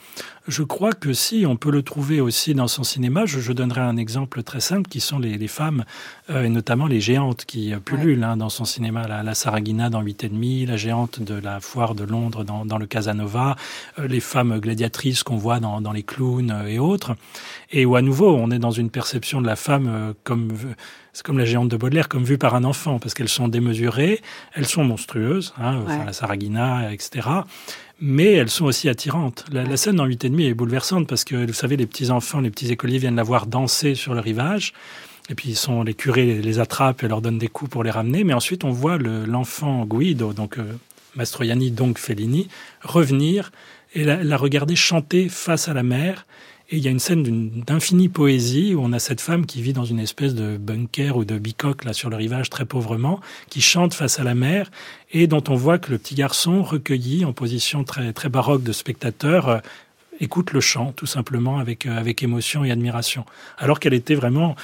je 0.48 0.62
crois 0.62 0.92
que 0.92 1.12
si 1.12 1.44
on 1.46 1.56
peut 1.56 1.70
le 1.70 1.82
trouver 1.82 2.20
aussi 2.20 2.54
dans 2.54 2.66
son 2.66 2.82
cinéma, 2.82 3.26
je, 3.26 3.52
donnerai 3.52 3.82
un 3.82 3.96
exemple 3.96 4.42
très 4.42 4.60
simple 4.60 4.88
qui 4.88 5.00
sont 5.00 5.18
les, 5.18 5.48
femmes, 5.48 5.84
euh, 6.30 6.44
et 6.44 6.48
notamment 6.48 6.86
les 6.86 7.00
géantes 7.00 7.44
qui 7.44 7.72
pullulent 7.84 8.24
hein, 8.24 8.36
dans 8.36 8.48
son 8.48 8.64
cinéma, 8.64 9.06
la, 9.06 9.22
la 9.22 9.34
Saragina 9.34 9.90
dans 9.90 10.00
8 10.00 10.24
et 10.24 10.28
demi, 10.28 10.66
la 10.66 10.76
géante 10.76 11.20
de 11.20 11.34
la 11.34 11.60
foire 11.60 11.94
de 11.94 12.04
Londres 12.04 12.44
dans, 12.44 12.78
le 12.78 12.86
Casanova, 12.86 13.56
euh, 13.98 14.08
les 14.08 14.20
femmes 14.20 14.58
gladiatrices 14.58 15.22
qu'on 15.22 15.36
voit 15.36 15.60
dans, 15.60 15.92
les 15.92 16.02
clowns 16.02 16.50
euh, 16.50 16.66
et 16.66 16.78
autres, 16.78 17.14
et 17.70 17.84
où 17.84 17.94
à 17.94 18.02
nouveau 18.02 18.34
on 18.34 18.50
est 18.50 18.58
dans 18.58 18.70
une 18.70 18.90
perception 18.90 19.40
de 19.40 19.46
la 19.46 19.56
femme 19.56 20.14
comme 20.24 20.52
c'est 21.12 21.24
comme 21.24 21.38
la 21.38 21.44
géante 21.44 21.68
de 21.68 21.76
Baudelaire, 21.76 22.08
comme 22.08 22.22
vue 22.22 22.38
par 22.38 22.54
un 22.54 22.62
enfant, 22.62 23.00
parce 23.00 23.14
qu'elles 23.14 23.28
sont 23.28 23.48
démesurées, 23.48 24.20
elles 24.54 24.66
sont 24.66 24.84
monstrueuses, 24.84 25.52
hein, 25.60 25.84
la 26.06 26.12
Saragina, 26.12 26.92
etc. 26.92 27.28
Mais 28.00 28.32
elles 28.32 28.50
sont 28.50 28.64
aussi 28.64 28.88
attirantes. 28.88 29.44
La, 29.52 29.76
scène 29.76 29.96
dans 29.96 30.06
8 30.06 30.24
et 30.24 30.30
demi 30.30 30.46
est 30.46 30.54
bouleversante 30.54 31.06
parce 31.06 31.24
que, 31.24 31.46
vous 31.46 31.52
savez, 31.52 31.76
les 31.76 31.86
petits 31.86 32.10
enfants, 32.10 32.40
les 32.40 32.50
petits 32.50 32.72
écoliers 32.72 32.98
viennent 32.98 33.16
la 33.16 33.22
voir 33.22 33.46
danser 33.46 33.94
sur 33.94 34.14
le 34.14 34.20
rivage. 34.20 34.72
Et 35.28 35.34
puis 35.34 35.50
ils 35.50 35.56
sont, 35.56 35.82
les 35.82 35.94
curés 35.94 36.40
les 36.40 36.58
attrapent 36.58 37.02
et 37.04 37.08
leur 37.08 37.20
donnent 37.20 37.38
des 37.38 37.48
coups 37.48 37.70
pour 37.70 37.84
les 37.84 37.90
ramener. 37.90 38.24
Mais 38.24 38.32
ensuite, 38.32 38.64
on 38.64 38.70
voit 38.70 38.98
l'enfant 38.98 39.84
Guido, 39.84 40.32
donc 40.32 40.58
euh, 40.58 40.64
Mastroianni, 41.14 41.70
donc 41.70 41.98
Fellini, 41.98 42.48
revenir 42.82 43.52
et 43.94 44.04
la, 44.04 44.36
regarder 44.36 44.76
chanter 44.76 45.28
face 45.28 45.68
à 45.68 45.74
la 45.74 45.82
mer. 45.82 46.26
Et 46.72 46.76
il 46.76 46.84
y 46.84 46.88
a 46.88 46.90
une 46.92 47.00
scène 47.00 47.50
d'infinie 47.66 48.08
poésie 48.08 48.76
où 48.76 48.80
on 48.82 48.92
a 48.92 49.00
cette 49.00 49.20
femme 49.20 49.44
qui 49.44 49.60
vit 49.60 49.72
dans 49.72 49.84
une 49.84 49.98
espèce 49.98 50.36
de 50.36 50.56
bunker 50.56 51.16
ou 51.16 51.24
de 51.24 51.36
bicoque 51.36 51.84
là 51.84 51.92
sur 51.92 52.10
le 52.10 52.16
rivage 52.16 52.48
très 52.48 52.64
pauvrement, 52.64 53.20
qui 53.48 53.60
chante 53.60 53.92
face 53.92 54.20
à 54.20 54.24
la 54.24 54.36
mer 54.36 54.70
et 55.10 55.26
dont 55.26 55.42
on 55.48 55.56
voit 55.56 55.78
que 55.78 55.90
le 55.90 55.98
petit 55.98 56.14
garçon 56.14 56.62
recueilli 56.62 57.24
en 57.24 57.32
position 57.32 57.82
très 57.82 58.12
très 58.12 58.28
baroque 58.28 58.62
de 58.62 58.70
spectateur 58.70 59.48
euh, 59.48 59.58
écoute 60.20 60.52
le 60.52 60.60
chant 60.60 60.92
tout 60.92 61.06
simplement 61.06 61.58
avec 61.58 61.86
euh, 61.86 61.98
avec 61.98 62.22
émotion 62.22 62.64
et 62.64 62.70
admiration, 62.70 63.24
alors 63.58 63.80
qu'elle 63.80 63.94
était 63.94 64.14
vraiment 64.14 64.54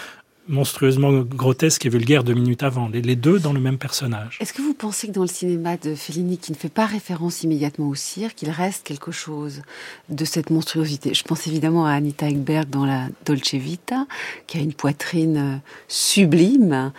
monstrueusement 0.48 1.12
grotesque 1.22 1.86
et 1.86 1.88
vulgaire 1.88 2.24
deux 2.24 2.34
minutes 2.34 2.62
avant, 2.62 2.88
les, 2.88 3.16
deux 3.16 3.38
dans 3.38 3.52
le 3.52 3.60
même 3.60 3.78
personnage. 3.78 4.38
Est-ce 4.40 4.52
que 4.52 4.62
vous 4.62 4.74
pensez 4.74 5.08
que 5.08 5.12
dans 5.12 5.22
le 5.22 5.28
cinéma 5.28 5.76
de 5.76 5.94
Fellini, 5.94 6.38
qui 6.38 6.52
ne 6.52 6.56
fait 6.56 6.68
pas 6.68 6.86
référence 6.86 7.42
immédiatement 7.42 7.88
au 7.88 7.94
cirque, 7.94 8.42
il 8.42 8.50
reste 8.50 8.86
quelque 8.86 9.12
chose 9.12 9.62
de 10.08 10.24
cette 10.24 10.50
monstruosité? 10.50 11.14
Je 11.14 11.22
pense 11.24 11.46
évidemment 11.46 11.86
à 11.86 11.92
Anita 11.92 12.28
Ekberg 12.28 12.68
dans 12.68 12.86
la 12.86 13.08
Dolce 13.24 13.54
Vita, 13.54 14.06
qui 14.46 14.58
a 14.58 14.60
une 14.60 14.74
poitrine 14.74 15.36
euh, 15.36 15.56
sublime, 15.88 16.92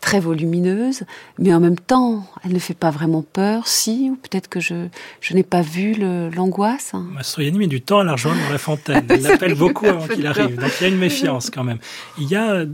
très 0.00 0.18
volumineuse, 0.20 1.04
mais 1.38 1.54
en 1.54 1.60
même 1.60 1.78
temps, 1.78 2.26
elle 2.44 2.52
ne 2.52 2.58
fait 2.58 2.74
pas 2.74 2.90
vraiment 2.90 3.22
peur, 3.22 3.68
si, 3.68 4.10
ou 4.10 4.16
peut-être 4.16 4.48
que 4.48 4.58
je, 4.58 4.88
je 5.20 5.34
n'ai 5.34 5.44
pas 5.44 5.62
vu 5.62 5.94
l'angoisse. 6.34 6.92
Mastroianni 7.14 7.58
met 7.58 7.66
du 7.68 7.80
temps 7.80 8.00
à 8.00 8.04
la 8.04 8.12
rejoindre 8.12 8.42
dans 8.42 8.50
la 8.50 8.58
fontaine. 8.58 9.06
Elle 9.08 9.22
l'appelle 9.22 9.54
beaucoup 9.54 9.86
avant 9.86 10.06
qu'il 10.08 10.26
arrive. 10.26 10.56
Donc 10.56 10.70
il 10.80 10.82
y 10.82 10.86
a 10.86 10.88
une 10.88 10.98
méfiance 10.98 11.50
quand 11.50 11.62
même. 11.62 11.78
Il 12.18 12.28
y 12.28 12.34
a 12.34 12.64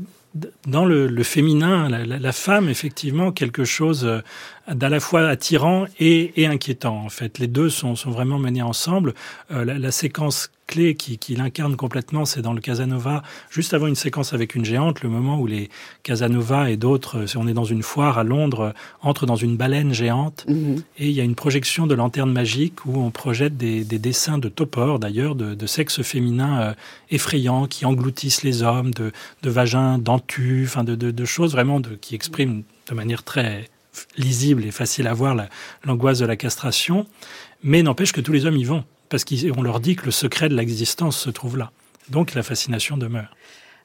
dans 0.67 0.85
le, 0.85 1.23
féminin, 1.23 1.89
la, 1.89 2.33
femme, 2.33 2.69
effectivement, 2.69 3.33
quelque 3.33 3.65
chose 3.65 4.05
euh, 4.05 4.21
d'à 4.73 4.89
la 4.89 5.01
fois 5.01 5.29
attirant 5.29 5.87
et, 5.99 6.47
inquiétant. 6.47 7.05
En 7.05 7.09
fait, 7.09 7.39
les 7.39 7.47
deux 7.47 7.71
sont, 7.71 7.95
vraiment 8.07 8.39
menés 8.39 8.63
ensemble. 8.63 9.15
Euh, 9.51 9.65
la, 9.65 9.91
séquence 9.91 10.51
clé 10.69 10.95
qui, 10.95 11.19
qui 11.19 11.35
l'incarne 11.35 11.75
complètement, 11.75 12.25
c'est 12.25 12.43
dans 12.43 12.53
le 12.53 12.61
Casanova, 12.61 13.25
juste 13.51 13.75
avant 13.75 13.89
une 13.89 13.97
séquence 13.97 14.33
avec 14.35 14.55
une 14.55 14.65
géante, 14.65 15.03
le 15.03 15.09
moment 15.09 15.41
où 15.41 15.49
les 15.49 15.71
Casanova 16.05 16.71
et 16.71 16.77
d'autres, 16.77 17.27
si 17.27 17.37
on 17.37 17.49
est 17.49 17.55
dans 17.55 17.65
une 17.65 17.83
foire 17.83 18.19
à 18.19 18.23
Londres, 18.23 18.75
entrent 19.01 19.27
dans 19.27 19.35
une 19.35 19.57
baleine 19.57 19.93
géante, 19.93 20.45
mhm. 20.47 20.83
et 20.99 21.09
il 21.09 21.13
y 21.13 21.21
a 21.21 21.25
une 21.25 21.35
projection 21.35 21.89
de 21.89 21.95
lanterne 21.95 22.31
magique 22.31 22.87
où 22.87 23.01
on 23.01 23.11
projette 23.11 23.57
des, 23.57 23.83
dessins 23.85 24.39
de 24.39 24.49
topors, 24.49 25.01
d'ailleurs, 25.01 25.35
de, 25.35 25.67
sexe 25.67 26.03
féminin 26.03 26.61
euh, 26.61 26.75
effrayants, 27.11 27.67
qui 27.67 27.85
engloutissent 27.85 28.43
les 28.43 28.63
hommes, 28.63 28.93
de, 28.93 29.13
vagins 29.43 29.99
dentus, 29.99 30.69
enfin 30.69 30.85
de, 30.85 30.95
de, 30.95 31.25
choses 31.25 31.53
vraiment 31.53 31.81
qui 32.01 32.15
expriment 32.15 32.63
de 32.89 32.95
manière 32.95 33.23
très 33.23 33.69
lisible 34.17 34.65
et 34.65 34.71
facile 34.71 35.07
à 35.07 35.15
voir 35.15 35.37
l'angoisse 35.85 36.19
de 36.19 36.27
la 36.27 36.37
castration, 36.37 37.07
mais 37.63 37.83
n'empêche 37.83 38.13
que 38.13 38.21
tous 38.21 38.33
les 38.33 38.47
hommes 38.47 38.57
y 38.57 38.65
vont, 38.65 38.85
parce 39.09 39.25
qu'on 39.25 39.63
leur 39.63 39.81
dit 39.81 39.97
que 39.97 40.05
le 40.05 40.11
secret 40.11 40.49
de 40.49 40.55
l'existence 40.55 41.19
se 41.19 41.31
trouve 41.31 41.57
là. 41.57 41.71
Donc 42.09 42.35
la 42.35 42.43
fascination 42.43 42.97
demeure. 42.97 43.31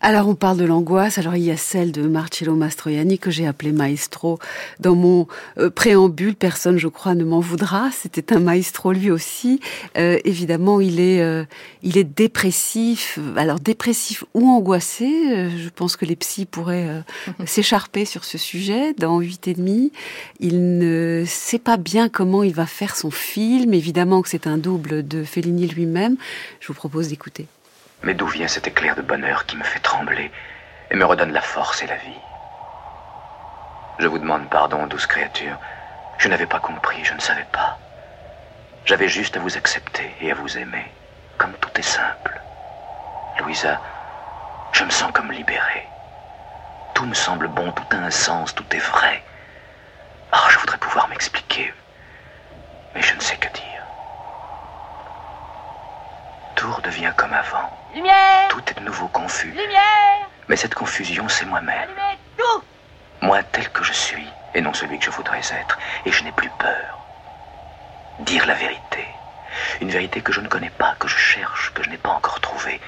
Alors 0.05 0.27
on 0.27 0.35
parle 0.35 0.57
de 0.57 0.65
l'angoisse, 0.65 1.17
alors 1.17 1.37
il 1.37 1.43
y 1.43 1.51
a 1.51 1.55
celle 1.55 1.93
de 1.93 2.01
Marcello 2.01 2.55
Mastroianni 2.55 3.17
que 3.17 3.31
j'ai 3.31 3.47
appelé 3.47 3.71
maestro 3.71 4.37
dans 4.81 4.95
mon 4.95 5.27
euh, 5.57 5.69
préambule, 5.69 6.35
personne 6.35 6.77
je 6.77 6.89
crois 6.89 7.15
ne 7.15 7.23
m'en 7.23 7.39
voudra, 7.39 7.89
c'était 7.89 8.35
un 8.35 8.41
maestro 8.41 8.91
lui 8.91 9.09
aussi. 9.11 9.61
Euh, 9.97 10.19
évidemment 10.25 10.81
il 10.81 10.99
est, 10.99 11.21
euh, 11.21 11.45
il 11.83 11.97
est 11.97 12.03
dépressif, 12.03 13.17
alors 13.37 13.61
dépressif 13.61 14.25
ou 14.33 14.49
angoissé, 14.49 15.49
je 15.57 15.69
pense 15.69 15.95
que 15.95 16.03
les 16.03 16.17
psys 16.17 16.47
pourraient 16.47 17.01
s'écharper 17.45 18.03
sur 18.03 18.25
ce 18.25 18.37
sujet 18.37 18.93
dans 18.95 19.21
8 19.21 19.47
et 19.47 19.53
demi. 19.53 19.93
Il 20.41 20.79
ne 20.79 21.23
sait 21.25 21.59
pas 21.59 21.77
bien 21.77 22.09
comment 22.09 22.43
il 22.43 22.53
va 22.53 22.65
faire 22.65 22.97
son 22.97 23.09
film, 23.09 23.73
évidemment 23.73 24.21
que 24.21 24.27
c'est 24.27 24.47
un 24.47 24.57
double 24.57 25.07
de 25.07 25.23
Fellini 25.23 25.65
lui-même. 25.65 26.17
Je 26.59 26.67
vous 26.67 26.73
propose 26.73 27.07
d'écouter. 27.07 27.47
Mais 28.03 28.13
d'où 28.13 28.27
vient 28.27 28.49
cet 28.49 28.67
éclair 28.67 28.95
de 28.95 29.01
bonheur 29.01 29.45
qui 29.45 29.55
me 29.55 29.63
fait 29.63 29.79
trembler 29.79 30.29
et 30.91 30.95
me 30.95 31.05
redonne 31.05 31.31
la 31.31 31.41
force 31.41 31.81
et 31.83 31.87
la 31.87 31.95
vie? 31.95 32.21
Je 33.97 34.07
vous 34.07 34.19
demande 34.19 34.49
pardon, 34.49 34.85
douce 34.87 35.07
créature. 35.07 35.57
Je 36.17 36.27
n'avais 36.27 36.45
pas 36.45 36.59
compris, 36.59 37.03
je 37.05 37.13
ne 37.13 37.19
savais 37.21 37.47
pas. 37.51 37.77
J'avais 38.85 39.07
juste 39.07 39.37
à 39.37 39.39
vous 39.39 39.55
accepter 39.57 40.13
et 40.19 40.31
à 40.31 40.35
vous 40.35 40.57
aimer, 40.57 40.85
comme 41.37 41.53
tout 41.53 41.69
est 41.79 41.81
simple. 41.81 42.41
Louisa, 43.39 43.79
je 44.73 44.83
me 44.83 44.89
sens 44.89 45.11
comme 45.13 45.31
libéré. 45.31 45.87
Tout 46.93 47.05
me 47.05 47.13
semble 47.13 47.47
bon, 47.47 47.71
tout 47.71 47.85
a 47.91 47.95
un 47.95 48.11
sens, 48.11 48.53
tout 48.53 48.75
est 48.75 48.79
vrai. 48.79 49.23
Ah, 50.33 50.47
je 50.49 50.57
voudrais 50.57 50.77
pouvoir 50.77 51.07
m'expliquer, 51.07 51.73
mais 52.93 53.01
je 53.01 53.15
ne 53.15 53.21
sais 53.21 53.37
que 53.37 53.47
dire. 53.53 53.83
Tout 56.55 56.71
redevient 56.71 57.13
comme 57.15 57.33
avant. 57.33 57.82
Lumière 57.93 58.47
Tout 58.49 58.63
est 58.69 58.79
de 58.79 58.85
nouveau 58.85 59.07
confus. 59.07 59.51
Lumière 59.51 60.27
Mais 60.47 60.55
cette 60.55 60.73
confusion, 60.73 61.29
c'est 61.29 61.45
moi-même. 61.45 61.89
tout 62.37 62.63
Moi 63.21 63.43
tel 63.43 63.69
que 63.69 63.83
je 63.83 63.93
suis, 63.93 64.27
et 64.55 64.61
non 64.61 64.73
celui 64.73 64.97
que 64.97 65.05
je 65.05 65.11
voudrais 65.11 65.39
être. 65.39 65.77
Et 66.05 66.11
je 66.11 66.23
n'ai 66.23 66.31
plus 66.31 66.49
peur. 66.57 67.05
Dire 68.19 68.47
la 68.47 68.55
vérité. 68.55 69.07
Une 69.79 69.91
vérité 69.91 70.21
que 70.21 70.33
je 70.33 70.41
ne 70.41 70.47
connais 70.47 70.71
pas, 70.71 70.95
que 70.99 71.07
je 71.07 71.17
cherche, 71.17 71.71
que 71.75 71.83
je 71.83 71.89
n'ai 71.91 71.97
pas 71.97 72.09
encore 72.09 72.39
trouvée. 72.41 72.81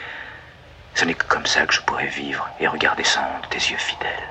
Ce 0.96 1.06
n'est 1.06 1.14
que 1.14 1.26
comme 1.26 1.46
ça 1.46 1.68
que 1.68 1.74
je 1.74 1.82
pourrais 1.82 2.08
vivre 2.08 2.50
et 2.60 2.68
regarder 2.68 3.04
sans 3.04 3.22
honte 3.22 3.50
tes 3.50 3.60
yeux 3.60 3.78
fidèles. 3.78 4.30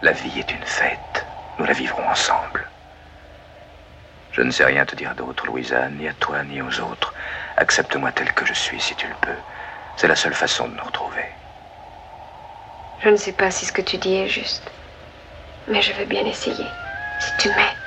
La 0.00 0.12
vie 0.12 0.38
est 0.38 0.52
une 0.52 0.64
fête. 0.64 1.26
Nous 1.58 1.66
la 1.66 1.74
vivrons 1.74 2.08
ensemble. 2.08 2.66
Je 4.32 4.40
ne 4.40 4.50
sais 4.50 4.64
rien 4.64 4.86
te 4.86 4.96
dire 4.96 5.14
d'autre, 5.14 5.44
Louisa, 5.44 5.90
ni 5.90 6.08
à 6.08 6.14
toi, 6.14 6.42
ni 6.44 6.62
aux 6.62 6.80
autres. 6.80 7.12
Accepte-moi 7.58 8.12
tel 8.12 8.32
que 8.32 8.46
je 8.46 8.54
suis, 8.54 8.80
si 8.80 8.94
tu 8.94 9.06
le 9.06 9.14
peux. 9.20 9.36
C'est 10.02 10.08
la 10.08 10.16
seule 10.16 10.34
façon 10.34 10.66
de 10.66 10.74
nous 10.74 10.82
retrouver. 10.82 11.24
Je 13.04 13.08
ne 13.08 13.14
sais 13.14 13.30
pas 13.30 13.52
si 13.52 13.66
ce 13.66 13.72
que 13.72 13.82
tu 13.82 13.98
dis 13.98 14.16
est 14.16 14.26
juste, 14.28 14.68
mais 15.68 15.80
je 15.80 15.92
veux 15.92 16.06
bien 16.06 16.26
essayer, 16.26 16.66
si 17.20 17.30
tu 17.38 17.48
m'aides. 17.50 17.82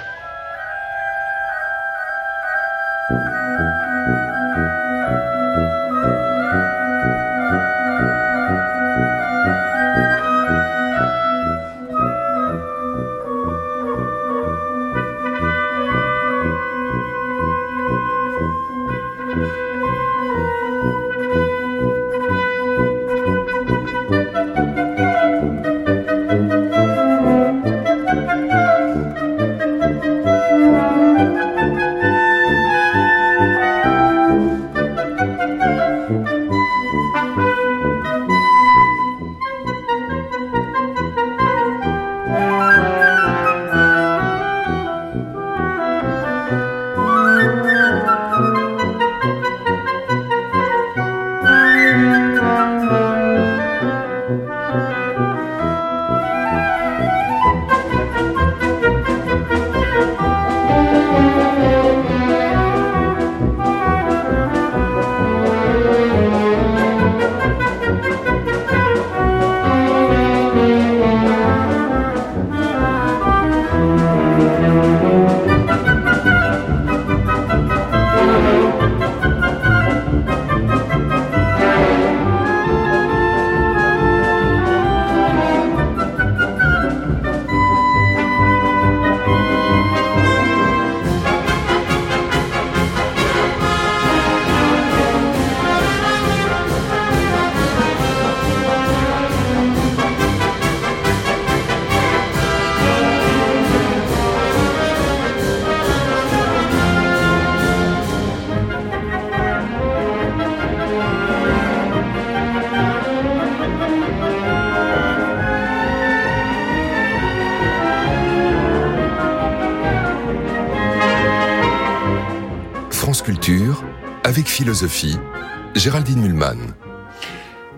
Géraldine 125.73 126.19
Mulman. 126.19 126.57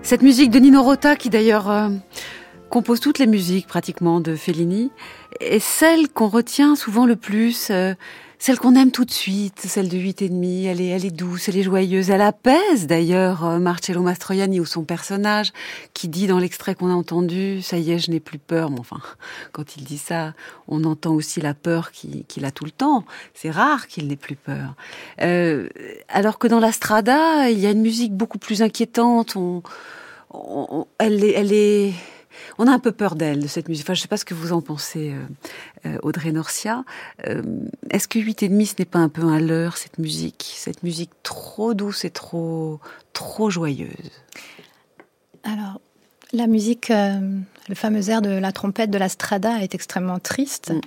Cette 0.02 0.24
musique 0.24 0.50
de 0.50 0.58
Nino 0.58 0.82
Rota, 0.82 1.16
qui 1.16 1.30
d'ailleurs 1.30 1.70
euh, 1.70 1.90
compose 2.72 3.00
toutes 3.00 3.20
les 3.20 3.28
musiques 3.28 3.68
pratiquement 3.68 4.20
de 4.20 4.36
Fellini, 4.36 4.90
est 5.40 5.60
celle 5.60 6.10
qu'on 6.10 6.28
retient 6.28 6.76
souvent 6.76 7.06
le 7.06 7.16
plus. 7.16 7.70
Euh, 7.70 7.94
celle 8.40 8.60
qu'on 8.60 8.76
aime 8.76 8.92
tout 8.92 9.06
de 9.06 9.12
suite, 9.12 9.60
celle 9.60 9.90
de 9.90 9.98
huit 9.98 10.22
et 10.22 10.30
demi, 10.30 10.66
elle 10.66 10.80
est, 10.80 10.88
elle 10.88 11.06
est 11.06 11.16
douce, 11.16 11.50
elle 11.50 11.58
est 11.58 11.64
joyeuse, 11.64 12.12
elle 12.12 12.22
apaise 12.22 12.86
d'ailleurs 12.86 13.44
euh, 13.46 13.60
Marcello 13.60 14.02
Mastroianni 14.02 14.60
ou 14.60 14.66
son 14.66 14.84
personnage 14.84 15.54
qui 15.94 16.08
dit 16.08 16.28
dans 16.28 16.38
l'extrait 16.38 16.76
qu'on 16.76 16.90
a 16.90 16.94
entendu, 16.94 17.62
ça 17.64 17.78
y 17.78 17.92
est, 17.92 18.00
je 18.00 18.12
n'ai 18.12 18.20
plus 18.20 18.38
peur. 18.38 18.70
Mais 18.70 18.80
enfin, 18.80 19.00
quand 19.54 19.76
il 19.76 19.84
dit 19.84 19.98
ça, 19.98 20.34
on 20.68 20.84
entend 20.84 21.14
aussi 21.14 21.42
la 21.42 21.54
peur 21.54 21.92
qu'il 21.92 22.46
a 22.46 22.52
tout 22.52 22.66
le 22.66 22.72
temps. 22.72 23.06
C'est 23.34 23.50
rare 23.50 23.88
qu'il 23.88 24.08
n'ait 24.08 24.16
plus 24.16 24.36
peur. 24.36 24.76
Euh, 25.22 25.68
alors 26.08 26.38
que 26.38 26.48
dans 26.48 26.60
la 26.60 26.72
strada, 26.72 27.50
il 27.50 27.60
y 27.60 27.66
a 27.66 27.72
une 27.72 27.82
musique 27.82 28.14
beaucoup 28.14 28.38
plus 28.38 28.62
inquiétante. 28.62 29.36
On, 29.36 29.64
elle 31.00 31.24
est, 31.24 31.32
elle 31.32 31.54
est 31.54 31.94
on 32.58 32.68
a 32.68 32.72
un 32.72 32.80
peu 32.80 32.92
peur 32.92 33.16
d'elle, 33.16 33.42
de 33.42 33.48
cette 33.48 33.70
musique. 33.70 33.86
Enfin, 33.86 33.94
je 33.94 34.00
ne 34.00 34.02
sais 34.04 34.08
pas 34.08 34.18
ce 34.18 34.26
que 34.26 34.34
vous 34.34 34.52
en 34.52 34.62
pensez, 34.62 35.14
euh, 35.14 35.26
euh, 35.86 35.98
Audrey 36.02 36.32
Norcia. 36.32 36.84
Euh, 37.28 37.42
est-ce 37.90 38.08
que 38.08 38.20
8 38.20 38.44
et 38.44 38.50
demi, 38.50 38.66
ce 38.66 38.76
n'est 38.80 38.86
pas 38.86 39.00
un 39.00 39.10
peu 39.10 39.24
un 39.24 39.40
leurre, 39.40 39.78
cette 39.78 40.00
musique 40.00 40.54
Cette 40.56 40.84
musique 40.84 41.12
trop 41.24 41.74
douce 41.74 42.06
et 42.06 42.10
trop, 42.10 42.80
trop 43.14 43.50
joyeuse? 43.50 43.90
Alors, 45.44 45.80
la 46.34 46.48
musique, 46.48 46.90
le 46.90 47.76
fameux 47.76 48.10
air 48.10 48.22
de 48.22 48.30
la 48.30 48.52
trompette 48.52 48.90
de 48.90 48.98
la 48.98 49.08
Strada 49.08 49.62
est 49.62 49.76
extrêmement 49.76 50.20
triste. 50.20 50.72
Mm. 50.72 50.82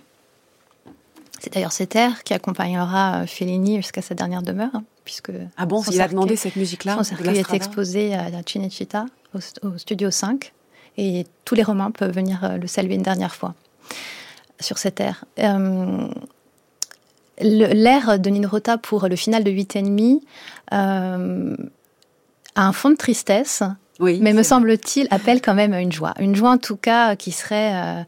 C'est 1.39 1.55
d'ailleurs 1.55 1.73
cet 1.73 1.97
air 1.97 2.23
qui 2.23 2.35
accompagnera 2.35 3.27
Fellini 3.27 3.77
jusqu'à 3.77 4.03
sa 4.03 4.15
dernière 4.15 4.43
demeure, 4.43 4.75
hein, 4.75 4.85
puisque 5.07 5.33
ah 5.57 5.65
bon, 5.65 5.83
il 5.91 5.99
a 6.03 6.09
demandé 6.09 6.37
cette 6.37 6.57
musique-là. 6.57 6.97
Son 6.97 7.05
cercueil 7.05 7.39
est 7.39 7.55
exposé 7.55 8.15
à 8.15 8.29
Cinecittà, 8.45 9.07
au, 9.33 9.79
studio 9.79 10.11
5 10.11 10.53
et 11.01 11.27
tous 11.47 11.55
les 11.55 11.63
Romains 11.63 11.91
peuvent 11.91 12.15
venir 12.15 12.45
euh, 12.45 12.59
le 12.59 12.67
saluer 12.67 12.95
une 12.95 13.03
dernière 13.03 13.35
fois 13.35 13.55
sur 14.61 14.79
cette 14.79 15.01
air. 15.01 15.25
Euh, 15.39 16.09
l'air 17.41 18.19
de 18.19 18.31
Nino 18.31 18.49
Rota 18.49 18.77
pour 18.77 19.09
le 19.09 19.17
final 19.17 19.43
de 19.43 19.51
8,5 19.51 20.21
euh, 20.73 21.57
a 22.55 22.67
un 22.67 22.73
fond 22.73 22.91
de 22.91 22.97
tristesse, 22.97 23.63
mais 23.99 24.35
me 24.35 24.43
semble-t-il 24.43 25.09
appelle 25.11 25.41
quand 25.41 25.55
même 25.55 25.73
une 25.73 25.93
joie. 25.93 26.13
Une 26.21 26.37
joie 26.37 26.51
en 26.51 26.59
tout 26.59 26.77
cas 26.77 27.17
qui 27.17 27.33
serait 27.33 27.73
euh, 27.75 28.03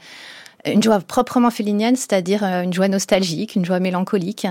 une 0.66 0.82
joie 0.82 1.00
proprement 1.00 1.50
félinienne, 1.50 1.96
c'est-à-dire 1.96 2.44
une 2.44 2.72
joie 2.72 2.88
nostalgique, 2.88 3.56
une 3.56 3.64
joie 3.64 3.80
mélancolique. 3.80 4.46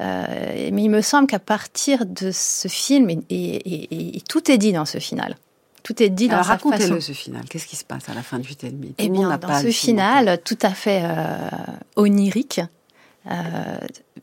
mais 0.00 0.72
il 0.82 0.88
me 0.88 1.02
semble 1.02 1.26
qu'à 1.26 1.38
partir 1.38 2.06
de 2.06 2.30
ce 2.32 2.66
film, 2.68 3.08
et, 3.30 4.22
tout 4.28 4.50
est 4.50 4.58
dit 4.58 4.72
dans 4.72 4.86
ce 4.86 4.98
final, 4.98 5.36
tout 5.84 6.02
est 6.02 6.08
dit 6.08 6.28
dans 6.28 6.42
sa 6.42 6.54
racontez-le 6.54 6.98
ce 6.98 7.12
final. 7.12 7.44
Qu'est-ce 7.48 7.66
qui 7.66 7.76
se 7.76 7.84
passe 7.84 8.08
à 8.08 8.14
la 8.14 8.22
fin 8.22 8.38
de 8.38 8.44
8 8.44 8.64
et 8.64 8.70
demi 8.70 8.94
Eh 8.98 9.08
bien, 9.10 9.36
dans 9.36 9.60
ce 9.60 9.70
final, 9.70 10.40
tout 10.42 10.58
à 10.62 10.70
fait 10.70 11.02
euh, 11.04 11.36
onirique, 11.96 12.62
euh, 13.30 13.32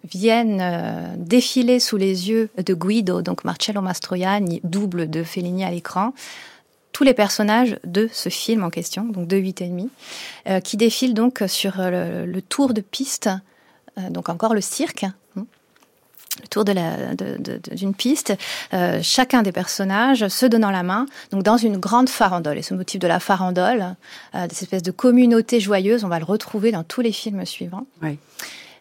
viennent 0.04 0.60
euh, 0.60 1.14
défiler 1.18 1.80
sous 1.80 1.98
les 1.98 2.30
yeux 2.30 2.50
de 2.58 2.74
Guido, 2.74 3.22
donc 3.22 3.44
Marcello 3.44 3.80
Mastroianni, 3.82 4.60
double 4.64 5.08
de 5.08 5.24
Fellini 5.24 5.64
à 5.64 5.70
l'écran, 5.70 6.14
tous 6.94 7.04
les 7.04 7.14
personnages 7.14 7.80
de 7.86 8.10
ce 8.12 8.30
film 8.30 8.64
en 8.64 8.72
question, 8.72 9.06
donc 9.06 9.28
de 9.28 9.38
8 9.38 9.62
et 9.62 9.68
demi, 9.68 9.90
qui 10.64 10.76
défilent 10.76 11.14
donc 11.14 11.42
sur 11.48 11.76
le 11.78 12.40
tour 12.42 12.74
de 12.74 12.82
piste, 12.82 13.30
donc 14.10 14.28
encore 14.28 14.54
le 14.54 14.60
cirque, 14.60 15.06
le 16.42 16.48
tour 16.48 16.66
d'une 16.66 17.92
de 17.92 17.96
piste, 17.96 18.34
euh, 18.74 19.00
chacun 19.02 19.42
des 19.42 19.52
personnages 19.52 20.28
se 20.28 20.46
donnant 20.46 20.72
la 20.72 20.84
main, 20.84 21.06
donc 21.32 21.44
dans 21.44 21.58
une 21.58 21.78
grande 21.78 22.10
farandole. 22.10 22.58
Et 22.58 22.62
ce 22.62 22.74
motif 22.74 23.00
de 23.00 23.08
la 23.08 23.20
farandole, 23.20 23.96
euh, 24.36 24.48
cette 24.50 24.64
espèce 24.64 24.84
de 24.84 24.92
communauté 24.92 25.60
joyeuse, 25.60 26.04
on 26.04 26.08
va 26.08 26.20
le 26.20 26.26
retrouver 26.26 26.72
dans 26.72 26.84
tous 26.84 27.02
les 27.02 27.12
films 27.12 27.46
suivants. 27.46 27.86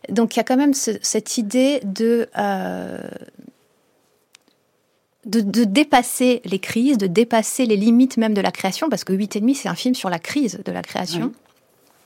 Donc 0.09 0.35
il 0.35 0.39
y 0.39 0.41
a 0.41 0.45
quand 0.45 0.57
même 0.57 0.75
cette 0.75 1.39
idée 1.39 1.81
de, 1.85 2.29
euh, 2.39 2.99
de, 5.27 5.41
de, 5.41 5.65
dépasser 5.65 6.41
les 6.45 6.59
crises, 6.59 6.99
de 6.99 7.07
dépasser 7.07 7.67
les 7.67 7.77
limites 7.77 8.17
même 8.17 8.35
de 8.35 8.41
la 8.41 8.51
création, 8.51 8.89
parce 8.89 9.05
que 9.05 9.13
8,5 9.13 9.55
c'est 9.55 9.69
un 9.69 9.75
film 9.75 9.95
sur 9.95 10.11
la 10.11 10.19
crise 10.19 10.61
de 10.65 10.73
la 10.73 10.83
création. 10.83 11.33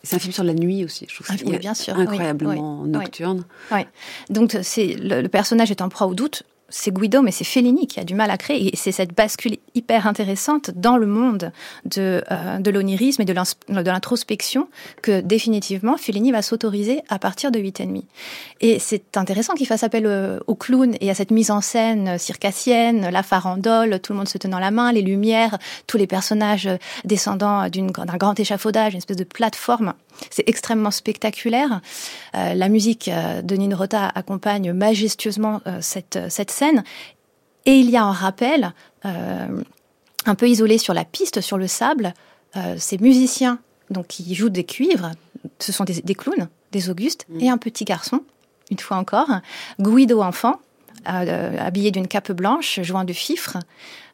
C'est 0.04 0.16
un 0.16 0.18
film 0.18 0.32
sur 0.32 0.44
la 0.44 0.54
nuit 0.54 0.84
aussi, 0.84 1.06
je 1.08 1.14
trouve. 1.14 1.26
Ah, 1.30 1.58
bien 1.58 1.74
sûr. 1.74 1.98
Incroyablement 1.98 2.84
nocturne. 2.84 3.44
Oui. 3.72 3.80
Donc, 4.30 4.56
c'est 4.62 4.94
le, 5.00 5.26
personnage 5.28 5.70
est 5.70 5.80
en 5.80 5.88
proie 5.88 6.06
au 6.06 6.14
doute. 6.14 6.44
C'est 6.76 6.92
Guido, 6.92 7.22
mais 7.22 7.30
c'est 7.30 7.44
Fellini 7.44 7.86
qui 7.86 8.00
a 8.00 8.04
du 8.04 8.16
mal 8.16 8.32
à 8.32 8.36
créer. 8.36 8.74
Et 8.74 8.76
c'est 8.76 8.90
cette 8.90 9.14
bascule 9.14 9.58
hyper 9.76 10.08
intéressante 10.08 10.72
dans 10.74 10.96
le 10.96 11.06
monde 11.06 11.52
de, 11.84 12.20
euh, 12.32 12.58
l'onirisme 12.72 13.22
et 13.22 13.24
de 13.24 13.32
l'introspection 13.90 14.68
que 15.00 15.20
définitivement 15.20 15.96
Fellini 15.96 16.32
va 16.32 16.42
s'autoriser 16.42 17.02
à 17.08 17.20
partir 17.20 17.52
de 17.52 17.60
8,5. 17.60 18.02
Et 18.60 18.80
c'est 18.80 19.16
intéressant 19.16 19.54
qu'il 19.54 19.68
fasse 19.68 19.84
appel 19.84 20.04
euh, 20.06 20.40
au 20.48 20.56
clown 20.56 20.96
et 21.00 21.10
à 21.10 21.14
cette 21.14 21.30
mise 21.30 21.52
en 21.52 21.60
scène 21.60 22.18
circassienne, 22.18 23.08
la 23.08 23.22
farandole, 23.22 24.00
tout 24.00 24.12
le 24.12 24.18
monde 24.18 24.28
se 24.28 24.38
tenant 24.38 24.58
la 24.58 24.72
main, 24.72 24.90
les 24.90 25.02
lumières, 25.02 25.58
tous 25.86 25.96
les 25.96 26.08
personnages 26.08 26.68
descendant 27.04 27.68
d'un 27.68 28.16
grand 28.16 28.38
échafaudage, 28.40 28.94
une 28.94 28.98
espèce 28.98 29.16
de 29.16 29.24
plateforme. 29.24 29.94
C'est 30.30 30.48
extrêmement 30.48 30.90
spectaculaire. 30.90 31.80
Euh, 32.34 32.54
la 32.54 32.68
musique 32.68 33.10
de 33.10 33.54
Nino 33.56 33.76
Rota 33.76 34.10
accompagne 34.14 34.72
majestueusement 34.72 35.60
cette, 35.80 36.18
cette 36.28 36.50
scène. 36.50 36.84
Et 37.66 37.78
il 37.78 37.90
y 37.90 37.96
a 37.96 38.04
un 38.04 38.12
rappel, 38.12 38.72
euh, 39.04 39.62
un 40.26 40.34
peu 40.34 40.48
isolé 40.48 40.78
sur 40.78 40.94
la 40.94 41.04
piste, 41.04 41.40
sur 41.40 41.58
le 41.58 41.66
sable, 41.66 42.14
euh, 42.56 42.76
ces 42.78 42.98
musiciens 42.98 43.58
donc, 43.90 44.06
qui 44.08 44.34
jouent 44.34 44.50
des 44.50 44.64
cuivres, 44.64 45.12
ce 45.58 45.72
sont 45.72 45.84
des, 45.84 46.14
clowns, 46.14 46.48
des 46.72 46.90
Augustes, 46.90 47.26
mm. 47.28 47.40
et 47.40 47.48
un 47.50 47.58
petit 47.58 47.84
garçon, 47.84 48.20
une 48.70 48.78
fois 48.78 48.96
encore, 48.96 49.28
Guido 49.80 50.22
enfant, 50.22 50.54
euh, 50.54 50.56
habillé 51.04 51.90
d'une 51.90 52.08
cape 52.08 52.32
blanche, 52.32 52.80
jouant 52.82 53.04
du 53.04 53.14
fifre. 53.14 53.58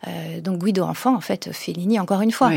Euh, 0.09 0.41
donc 0.41 0.64
Guido 0.64 0.83
enfant, 0.83 1.14
en 1.14 1.20
fait, 1.20 1.51
Fellini, 1.53 2.01
encore 2.01 2.22
une 2.22 2.33
fois. 2.33 2.51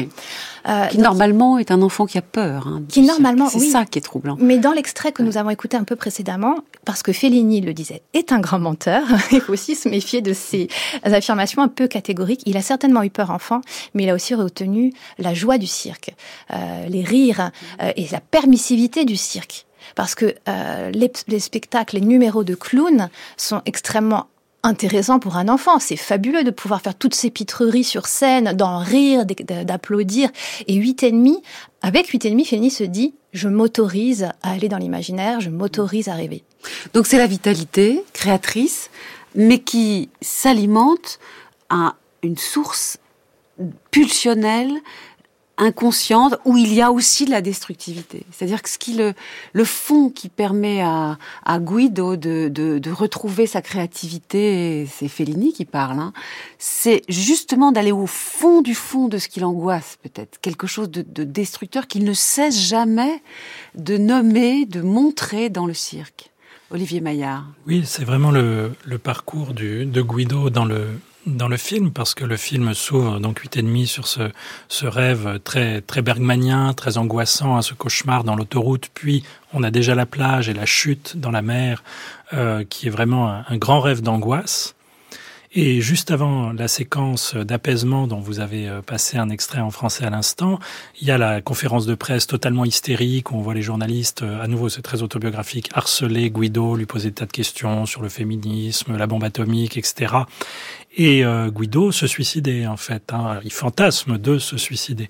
Euh, 0.69 0.85
qui 0.87 0.97
normalement 0.97 1.57
est 1.57 1.71
un 1.71 1.81
enfant 1.81 2.05
qui 2.05 2.17
a 2.17 2.21
peur. 2.21 2.67
Hein, 2.67 2.83
qui 2.87 3.01
normalement, 3.01 3.49
c'est 3.49 3.59
ça 3.59 3.85
qui 3.85 3.99
est 3.99 4.01
troublant. 4.01 4.37
Mais 4.39 4.57
dans 4.57 4.71
l'extrait 4.71 5.11
que 5.11 5.23
nous 5.23 5.37
avons 5.37 5.49
écouté 5.49 5.75
un 5.75 5.83
peu 5.83 5.95
précédemment, 5.95 6.55
parce 6.85 7.03
que 7.03 7.11
Fellini 7.11 7.59
le 7.59 7.73
disait, 7.73 8.01
est 8.13 8.31
un 8.31 8.39
grand 8.39 8.59
menteur. 8.59 9.03
il 9.31 9.41
faut 9.41 9.53
aussi 9.53 9.75
se 9.75 9.89
méfier 9.89 10.21
de 10.21 10.31
ses 10.31 10.69
affirmations 11.03 11.61
un 11.61 11.67
peu 11.67 11.87
catégoriques. 11.87 12.43
Il 12.45 12.55
a 12.55 12.61
certainement 12.61 13.03
eu 13.03 13.09
peur 13.09 13.31
enfant, 13.31 13.59
mais 13.93 14.03
il 14.03 14.09
a 14.09 14.15
aussi 14.15 14.35
retenu 14.35 14.93
la 15.19 15.33
joie 15.33 15.57
du 15.57 15.67
cirque, 15.67 16.15
les 16.87 17.03
rires 17.03 17.51
et 17.95 18.07
la 18.11 18.21
permissivité 18.21 19.05
du 19.05 19.17
cirque 19.17 19.65
parce 19.95 20.15
que 20.15 20.33
euh, 20.47 20.91
les, 20.91 21.39
spectacles, 21.39 21.95
les 21.95 22.01
numéros 22.01 22.43
de 22.43 22.55
clowns 22.55 23.09
sont 23.37 23.61
extrêmement 23.65 24.27
intéressants 24.63 25.19
pour 25.19 25.35
un 25.35 25.49
enfant. 25.49 25.79
C'est 25.79 25.97
fabuleux 25.97 26.43
de 26.43 26.51
pouvoir 26.51 26.81
faire 26.81 26.95
toutes 26.95 27.15
ces 27.15 27.29
pitreries 27.29 27.83
sur 27.83 28.07
scène, 28.07 28.53
d'en 28.53 28.79
rire, 28.79 29.25
d'applaudir. 29.25 30.29
Et 30.67 30.75
huit 30.75 31.03
et 31.03 31.11
demi, 31.11 31.41
avec 31.81 32.07
huit 32.07 32.25
et 32.25 32.29
demi, 32.29 32.45
Féni 32.45 32.71
se 32.71 32.83
dit 32.83 33.13
je 33.33 33.47
m'autorise 33.47 34.29
à 34.41 34.51
aller 34.51 34.69
dans 34.69 34.77
l'imaginaire, 34.77 35.41
je 35.41 35.49
m'autorise 35.49 36.07
à 36.07 36.13
rêver. 36.13 36.43
Donc 36.93 37.07
c'est 37.07 37.17
la 37.17 37.27
vitalité 37.27 38.03
créatrice, 38.13 38.89
mais 39.35 39.59
qui 39.59 40.09
s'alimente 40.21 41.19
à 41.69 41.95
une 42.21 42.37
source 42.37 42.97
pulsionnelle 43.91 44.71
inconsciente 45.57 46.35
où 46.45 46.57
il 46.57 46.73
y 46.73 46.81
a 46.81 46.91
aussi 46.91 47.25
de 47.25 47.31
la 47.31 47.41
destructivité. 47.41 48.25
C'est-à-dire 48.31 48.61
que 48.61 48.69
ce 48.69 48.77
qui 48.77 48.93
le, 48.93 49.13
le 49.53 49.63
fond 49.63 50.09
qui 50.09 50.29
permet 50.29 50.81
à, 50.81 51.17
à 51.45 51.59
Guido 51.59 52.15
de, 52.15 52.47
de, 52.49 52.91
retrouver 52.91 53.45
sa 53.47 53.61
créativité, 53.61 54.87
c'est 54.91 55.07
Fellini 55.07 55.53
qui 55.53 55.65
parle, 55.65 55.99
hein, 55.99 56.13
c'est 56.57 57.03
justement 57.07 57.71
d'aller 57.71 57.91
au 57.91 58.07
fond 58.07 58.61
du 58.61 58.75
fond 58.75 59.07
de 59.07 59.17
ce 59.17 59.27
qui 59.27 59.39
l'angoisse 59.39 59.97
peut-être, 60.01 60.39
quelque 60.41 60.67
chose 60.67 60.89
de, 60.89 61.03
de 61.07 61.23
destructeur 61.23 61.87
qu'il 61.87 62.03
ne 62.03 62.13
cesse 62.13 62.59
jamais 62.59 63.21
de 63.75 63.97
nommer, 63.97 64.65
de 64.65 64.81
montrer 64.81 65.49
dans 65.49 65.65
le 65.65 65.73
cirque. 65.73 66.29
Olivier 66.71 67.01
Maillard. 67.01 67.45
Oui, 67.67 67.83
c'est 67.85 68.03
vraiment 68.03 68.31
le, 68.31 68.71
le 68.85 68.97
parcours 68.97 69.53
du, 69.53 69.85
de 69.85 70.01
Guido 70.01 70.49
dans 70.49 70.65
le, 70.65 70.87
dans 71.25 71.47
le 71.47 71.57
film 71.57 71.91
parce 71.91 72.13
que 72.13 72.25
le 72.25 72.37
film 72.37 72.73
s'ouvre 72.73 73.19
donc 73.19 73.39
huit 73.39 73.57
et 73.57 73.61
demi 73.61 73.87
sur 73.87 74.07
ce, 74.07 74.31
ce 74.67 74.85
rêve 74.85 75.39
très 75.43 75.81
très 75.81 76.01
bergmanien, 76.01 76.73
très 76.73 76.97
angoissant, 76.97 77.57
à 77.57 77.61
ce 77.61 77.73
cauchemar 77.73 78.23
dans 78.23 78.35
l'autoroute. 78.35 78.89
Puis 78.93 79.23
on 79.53 79.63
a 79.63 79.71
déjà 79.71 79.95
la 79.95 80.05
plage 80.05 80.49
et 80.49 80.53
la 80.53 80.65
chute 80.65 81.17
dans 81.17 81.31
la 81.31 81.41
mer, 81.41 81.83
euh, 82.33 82.63
qui 82.67 82.87
est 82.87 82.91
vraiment 82.91 83.43
un 83.47 83.57
grand 83.57 83.79
rêve 83.79 84.01
d'angoisse. 84.01 84.75
Et 85.55 85.81
juste 85.81 86.09
avant 86.09 86.51
la 86.51 86.67
séquence 86.67 87.35
d'apaisement 87.35 88.07
dont 88.07 88.19
vous 88.19 88.39
avez 88.39 88.67
euh, 88.67 88.81
passé 88.81 89.19
un 89.19 89.29
extrait 89.29 89.59
en 89.59 89.69
français 89.69 90.03
à 90.03 90.09
l'instant, 90.09 90.57
il 90.99 91.07
y 91.07 91.11
a 91.11 91.19
la 91.19 91.41
conférence 91.41 91.85
de 91.85 91.93
presse 91.93 92.25
totalement 92.25 92.65
hystérique 92.65 93.29
où 93.29 93.35
on 93.35 93.41
voit 93.41 93.53
les 93.53 93.61
journalistes, 93.61 94.23
euh, 94.23 94.41
à 94.41 94.47
nouveau 94.47 94.67
c'est 94.67 94.81
très 94.81 95.03
autobiographique, 95.03 95.69
harceler 95.75 96.31
Guido, 96.31 96.75
lui 96.75 96.87
poser 96.87 97.09
des 97.09 97.15
tas 97.15 97.27
de 97.27 97.31
questions 97.31 97.85
sur 97.85 98.01
le 98.01 98.09
féminisme, 98.09 98.97
la 98.97 99.05
bombe 99.05 99.23
atomique, 99.23 99.77
etc. 99.77 100.15
Et 100.95 101.25
euh, 101.25 101.49
Guido 101.49 101.91
se 101.91 102.05
suicidait 102.05 102.67
en 102.67 102.77
fait. 102.77 103.11
Hein. 103.13 103.39
Il 103.43 103.51
fantasme 103.51 104.17
de 104.17 104.37
se 104.37 104.57
suicider. 104.57 105.09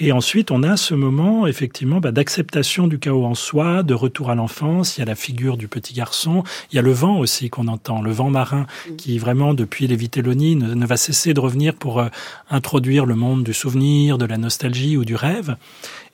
Et 0.00 0.10
ensuite, 0.12 0.50
on 0.50 0.62
a 0.62 0.76
ce 0.76 0.92
moment 0.94 1.46
effectivement 1.46 2.00
bah, 2.00 2.10
d'acceptation 2.10 2.88
du 2.88 2.98
chaos 2.98 3.24
en 3.24 3.34
soi, 3.34 3.82
de 3.82 3.94
retour 3.94 4.30
à 4.30 4.34
l'enfance. 4.34 4.96
Il 4.96 5.00
y 5.00 5.02
a 5.02 5.06
la 5.06 5.14
figure 5.14 5.56
du 5.56 5.68
petit 5.68 5.94
garçon. 5.94 6.42
Il 6.70 6.76
y 6.76 6.78
a 6.78 6.82
le 6.82 6.92
vent 6.92 7.18
aussi 7.18 7.48
qu'on 7.48 7.68
entend, 7.68 8.02
le 8.02 8.10
vent 8.10 8.28
marin 8.28 8.66
mm. 8.90 8.96
qui 8.96 9.18
vraiment 9.18 9.54
depuis 9.54 9.86
les 9.86 9.96
Vitelloni 9.96 10.56
ne, 10.56 10.74
ne 10.74 10.86
va 10.86 10.96
cesser 10.96 11.32
de 11.32 11.40
revenir 11.40 11.74
pour 11.74 12.00
euh, 12.00 12.08
introduire 12.50 13.06
le 13.06 13.14
monde 13.14 13.44
du 13.44 13.54
souvenir, 13.54 14.18
de 14.18 14.26
la 14.26 14.36
nostalgie 14.36 14.96
ou 14.96 15.04
du 15.04 15.14
rêve. 15.14 15.56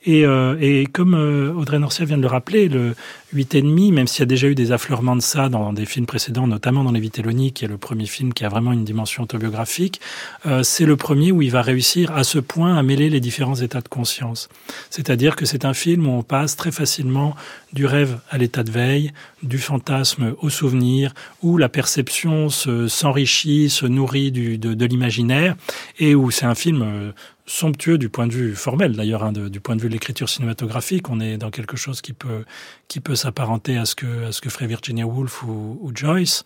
Et, 0.03 0.25
euh, 0.25 0.57
et 0.59 0.87
comme 0.87 1.13
euh, 1.13 1.53
Audrey 1.53 1.77
Norcia 1.77 2.05
vient 2.05 2.17
de 2.17 2.23
le 2.23 2.27
rappeler, 2.27 2.69
le 2.69 2.95
8,5, 3.35 3.93
même 3.93 4.07
s'il 4.07 4.21
y 4.21 4.23
a 4.23 4.25
déjà 4.25 4.47
eu 4.47 4.55
des 4.55 4.71
affleurements 4.71 5.15
de 5.15 5.21
ça 5.21 5.47
dans 5.47 5.73
des 5.73 5.85
films 5.85 6.07
précédents, 6.07 6.47
notamment 6.47 6.83
dans 6.83 6.91
Les 6.91 6.99
Vitelloni, 6.99 7.53
qui 7.53 7.65
est 7.65 7.67
le 7.67 7.77
premier 7.77 8.07
film 8.07 8.33
qui 8.33 8.43
a 8.43 8.49
vraiment 8.49 8.73
une 8.73 8.83
dimension 8.83 9.23
autobiographique, 9.23 10.01
euh, 10.47 10.63
c'est 10.63 10.85
le 10.85 10.97
premier 10.97 11.31
où 11.31 11.41
il 11.41 11.51
va 11.51 11.61
réussir 11.61 12.11
à 12.11 12.23
ce 12.23 12.39
point 12.39 12.75
à 12.75 12.83
mêler 12.83 13.09
les 13.09 13.19
différents 13.19 13.55
états 13.55 13.81
de 13.81 13.87
conscience. 13.87 14.49
C'est-à-dire 14.89 15.35
que 15.35 15.45
c'est 15.45 15.65
un 15.65 15.73
film 15.73 16.07
où 16.07 16.11
on 16.11 16.23
passe 16.23 16.55
très 16.55 16.71
facilement 16.71 17.35
du 17.71 17.85
rêve 17.85 18.19
à 18.29 18.37
l'état 18.37 18.63
de 18.63 18.71
veille, 18.71 19.11
du 19.43 19.59
fantasme 19.59 20.35
au 20.41 20.49
souvenir, 20.49 21.13
où 21.41 21.57
la 21.57 21.69
perception 21.69 22.49
s'enrichit, 22.49 23.69
se, 23.69 23.85
nourrit 23.85 24.31
du, 24.31 24.57
de, 24.57 24.73
de 24.73 24.85
l'imaginaire, 24.85 25.55
et 25.99 26.15
où 26.15 26.31
c'est 26.31 26.45
un 26.45 26.55
film 26.55 26.81
euh, 26.81 27.11
somptueux 27.45 27.97
du 27.97 28.09
point 28.09 28.27
de 28.27 28.33
vue 28.33 28.55
formel 28.55 28.95
d'ailleurs, 28.95 29.23
hein, 29.23 29.31
du 29.31 29.59
point 29.59 29.75
de 29.75 29.81
vue 29.81 29.87
de 29.87 29.93
l'écriture 29.93 30.29
cinématographique. 30.29 31.09
On 31.09 31.19
est 31.19 31.37
dans 31.37 31.51
quelque 31.51 31.77
chose 31.77 32.01
qui 32.01 32.13
peut 32.13 32.45
qui 32.87 32.99
peut 32.99 33.15
s'apparenter 33.15 33.77
à 33.77 33.85
ce 33.85 33.95
que 33.95 34.25
à 34.25 34.31
ce 34.31 34.41
que 34.41 34.49
ferait 34.49 34.67
Virginia 34.67 35.05
Woolf 35.05 35.43
ou, 35.43 35.91
Joyce, 35.93 36.43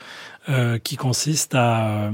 euh, 0.49 0.77
qui 0.79 0.95
consiste 0.95 1.55
à 1.55 2.11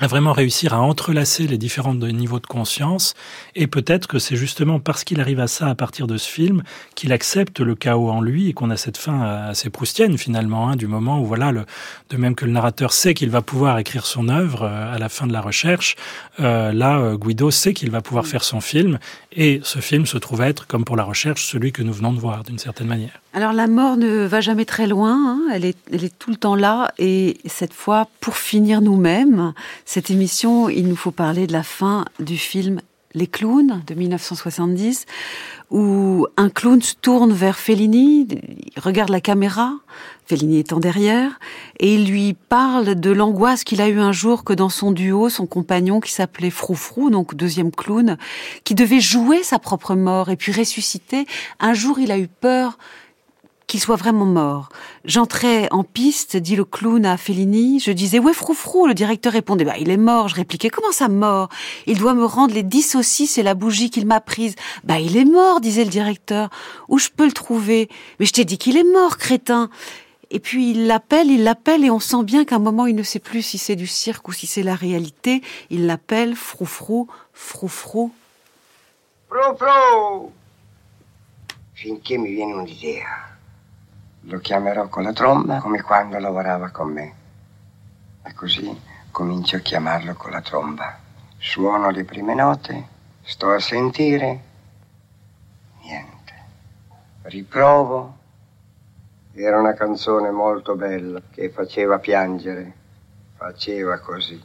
à 0.00 0.08
vraiment 0.08 0.32
réussir 0.32 0.74
à 0.74 0.80
entrelacer 0.80 1.46
les 1.46 1.56
différents 1.56 1.94
niveaux 1.94 2.40
de 2.40 2.46
conscience. 2.46 3.14
Et 3.54 3.68
peut-être 3.68 4.08
que 4.08 4.18
c'est 4.18 4.34
justement 4.34 4.80
parce 4.80 5.04
qu'il 5.04 5.20
arrive 5.20 5.38
à 5.38 5.46
ça 5.46 5.68
à 5.68 5.74
partir 5.76 6.08
de 6.08 6.16
ce 6.16 6.28
film 6.28 6.64
qu'il 6.96 7.12
accepte 7.12 7.60
le 7.60 7.76
chaos 7.76 8.10
en 8.10 8.20
lui 8.20 8.48
et 8.48 8.52
qu'on 8.54 8.70
a 8.70 8.76
cette 8.76 8.96
fin 8.96 9.22
assez 9.22 9.70
proustienne 9.70 10.18
finalement, 10.18 10.68
hein, 10.68 10.76
du 10.76 10.88
moment 10.88 11.20
où 11.20 11.26
voilà, 11.26 11.52
le, 11.52 11.64
de 12.10 12.16
même 12.16 12.34
que 12.34 12.44
le 12.44 12.50
narrateur 12.50 12.92
sait 12.92 13.14
qu'il 13.14 13.30
va 13.30 13.40
pouvoir 13.40 13.78
écrire 13.78 14.04
son 14.04 14.28
œuvre 14.28 14.64
euh, 14.64 14.94
à 14.94 14.98
la 14.98 15.08
fin 15.08 15.28
de 15.28 15.32
la 15.32 15.40
recherche, 15.40 15.94
euh, 16.40 16.72
là 16.72 16.98
euh, 16.98 17.16
Guido 17.16 17.52
sait 17.52 17.72
qu'il 17.72 17.90
va 17.92 18.00
pouvoir 18.00 18.26
faire 18.26 18.42
son 18.42 18.60
film 18.60 18.98
et 19.30 19.60
ce 19.62 19.78
film 19.78 20.06
se 20.06 20.18
trouve 20.18 20.42
être, 20.42 20.66
comme 20.66 20.84
pour 20.84 20.96
la 20.96 21.04
recherche, 21.04 21.46
celui 21.46 21.70
que 21.70 21.82
nous 21.82 21.92
venons 21.92 22.12
de 22.12 22.18
voir 22.18 22.42
d'une 22.42 22.58
certaine 22.58 22.88
manière. 22.88 23.20
Alors 23.32 23.52
la 23.52 23.66
mort 23.66 23.96
ne 23.96 24.26
va 24.26 24.40
jamais 24.40 24.64
très 24.64 24.86
loin, 24.86 25.16
hein. 25.16 25.40
elle, 25.52 25.64
est, 25.64 25.76
elle 25.92 26.04
est 26.04 26.18
tout 26.18 26.30
le 26.30 26.36
temps 26.36 26.54
là 26.54 26.92
et 26.98 27.38
cette 27.46 27.72
fois, 27.72 28.08
pour 28.20 28.36
finir 28.36 28.80
nous-mêmes, 28.80 29.52
cette 29.84 30.10
émission, 30.10 30.68
il 30.68 30.88
nous 30.88 30.96
faut 30.96 31.10
parler 31.10 31.46
de 31.46 31.52
la 31.52 31.62
fin 31.62 32.04
du 32.18 32.38
film 32.38 32.80
Les 33.14 33.26
clowns 33.26 33.82
de 33.86 33.94
1970, 33.94 35.06
où 35.70 36.26
un 36.36 36.48
clown 36.48 36.82
se 36.82 36.94
tourne 36.94 37.32
vers 37.32 37.58
Fellini, 37.58 38.26
il 38.30 38.80
regarde 38.80 39.10
la 39.10 39.20
caméra, 39.20 39.74
Fellini 40.26 40.58
étant 40.58 40.80
derrière, 40.80 41.38
et 41.78 41.94
il 41.94 42.06
lui 42.06 42.34
parle 42.34 42.94
de 42.94 43.10
l'angoisse 43.10 43.62
qu'il 43.62 43.80
a 43.82 43.88
eu 43.88 44.00
un 44.00 44.10
jour 44.10 44.42
que 44.42 44.52
dans 44.52 44.70
son 44.70 44.90
duo, 44.90 45.28
son 45.28 45.46
compagnon 45.46 46.00
qui 46.00 46.12
s'appelait 46.12 46.50
Froufrou, 46.50 47.10
donc 47.10 47.34
deuxième 47.34 47.70
clown, 47.70 48.16
qui 48.64 48.74
devait 48.74 49.00
jouer 49.00 49.42
sa 49.42 49.58
propre 49.58 49.94
mort 49.94 50.30
et 50.30 50.36
puis 50.36 50.50
ressusciter, 50.50 51.26
un 51.60 51.74
jour 51.74 51.98
il 51.98 52.10
a 52.10 52.18
eu 52.18 52.26
peur 52.26 52.78
qu'il 53.74 53.80
soit 53.80 53.96
vraiment 53.96 54.24
mort. 54.24 54.68
J'entrais 55.04 55.66
en 55.72 55.82
piste, 55.82 56.36
dit 56.36 56.54
le 56.54 56.64
clown 56.64 57.04
à 57.04 57.16
Fellini. 57.16 57.80
Je 57.80 57.90
disais, 57.90 58.20
ouais, 58.20 58.32
froufrou. 58.32 58.86
Le 58.86 58.94
directeur 58.94 59.32
répondait, 59.32 59.64
bah, 59.64 59.74
il 59.80 59.90
est 59.90 59.96
mort. 59.96 60.28
Je 60.28 60.36
répliquais, 60.36 60.70
comment 60.70 60.92
ça 60.92 61.08
mort? 61.08 61.48
Il 61.86 61.98
doit 61.98 62.14
me 62.14 62.24
rendre 62.24 62.54
les 62.54 62.62
dix 62.62 62.82
saucisses 62.82 63.36
et 63.36 63.42
la 63.42 63.54
bougie 63.54 63.90
qu'il 63.90 64.06
m'a 64.06 64.20
prise. 64.20 64.54
Bah, 64.84 65.00
il 65.00 65.16
est 65.16 65.24
mort, 65.24 65.60
disait 65.60 65.82
le 65.82 65.90
directeur. 65.90 66.50
Où 66.86 67.00
je 67.00 67.08
peux 67.08 67.26
le 67.26 67.32
trouver? 67.32 67.88
Mais 68.20 68.26
je 68.26 68.32
t'ai 68.32 68.44
dit 68.44 68.58
qu'il 68.58 68.76
est 68.76 68.84
mort, 68.84 69.16
crétin. 69.16 69.70
Et 70.30 70.38
puis 70.38 70.70
il 70.70 70.86
l'appelle, 70.86 71.28
il 71.28 71.42
l'appelle, 71.42 71.84
et 71.84 71.90
on 71.90 71.98
sent 71.98 72.22
bien 72.22 72.44
qu'à 72.44 72.54
un 72.54 72.60
moment, 72.60 72.86
il 72.86 72.94
ne 72.94 73.02
sait 73.02 73.18
plus 73.18 73.42
si 73.42 73.58
c'est 73.58 73.74
du 73.74 73.88
cirque 73.88 74.28
ou 74.28 74.32
si 74.32 74.46
c'est 74.46 74.62
la 74.62 74.76
réalité. 74.76 75.42
Il 75.70 75.86
l'appelle 75.86 76.36
froufrou, 76.36 77.08
froufrou. 77.32 78.12
Froufrou! 79.28 80.30
Finché. 81.74 83.02
Lo 84.26 84.38
chiamerò 84.38 84.88
con 84.88 85.02
la 85.02 85.12
tromba 85.12 85.58
come 85.58 85.82
quando 85.82 86.18
lavorava 86.18 86.70
con 86.70 86.90
me. 86.90 87.14
E 88.22 88.32
così 88.32 88.80
comincio 89.10 89.56
a 89.56 89.60
chiamarlo 89.60 90.14
con 90.14 90.30
la 90.30 90.40
tromba. 90.40 90.98
Suono 91.36 91.90
le 91.90 92.04
prime 92.04 92.34
note, 92.34 92.88
sto 93.22 93.50
a 93.50 93.60
sentire, 93.60 94.40
niente. 95.82 96.32
Riprovo. 97.22 98.18
Era 99.34 99.60
una 99.60 99.74
canzone 99.74 100.30
molto 100.30 100.74
bella 100.74 101.20
che 101.30 101.50
faceva 101.50 101.98
piangere, 101.98 102.72
faceva 103.36 103.98
così. 103.98 104.42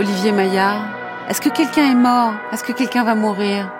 Olivier 0.00 0.32
Maillard 0.32 0.82
Est-ce 1.28 1.42
que 1.42 1.50
quelqu'un 1.50 1.90
est 1.90 1.94
mort? 1.94 2.32
Est-ce 2.52 2.64
que 2.64 2.72
quelqu'un 2.72 3.04
va 3.04 3.14
mourir? 3.14 3.70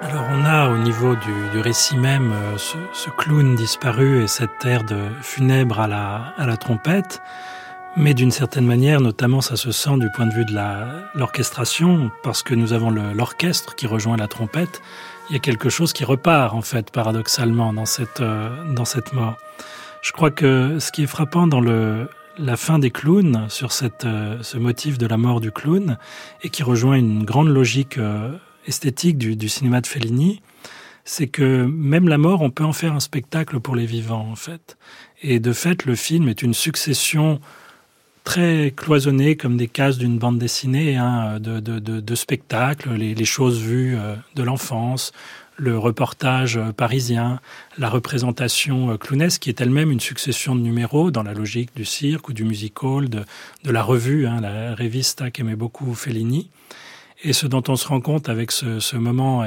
Alors 0.00 0.24
on 0.32 0.42
a 0.46 0.70
au 0.70 0.78
niveau 0.78 1.14
du, 1.16 1.60
récit 1.60 1.98
même 1.98 2.32
euh, 2.32 2.56
ce, 2.56 2.78
ce, 2.94 3.10
clown 3.10 3.54
disparu 3.54 4.22
et 4.22 4.26
cette 4.26 4.64
air 4.64 4.84
de 4.84 4.96
funèbre 5.20 5.78
à 5.78 5.86
la, 5.86 6.32
à 6.38 6.46
la 6.46 6.56
trompette, 6.56 7.20
mais 7.94 8.14
d'une 8.14 8.30
certaine 8.30 8.64
manière, 8.64 9.02
notamment 9.02 9.42
ça 9.42 9.56
se 9.56 9.70
sent 9.70 9.98
du 9.98 10.10
point 10.12 10.24
de 10.24 10.32
vue 10.32 10.46
de 10.46 10.58
l'orchestration, 11.14 12.10
parce 12.22 12.42
que 12.42 12.54
nous 12.54 12.72
avons 12.72 12.88
l'orchestre 12.88 13.74
qui 13.74 13.86
rejoint 13.86 14.16
la 14.16 14.28
trompette, 14.28 14.80
il 15.28 15.34
y 15.34 15.36
a 15.36 15.40
quelque 15.40 15.68
chose 15.68 15.92
qui 15.92 16.04
repart 16.06 16.54
en 16.54 16.62
fait 16.62 16.90
paradoxalement 16.90 17.74
dans 17.74 17.84
cette, 17.84 18.22
euh, 18.22 18.48
dans 18.72 18.86
cette 18.86 19.12
mort. 19.12 19.36
Je 20.00 20.12
crois 20.12 20.30
que 20.30 20.78
ce 20.78 20.90
qui 20.90 21.02
est 21.02 21.06
frappant 21.06 21.46
dans 21.46 21.60
le, 21.60 22.08
la 22.38 22.56
fin 22.56 22.78
des 22.78 22.90
clowns, 22.90 23.46
sur 23.48 23.70
euh, 24.04 24.38
ce 24.42 24.58
motif 24.58 24.98
de 24.98 25.06
la 25.06 25.16
mort 25.16 25.40
du 25.40 25.50
clown, 25.50 25.98
et 26.42 26.50
qui 26.50 26.62
rejoint 26.62 26.96
une 26.96 27.24
grande 27.24 27.48
logique 27.48 27.98
euh, 27.98 28.32
esthétique 28.66 29.18
du, 29.18 29.48
cinéma 29.48 29.80
de 29.80 29.86
Fellini, 29.86 30.42
c'est 31.04 31.28
que 31.28 31.64
même 31.64 32.08
la 32.08 32.18
mort, 32.18 32.42
on 32.42 32.50
peut 32.50 32.64
en 32.64 32.72
faire 32.72 32.92
un 32.92 33.00
spectacle 33.00 33.60
pour 33.60 33.76
les 33.76 33.86
vivants, 33.86 34.28
en 34.30 34.36
fait. 34.36 34.76
Et 35.22 35.38
de 35.38 35.52
fait, 35.52 35.84
le 35.84 35.94
film 35.94 36.28
est 36.28 36.42
une 36.42 36.54
succession 36.54 37.40
très 38.24 38.72
cloisonnée, 38.76 39.36
comme 39.36 39.56
des 39.56 39.68
cases 39.68 39.98
d'une 39.98 40.18
bande 40.18 40.38
dessinée, 40.38 40.96
hein, 40.96 41.38
de, 41.38 42.14
spectacles, 42.14 42.92
les, 42.94 43.14
les 43.14 43.24
choses 43.24 43.60
vues 43.60 43.96
euh, 43.96 44.16
de 44.34 44.42
l'enfance, 44.42 45.12
le 45.56 45.78
reportage 45.78 46.60
parisien, 46.76 47.40
la 47.78 47.88
représentation 47.88 48.96
clownesque, 48.98 49.42
qui 49.42 49.48
est 49.48 49.60
elle-même 49.60 49.90
une 49.90 50.00
succession 50.00 50.54
de 50.54 50.60
numéros 50.60 51.10
dans 51.10 51.22
la 51.22 51.32
logique 51.32 51.70
du 51.74 51.84
cirque 51.84 52.28
ou 52.28 52.32
du 52.32 52.44
musical, 52.44 53.08
de, 53.08 53.24
de 53.64 53.70
la 53.70 53.82
revue, 53.82 54.26
hein, 54.26 54.40
la 54.40 54.74
revista 54.74 55.30
qu'aimait 55.30 55.56
beaucoup 55.56 55.94
Fellini. 55.94 56.50
Et 57.22 57.32
ce 57.32 57.46
dont 57.46 57.62
on 57.68 57.76
se 57.76 57.88
rend 57.88 58.00
compte 58.00 58.28
avec 58.28 58.52
ce, 58.52 58.78
ce 58.78 58.96
moment 58.96 59.44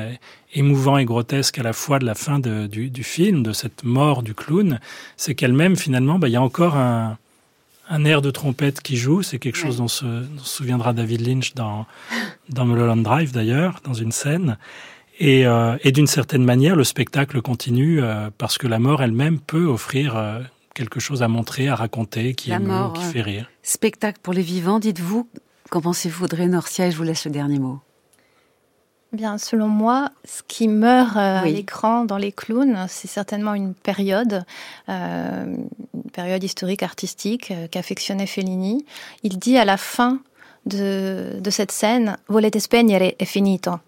émouvant 0.53 0.97
et 0.97 1.05
grotesque 1.05 1.60
à 1.60 1.64
la 1.64 1.74
fois 1.74 1.99
de 1.99 2.05
la 2.05 2.16
fin 2.16 2.39
de, 2.39 2.66
du, 2.66 2.89
du, 2.89 3.03
film, 3.03 3.43
de 3.43 3.53
cette 3.53 3.84
mort 3.84 4.24
du 4.24 4.34
clown, 4.34 4.80
c'est 5.18 5.36
qu'elle-même, 5.36 5.76
finalement, 5.76 6.18
bah, 6.18 6.28
il 6.28 6.32
y 6.32 6.36
a 6.36 6.41
encore 6.41 6.76
un, 6.76 7.18
un 7.89 8.05
air 8.05 8.22
de 8.22 8.32
trompette 8.32 8.82
qui 8.82 8.97
joue. 8.97 9.22
C'est 9.22 9.39
quelque 9.39 9.57
chose 9.57 9.78
dont 9.78 9.88
se, 9.88 10.05
dont 10.05 10.43
se 10.43 10.57
souviendra 10.57 10.93
David 10.93 11.28
Lynch 11.28 11.53
dans, 11.53 11.86
dans 12.49 12.66
Mulholland 12.66 13.03
Drive, 13.03 13.32
d'ailleurs, 13.32 13.82
dans 13.84 13.93
une 13.93 14.12
scène. 14.12 14.57
Et, 15.20 15.45
euh, 15.45 15.78
et 15.84 15.91
d'une 15.91 16.07
certaine 16.07 16.43
manière, 16.43 16.76
le 16.76 16.86
spectacle 16.86 17.41
continue 17.41 18.01
euh, 18.01 18.30
parce 18.38 18.57
que 18.57 18.67
la 18.67 18.80
mort 18.80 19.03
elle-même 19.03 19.39
peut 19.39 19.65
offrir 19.65 20.15
euh, 20.15 20.39
quelque 20.74 20.99
chose 20.99 21.22
à 21.22 21.28
montrer, 21.28 21.67
à 21.67 21.76
raconter, 21.76 22.34
qui 22.34 22.49
la 22.49 22.55
émeut, 22.55 22.67
mort, 22.67 22.93
qui 22.93 23.03
fait 23.03 23.22
rire. 23.22 23.49
Spectacle 23.61 24.20
pour 24.24 24.34
les 24.34 24.41
vivants, 24.41 24.80
dites-vous. 24.80 25.28
Qu'en 25.70 25.82
pensez-vous, 25.82 26.26
Audrey 26.26 26.47
Norcia 26.47 26.88
Et 26.88 26.91
je 26.91 26.97
vous 26.97 27.03
laisse 27.03 27.26
le 27.26 27.32
dernier 27.32 27.59
mot. 27.59 27.80
Bien, 29.11 29.39
selon 29.39 29.67
moi, 29.67 30.11
ce 30.24 30.43
qui 30.47 30.67
meurt 30.67 31.17
euh, 31.17 31.41
oui. 31.41 31.49
à 31.49 31.51
l'écran 31.51 32.05
dans 32.05 32.17
les 32.17 32.32
clowns, 32.32 32.86
c'est 32.88 33.07
certainement 33.07 33.55
une 33.55 33.74
période, 33.74 34.45
euh, 34.88 35.45
une 35.95 36.11
période 36.11 36.43
historique, 36.43 36.84
artistique 36.84 37.49
euh, 37.49 37.67
qu'affectionnait 37.67 38.28
Fellini. 38.28 38.86
Il 39.24 39.39
dit 39.39 39.57
à 39.57 39.65
la 39.65 39.78
fin 39.78 40.20
de, 40.67 41.39
de 41.39 41.49
cette 41.49 41.72
scène, 41.72 42.17
Volete 42.28 42.59
spegnere 42.59 43.15
è 43.15 43.26
finito. 43.26 43.80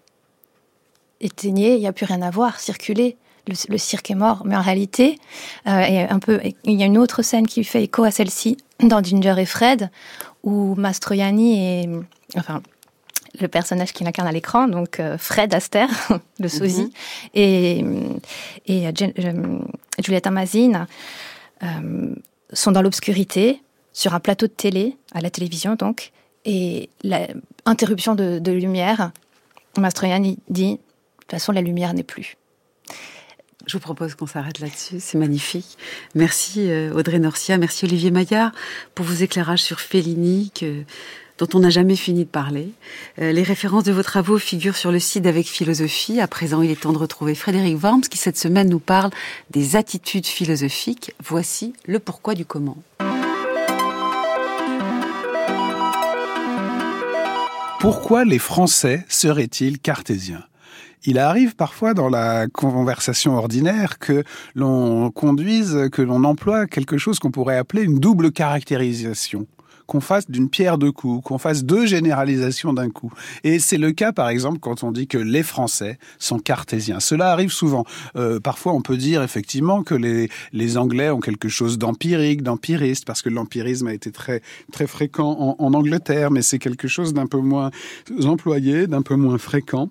Éteignez, 1.22 1.74
il 1.74 1.80
n'y 1.80 1.86
a 1.86 1.92
plus 1.92 2.06
rien 2.06 2.22
à 2.22 2.30
voir, 2.30 2.60
circulez. 2.60 3.16
Le, 3.48 3.54
le, 3.68 3.78
cirque 3.78 4.08
est 4.10 4.14
mort, 4.14 4.42
mais 4.44 4.54
en 4.54 4.60
réalité, 4.60 5.18
euh, 5.66 5.80
et 5.80 6.02
un 6.02 6.20
peu, 6.20 6.40
il 6.62 6.80
y 6.80 6.82
a 6.84 6.86
une 6.86 6.96
autre 6.96 7.22
scène 7.22 7.48
qui 7.48 7.64
fait 7.64 7.82
écho 7.82 8.04
à 8.04 8.12
celle-ci 8.12 8.56
dans 8.78 9.02
Ginger 9.02 9.34
et 9.38 9.46
Fred, 9.46 9.90
où 10.44 10.76
Mastroianni 10.76 11.58
est, 11.58 11.88
enfin, 12.36 12.62
le 13.40 13.48
personnage 13.48 13.92
qu'il 13.92 14.06
incarne 14.06 14.28
à 14.28 14.32
l'écran, 14.32 14.68
donc 14.68 15.00
euh, 15.00 15.16
Fred 15.18 15.54
Astaire, 15.54 15.90
le 16.38 16.48
sosie, 16.48 16.82
mm 16.82 16.90
-hmm. 16.90 18.20
et, 18.66 18.82
et 18.84 18.86
euh, 18.86 19.58
Giulietta 20.00 20.30
Mazine 20.30 20.86
euh, 21.62 22.14
sont 22.52 22.72
dans 22.72 22.82
l'obscurité, 22.82 23.62
sur 23.92 24.14
un 24.14 24.20
plateau 24.20 24.46
de 24.46 24.52
télé, 24.52 24.96
à 25.12 25.20
la 25.20 25.30
télévision 25.30 25.74
donc, 25.74 26.12
et 26.44 26.88
l'interruption 27.04 28.14
de, 28.14 28.38
de 28.38 28.52
lumière, 28.52 29.12
Mastroianni 29.78 30.38
dit, 30.48 30.78
toute 31.22 31.30
façon 31.30 31.52
la 31.52 31.62
lumière 31.62 31.94
n'est 31.94 32.02
plus. 32.02 32.36
Je 33.66 33.74
vous 33.74 33.80
propose 33.80 34.16
qu'on 34.16 34.26
s'arrête 34.26 34.58
là-dessus, 34.58 34.96
c'est 34.98 35.18
magnifique. 35.18 35.78
Merci 36.16 36.68
Audrey 36.92 37.20
Norcia, 37.20 37.58
merci 37.58 37.84
Olivier 37.84 38.10
Maillard 38.10 38.50
pour 38.96 39.06
vos 39.06 39.14
éclairages 39.14 39.62
sur 39.62 39.78
Fellini 39.78 40.50
que, 40.52 40.84
dont 41.38 41.48
on 41.54 41.60
n'a 41.60 41.70
jamais 41.70 41.96
fini 41.96 42.24
de 42.24 42.30
parler. 42.30 42.68
Euh, 43.18 43.32
les 43.32 43.42
références 43.42 43.84
de 43.84 43.92
vos 43.92 44.02
travaux 44.02 44.38
figurent 44.38 44.76
sur 44.76 44.92
le 44.92 44.98
site 44.98 45.24
d'Avec 45.24 45.46
Philosophie. 45.46 46.20
À 46.20 46.28
présent, 46.28 46.62
il 46.62 46.70
est 46.70 46.80
temps 46.80 46.92
de 46.92 46.98
retrouver 46.98 47.34
Frédéric 47.34 47.82
Worms 47.82 48.02
qui 48.02 48.18
cette 48.18 48.38
semaine 48.38 48.68
nous 48.68 48.78
parle 48.78 49.10
des 49.50 49.76
attitudes 49.76 50.26
philosophiques. 50.26 51.14
Voici 51.22 51.72
le 51.86 51.98
pourquoi 51.98 52.34
du 52.34 52.44
comment. 52.44 52.78
Pourquoi 57.80 58.24
les 58.24 58.38
Français 58.38 59.04
seraient-ils 59.08 59.80
cartésiens? 59.80 60.44
Il 61.04 61.18
arrive 61.18 61.56
parfois 61.56 61.94
dans 61.94 62.08
la 62.08 62.46
conversation 62.48 63.36
ordinaire 63.36 63.98
que 63.98 64.24
l'on 64.54 65.10
conduise, 65.10 65.88
que 65.90 66.02
l'on 66.02 66.24
emploie 66.24 66.66
quelque 66.66 66.98
chose 66.98 67.18
qu'on 67.18 67.30
pourrait 67.30 67.58
appeler 67.58 67.82
une 67.82 67.98
double 67.98 68.32
caractérisation. 68.32 69.46
qu'on 69.86 70.00
fasse 70.00 70.30
d'une 70.30 70.48
pierre 70.48 70.78
deux 70.78 70.92
coups, 70.92 71.22
qu'on 71.24 71.38
fasse 71.38 71.64
deux 71.64 71.86
généralisations 71.86 72.72
d'un 72.72 72.88
coup. 72.88 73.12
Et 73.44 73.58
c'est 73.58 73.78
le 73.78 73.92
cas, 73.92 74.12
par 74.12 74.28
exemple, 74.28 74.58
quand 74.58 74.84
on 74.84 74.92
dit 74.92 75.06
que 75.06 75.18
les 75.18 75.42
Français 75.42 75.98
sont 76.18 76.38
cartésiens. 76.38 77.00
Cela 77.00 77.32
arrive 77.32 77.50
souvent. 77.50 77.84
Euh, 78.16 78.40
parfois, 78.40 78.72
on 78.72 78.80
peut 78.80 78.96
dire 78.96 79.22
effectivement 79.22 79.82
que 79.82 79.94
les, 79.94 80.30
les 80.52 80.76
Anglais 80.78 81.10
ont 81.10 81.20
quelque 81.20 81.48
chose 81.48 81.78
d'empirique, 81.78 82.42
d'empiriste, 82.42 83.04
parce 83.04 83.22
que 83.22 83.28
l'empirisme 83.28 83.88
a 83.88 83.92
été 83.92 84.12
très, 84.12 84.40
très 84.72 84.86
fréquent 84.86 85.36
en, 85.38 85.56
en 85.58 85.74
Angleterre, 85.74 86.30
mais 86.30 86.42
c'est 86.42 86.58
quelque 86.58 86.88
chose 86.88 87.12
d'un 87.12 87.26
peu 87.26 87.38
moins 87.38 87.70
employé, 88.24 88.86
d'un 88.86 89.02
peu 89.02 89.16
moins 89.16 89.36
fréquent 89.36 89.90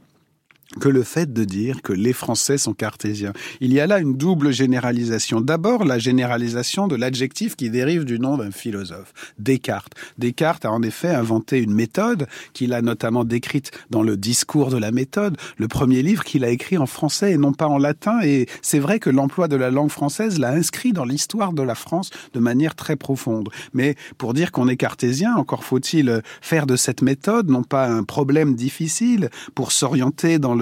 que 0.80 0.90
le 0.90 1.04
fait 1.04 1.34
de 1.34 1.44
dire 1.44 1.82
que 1.82 1.94
les 1.94 2.14
Français 2.14 2.58
sont 2.58 2.74
cartésiens. 2.74 3.34
Il 3.60 3.74
y 3.74 3.80
a 3.80 3.88
là 3.88 4.00
une 4.00 4.16
double 4.16 4.54
généralisation. 4.54 5.42
D'abord, 5.42 5.84
la 5.84 6.00
généralisation 6.00 6.88
de 6.88 6.96
l'adjectif 6.96 7.56
qui 7.56 7.70
dérive 7.70 8.06
du 8.06 8.20
nom 8.20 8.38
d'un 8.38 8.52
philosophe, 8.52 9.14
Descartes. 9.38 9.94
Descartes 10.18 10.66
a 10.66 10.72
en 10.72 10.82
effet 10.82 11.10
inventé 11.10 11.60
une 11.60 11.74
méthode 11.74 12.28
qu'il 12.54 12.74
a 12.74 12.82
notamment 12.82 13.26
décrite 13.26 13.72
dans 13.90 14.04
le 14.04 14.16
discours 14.16 14.70
de 14.70 14.78
la 14.78 14.92
méthode, 14.92 15.38
le 15.58 15.68
premier 15.68 16.02
livre 16.02 16.24
qu'il 16.24 16.46
a 16.46 16.50
écrit 16.50 16.78
en 16.78 16.86
français 16.86 17.34
et 17.34 17.38
non 17.38 17.54
pas 17.54 17.68
en 17.68 17.78
latin. 17.78 18.22
Et 18.24 18.48
c'est 18.62 18.80
vrai 18.80 19.00
que 19.00 19.10
l'emploi 19.10 19.48
de 19.48 19.58
la 19.58 19.72
langue 19.72 19.92
française 19.92 20.40
l'a 20.40 20.52
inscrit 20.52 20.94
dans 20.94 21.06
l'histoire 21.06 21.54
de 21.54 21.64
la 21.64 21.76
France 21.76 22.12
de 22.34 22.40
manière 22.40 22.76
très 22.76 22.96
profonde. 22.96 23.50
Mais 23.74 23.96
pour 24.18 24.34
dire 24.34 24.52
qu'on 24.52 24.70
est 24.70 24.78
cartésien, 24.78 25.36
encore 25.36 25.66
faut-il 25.66 26.22
faire 26.42 26.66
de 26.66 26.76
cette 26.76 27.02
méthode 27.02 27.50
non 27.50 27.64
pas 27.64 27.88
un 27.88 28.04
problème 28.04 28.56
difficile 28.56 29.30
pour 29.54 29.72
s'orienter 29.72 30.40
dans 30.40 30.56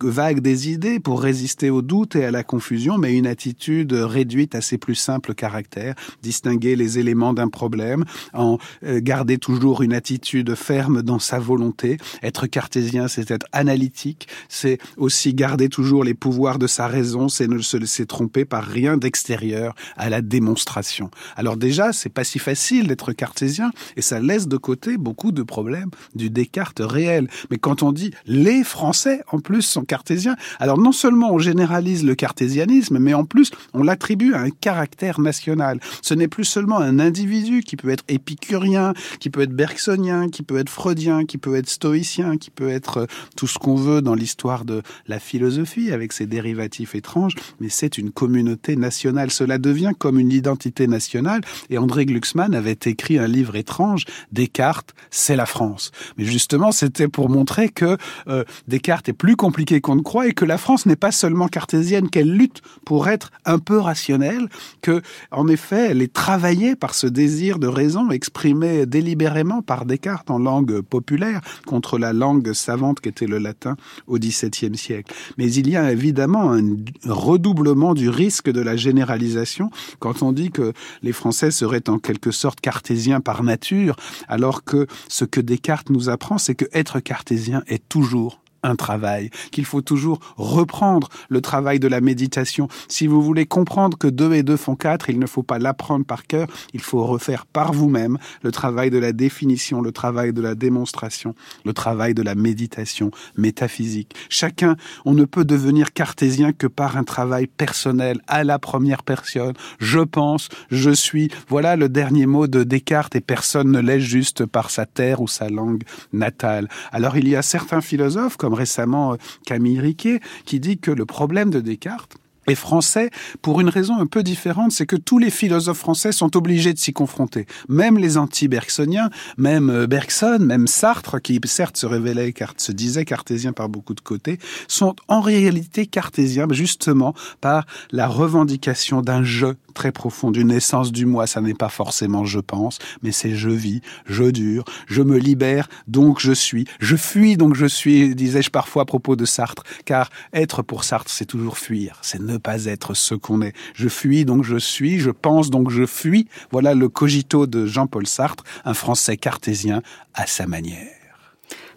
vague 0.00 0.40
des 0.40 0.70
idées 0.70 1.00
pour 1.00 1.22
résister 1.22 1.70
au 1.70 1.82
doute 1.82 2.16
et 2.16 2.24
à 2.24 2.30
la 2.30 2.42
confusion, 2.42 2.98
mais 2.98 3.16
une 3.16 3.26
attitude 3.26 3.92
réduite 3.92 4.54
à 4.54 4.60
ses 4.60 4.78
plus 4.78 4.94
simples 4.94 5.34
caractères, 5.34 5.94
distinguer 6.22 6.76
les 6.76 6.98
éléments 6.98 7.32
d'un 7.32 7.48
problème, 7.48 8.04
en 8.34 8.58
euh, 8.84 9.00
garder 9.02 9.38
toujours 9.38 9.82
une 9.82 9.92
attitude 9.92 10.54
ferme 10.54 11.02
dans 11.02 11.18
sa 11.18 11.38
volonté. 11.38 11.98
Être 12.22 12.46
cartésien, 12.46 13.08
c'est 13.08 13.30
être 13.30 13.46
analytique, 13.52 14.28
c'est 14.48 14.78
aussi 14.96 15.34
garder 15.34 15.68
toujours 15.68 16.04
les 16.04 16.14
pouvoirs 16.14 16.58
de 16.58 16.66
sa 16.66 16.86
raison, 16.86 17.28
c'est 17.28 17.48
ne 17.48 17.58
se 17.58 17.76
laisser 17.76 18.06
tromper 18.06 18.44
par 18.44 18.64
rien 18.64 18.96
d'extérieur 18.96 19.74
à 19.96 20.10
la 20.10 20.22
démonstration. 20.22 21.10
Alors 21.36 21.56
déjà, 21.56 21.92
c'est 21.92 22.08
pas 22.08 22.24
si 22.24 22.38
facile 22.38 22.88
d'être 22.88 23.12
cartésien 23.12 23.70
et 23.96 24.02
ça 24.02 24.20
laisse 24.20 24.48
de 24.48 24.56
côté 24.56 24.96
beaucoup 24.96 25.32
de 25.32 25.42
problèmes 25.42 25.90
du 26.14 26.30
Descartes 26.30 26.80
réel. 26.80 27.28
Mais 27.50 27.58
quand 27.58 27.82
on 27.82 27.92
dit 27.92 28.12
les 28.26 28.64
Français, 28.64 29.22
en 29.30 29.40
plus 29.40 29.62
sont 29.62 29.84
cartésiens. 29.84 30.36
Alors 30.58 30.78
non 30.78 30.92
seulement 30.92 31.32
on 31.32 31.38
généralise 31.38 32.04
le 32.04 32.14
cartésianisme, 32.14 32.98
mais 32.98 33.14
en 33.14 33.24
plus 33.24 33.50
on 33.74 33.82
l'attribue 33.82 34.34
à 34.34 34.40
un 34.40 34.50
caractère 34.50 35.20
national. 35.20 35.80
Ce 36.02 36.14
n'est 36.14 36.28
plus 36.28 36.44
seulement 36.44 36.78
un 36.78 36.98
individu 36.98 37.62
qui 37.62 37.76
peut 37.76 37.90
être 37.90 38.04
épicurien, 38.08 38.94
qui 39.20 39.30
peut 39.30 39.42
être 39.42 39.52
bergsonien, 39.52 40.28
qui 40.28 40.42
peut 40.42 40.58
être 40.58 40.70
freudien, 40.70 41.24
qui 41.24 41.38
peut 41.38 41.56
être 41.56 41.68
stoïcien, 41.68 42.36
qui 42.36 42.50
peut 42.50 42.68
être 42.68 42.98
euh, 42.98 43.06
tout 43.36 43.46
ce 43.46 43.58
qu'on 43.58 43.74
veut 43.74 44.02
dans 44.02 44.14
l'histoire 44.14 44.64
de 44.64 44.82
la 45.06 45.18
philosophie 45.18 45.92
avec 45.92 46.12
ses 46.12 46.26
dérivatifs 46.26 46.94
étranges, 46.94 47.34
mais 47.60 47.68
c'est 47.68 47.98
une 47.98 48.10
communauté 48.10 48.76
nationale. 48.76 49.30
Cela 49.30 49.58
devient 49.58 49.92
comme 49.98 50.18
une 50.18 50.32
identité 50.32 50.86
nationale 50.86 51.40
et 51.70 51.78
André 51.78 52.06
Glucksmann 52.06 52.54
avait 52.54 52.78
écrit 52.86 53.18
un 53.18 53.26
livre 53.26 53.56
étrange, 53.56 54.04
Descartes, 54.32 54.94
c'est 55.10 55.36
la 55.36 55.46
France. 55.46 55.90
Mais 56.16 56.24
justement, 56.24 56.72
c'était 56.72 57.08
pour 57.08 57.28
montrer 57.28 57.68
que 57.68 57.96
euh, 58.28 58.44
Descartes 58.66 59.08
est 59.08 59.12
plus 59.18 59.36
compliqué 59.36 59.80
qu'on 59.80 59.96
ne 59.96 60.02
croit 60.02 60.28
et 60.28 60.32
que 60.32 60.44
la 60.44 60.56
France 60.56 60.86
n'est 60.86 60.96
pas 60.96 61.12
seulement 61.12 61.48
cartésienne, 61.48 62.08
qu'elle 62.08 62.32
lutte 62.32 62.62
pour 62.86 63.08
être 63.08 63.30
un 63.44 63.58
peu 63.58 63.78
rationnelle, 63.78 64.48
que, 64.80 65.02
en 65.30 65.48
effet, 65.48 65.88
elle 65.90 66.00
est 66.00 66.12
travaillée 66.12 66.76
par 66.76 66.94
ce 66.94 67.06
désir 67.06 67.58
de 67.58 67.66
raison 67.66 68.10
exprimé 68.10 68.86
délibérément 68.86 69.60
par 69.60 69.84
Descartes 69.84 70.30
en 70.30 70.38
langue 70.38 70.80
populaire 70.80 71.40
contre 71.66 71.98
la 71.98 72.12
langue 72.12 72.52
savante 72.52 73.00
qu'était 73.00 73.26
le 73.26 73.38
latin 73.38 73.76
au 74.06 74.18
XVIIe 74.18 74.76
siècle. 74.76 75.12
Mais 75.36 75.52
il 75.52 75.68
y 75.68 75.76
a 75.76 75.92
évidemment 75.92 76.52
un 76.52 76.62
redoublement 77.04 77.94
du 77.94 78.08
risque 78.08 78.50
de 78.50 78.60
la 78.60 78.76
généralisation 78.76 79.70
quand 79.98 80.22
on 80.22 80.32
dit 80.32 80.50
que 80.50 80.72
les 81.02 81.12
Français 81.12 81.50
seraient 81.50 81.88
en 81.88 81.98
quelque 81.98 82.30
sorte 82.30 82.60
cartésiens 82.60 83.20
par 83.20 83.42
nature, 83.42 83.96
alors 84.28 84.64
que 84.64 84.86
ce 85.08 85.24
que 85.24 85.40
Descartes 85.40 85.90
nous 85.90 86.08
apprend, 86.08 86.38
c'est 86.38 86.54
que 86.54 86.66
être 86.72 87.00
cartésien 87.00 87.62
est 87.66 87.88
toujours 87.88 88.40
un 88.62 88.76
travail, 88.76 89.30
qu'il 89.50 89.64
faut 89.64 89.82
toujours 89.82 90.18
reprendre 90.36 91.08
le 91.28 91.40
travail 91.40 91.78
de 91.80 91.88
la 91.88 92.00
méditation. 92.00 92.68
Si 92.88 93.06
vous 93.06 93.22
voulez 93.22 93.46
comprendre 93.46 93.96
que 93.96 94.08
deux 94.08 94.32
et 94.34 94.42
deux 94.42 94.56
font 94.56 94.76
quatre, 94.76 95.10
il 95.10 95.18
ne 95.18 95.26
faut 95.26 95.42
pas 95.42 95.58
l'apprendre 95.58 96.04
par 96.04 96.26
cœur, 96.26 96.48
il 96.72 96.80
faut 96.80 97.04
refaire 97.04 97.46
par 97.46 97.72
vous-même 97.72 98.18
le 98.42 98.52
travail 98.52 98.90
de 98.90 98.98
la 98.98 99.12
définition, 99.12 99.80
le 99.80 99.92
travail 99.92 100.32
de 100.32 100.42
la 100.42 100.54
démonstration, 100.54 101.34
le 101.64 101.72
travail 101.72 102.14
de 102.14 102.22
la 102.22 102.34
méditation 102.34 103.10
métaphysique. 103.36 104.14
Chacun, 104.28 104.76
on 105.04 105.14
ne 105.14 105.24
peut 105.24 105.44
devenir 105.44 105.92
cartésien 105.92 106.52
que 106.52 106.66
par 106.66 106.96
un 106.96 107.04
travail 107.04 107.46
personnel 107.46 108.20
à 108.26 108.44
la 108.44 108.58
première 108.58 109.02
personne. 109.02 109.54
Je 109.78 110.00
pense, 110.00 110.48
je 110.70 110.90
suis. 110.90 111.30
Voilà 111.48 111.76
le 111.76 111.88
dernier 111.88 112.26
mot 112.26 112.46
de 112.46 112.64
Descartes 112.64 113.16
et 113.16 113.20
personne 113.20 113.70
ne 113.70 113.80
l'est 113.80 114.00
juste 114.00 114.46
par 114.46 114.70
sa 114.70 114.86
terre 114.86 115.20
ou 115.20 115.28
sa 115.28 115.48
langue 115.48 115.82
natale. 116.12 116.68
Alors 116.92 117.16
il 117.16 117.28
y 117.28 117.36
a 117.36 117.42
certains 117.42 117.80
philosophes 117.80 118.36
comme 118.36 118.47
récemment 118.54 119.12
euh, 119.12 119.16
Camille 119.46 119.80
Riquet, 119.80 120.20
qui 120.44 120.60
dit 120.60 120.78
que 120.78 120.90
le 120.90 121.06
problème 121.06 121.50
de 121.50 121.60
Descartes, 121.60 122.16
est 122.48 122.54
français 122.54 123.10
pour 123.42 123.60
une 123.60 123.68
raison 123.68 123.98
un 123.98 124.06
peu 124.06 124.22
différente, 124.22 124.72
c'est 124.72 124.86
que 124.86 124.96
tous 124.96 125.18
les 125.18 125.30
philosophes 125.30 125.78
français 125.78 126.12
sont 126.12 126.36
obligés 126.36 126.72
de 126.72 126.78
s'y 126.78 126.92
confronter. 126.92 127.46
Même 127.68 127.98
les 127.98 128.16
anti-bergsoniens, 128.16 129.10
même 129.36 129.70
euh, 129.70 129.86
Bergson, 129.86 130.38
même 130.40 130.66
Sartre, 130.66 131.20
qui 131.20 131.40
certes 131.44 131.76
se 131.76 131.86
révélait, 131.86 132.34
se 132.56 132.72
disait 132.72 133.04
cartésien 133.04 133.52
par 133.52 133.68
beaucoup 133.68 133.94
de 133.94 134.00
côtés, 134.00 134.38
sont 134.68 134.94
en 135.08 135.20
réalité 135.20 135.86
cartésiens 135.86 136.46
justement 136.50 137.14
par 137.40 137.66
la 137.90 138.06
revendication 138.06 139.02
d'un 139.02 139.22
je 139.22 139.46
très 139.74 139.92
profond, 139.92 140.32
d'une 140.32 140.50
essence 140.50 140.90
du 140.90 141.06
moi. 141.06 141.26
Ça 141.26 141.40
n'est 141.40 141.54
pas 141.54 141.68
forcément 141.68 142.24
je 142.24 142.40
pense, 142.40 142.78
mais 143.02 143.12
c'est 143.12 143.36
je 143.36 143.50
vis, 143.50 143.80
je 144.06 144.24
dure, 144.24 144.64
je 144.86 145.02
me 145.02 145.18
libère, 145.18 145.68
donc 145.86 146.20
je 146.20 146.32
suis, 146.32 146.66
je 146.80 146.96
fuis, 146.96 147.36
donc 147.36 147.54
je 147.54 147.66
suis, 147.66 148.14
disais-je 148.14 148.50
parfois 148.50 148.82
à 148.82 148.86
propos 148.86 149.14
de 149.14 149.24
Sartre, 149.24 149.62
car 149.84 150.10
être 150.32 150.62
pour 150.62 150.84
Sartre, 150.84 151.10
c'est 151.10 151.26
toujours 151.26 151.58
fuir, 151.58 151.98
c'est 152.02 152.20
ne 152.38 152.42
pas 152.42 152.64
être 152.64 152.94
ce 152.94 153.14
qu'on 153.14 153.42
est. 153.42 153.52
Je 153.74 153.88
fuis, 153.88 154.24
donc 154.24 154.44
je 154.44 154.56
suis, 154.56 154.98
je 154.98 155.10
pense, 155.10 155.50
donc 155.50 155.70
je 155.70 155.86
fuis. 155.86 156.26
Voilà 156.50 156.74
le 156.74 156.88
cogito 156.88 157.46
de 157.46 157.66
Jean-Paul 157.66 158.06
Sartre, 158.06 158.44
un 158.64 158.74
Français 158.74 159.16
cartésien 159.16 159.82
à 160.14 160.26
sa 160.26 160.46
manière. 160.46 160.88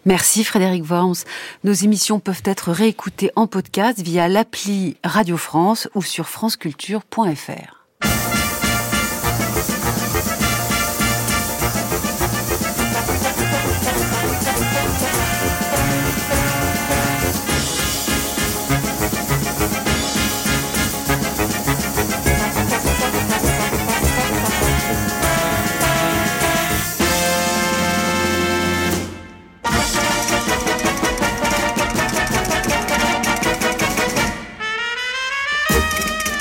Merci 0.04 0.42
Frédéric 0.42 0.84
Worms. 0.90 1.24
Nos 1.62 1.72
émissions 1.72 2.18
peuvent 2.18 2.42
être 2.44 2.72
réécoutées 2.72 3.30
en 3.36 3.46
podcast 3.46 4.00
via 4.00 4.26
l'appli 4.28 4.96
Radio 5.04 5.36
France 5.36 5.88
ou 5.94 6.02
sur 6.02 6.28
franceculture.fr. 6.28 7.81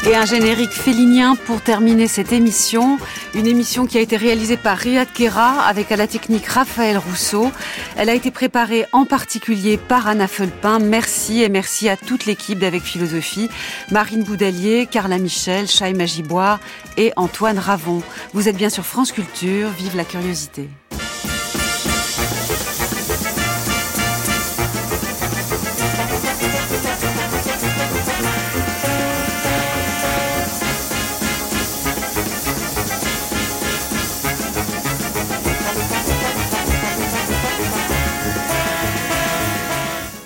Et 0.04 0.16
un 0.16 0.26
générique 0.26 0.72
félinien 0.72 1.36
pour 1.36 1.62
terminer 1.62 2.08
cette 2.08 2.34
émission. 2.34 2.97
Une 3.36 3.45
émission 3.45 3.86
qui 3.86 3.99
a 3.99 4.02
été 4.02 4.18
réalisée 4.18 4.58
par 4.58 4.76
Riyad 4.78 5.08
Kera 5.14 5.62
avec 5.62 5.91
à 5.91 5.95
la 5.95 6.08
technique 6.08 6.47
Raphaël 6.47 6.97
Rousseau. 6.97 7.52
Elle 7.97 8.10
a 8.10 8.16
été 8.16 8.32
préparée 8.32 8.86
en 8.93 9.06
particulier 9.06 9.78
par 9.78 10.08
Anna 10.08 10.28
Felpin. 10.28 10.80
Merci 10.80 11.43
et 11.43 11.49
merci 11.49 11.88
à 11.88 11.97
toute 11.97 12.26
l'équipe 12.26 12.58
d'Avec 12.58 12.82
Philosophie. 12.82 13.49
Marine 13.91 14.24
Boudalier, 14.24 14.88
Carla 14.89 15.20
Michel, 15.20 15.68
Chaïma 15.68 16.08
Giboire 16.08 16.60
et 16.97 17.14
Antoine 17.16 17.60
Ravon. 17.60 18.02
Vous 18.34 18.49
êtes 18.49 18.58
bien 18.58 18.70
sur 18.70 18.86
France 18.86 19.12
Culture. 19.12 19.70
Vive 19.70 19.95
la 19.95 20.04
curiosité. 20.04 20.68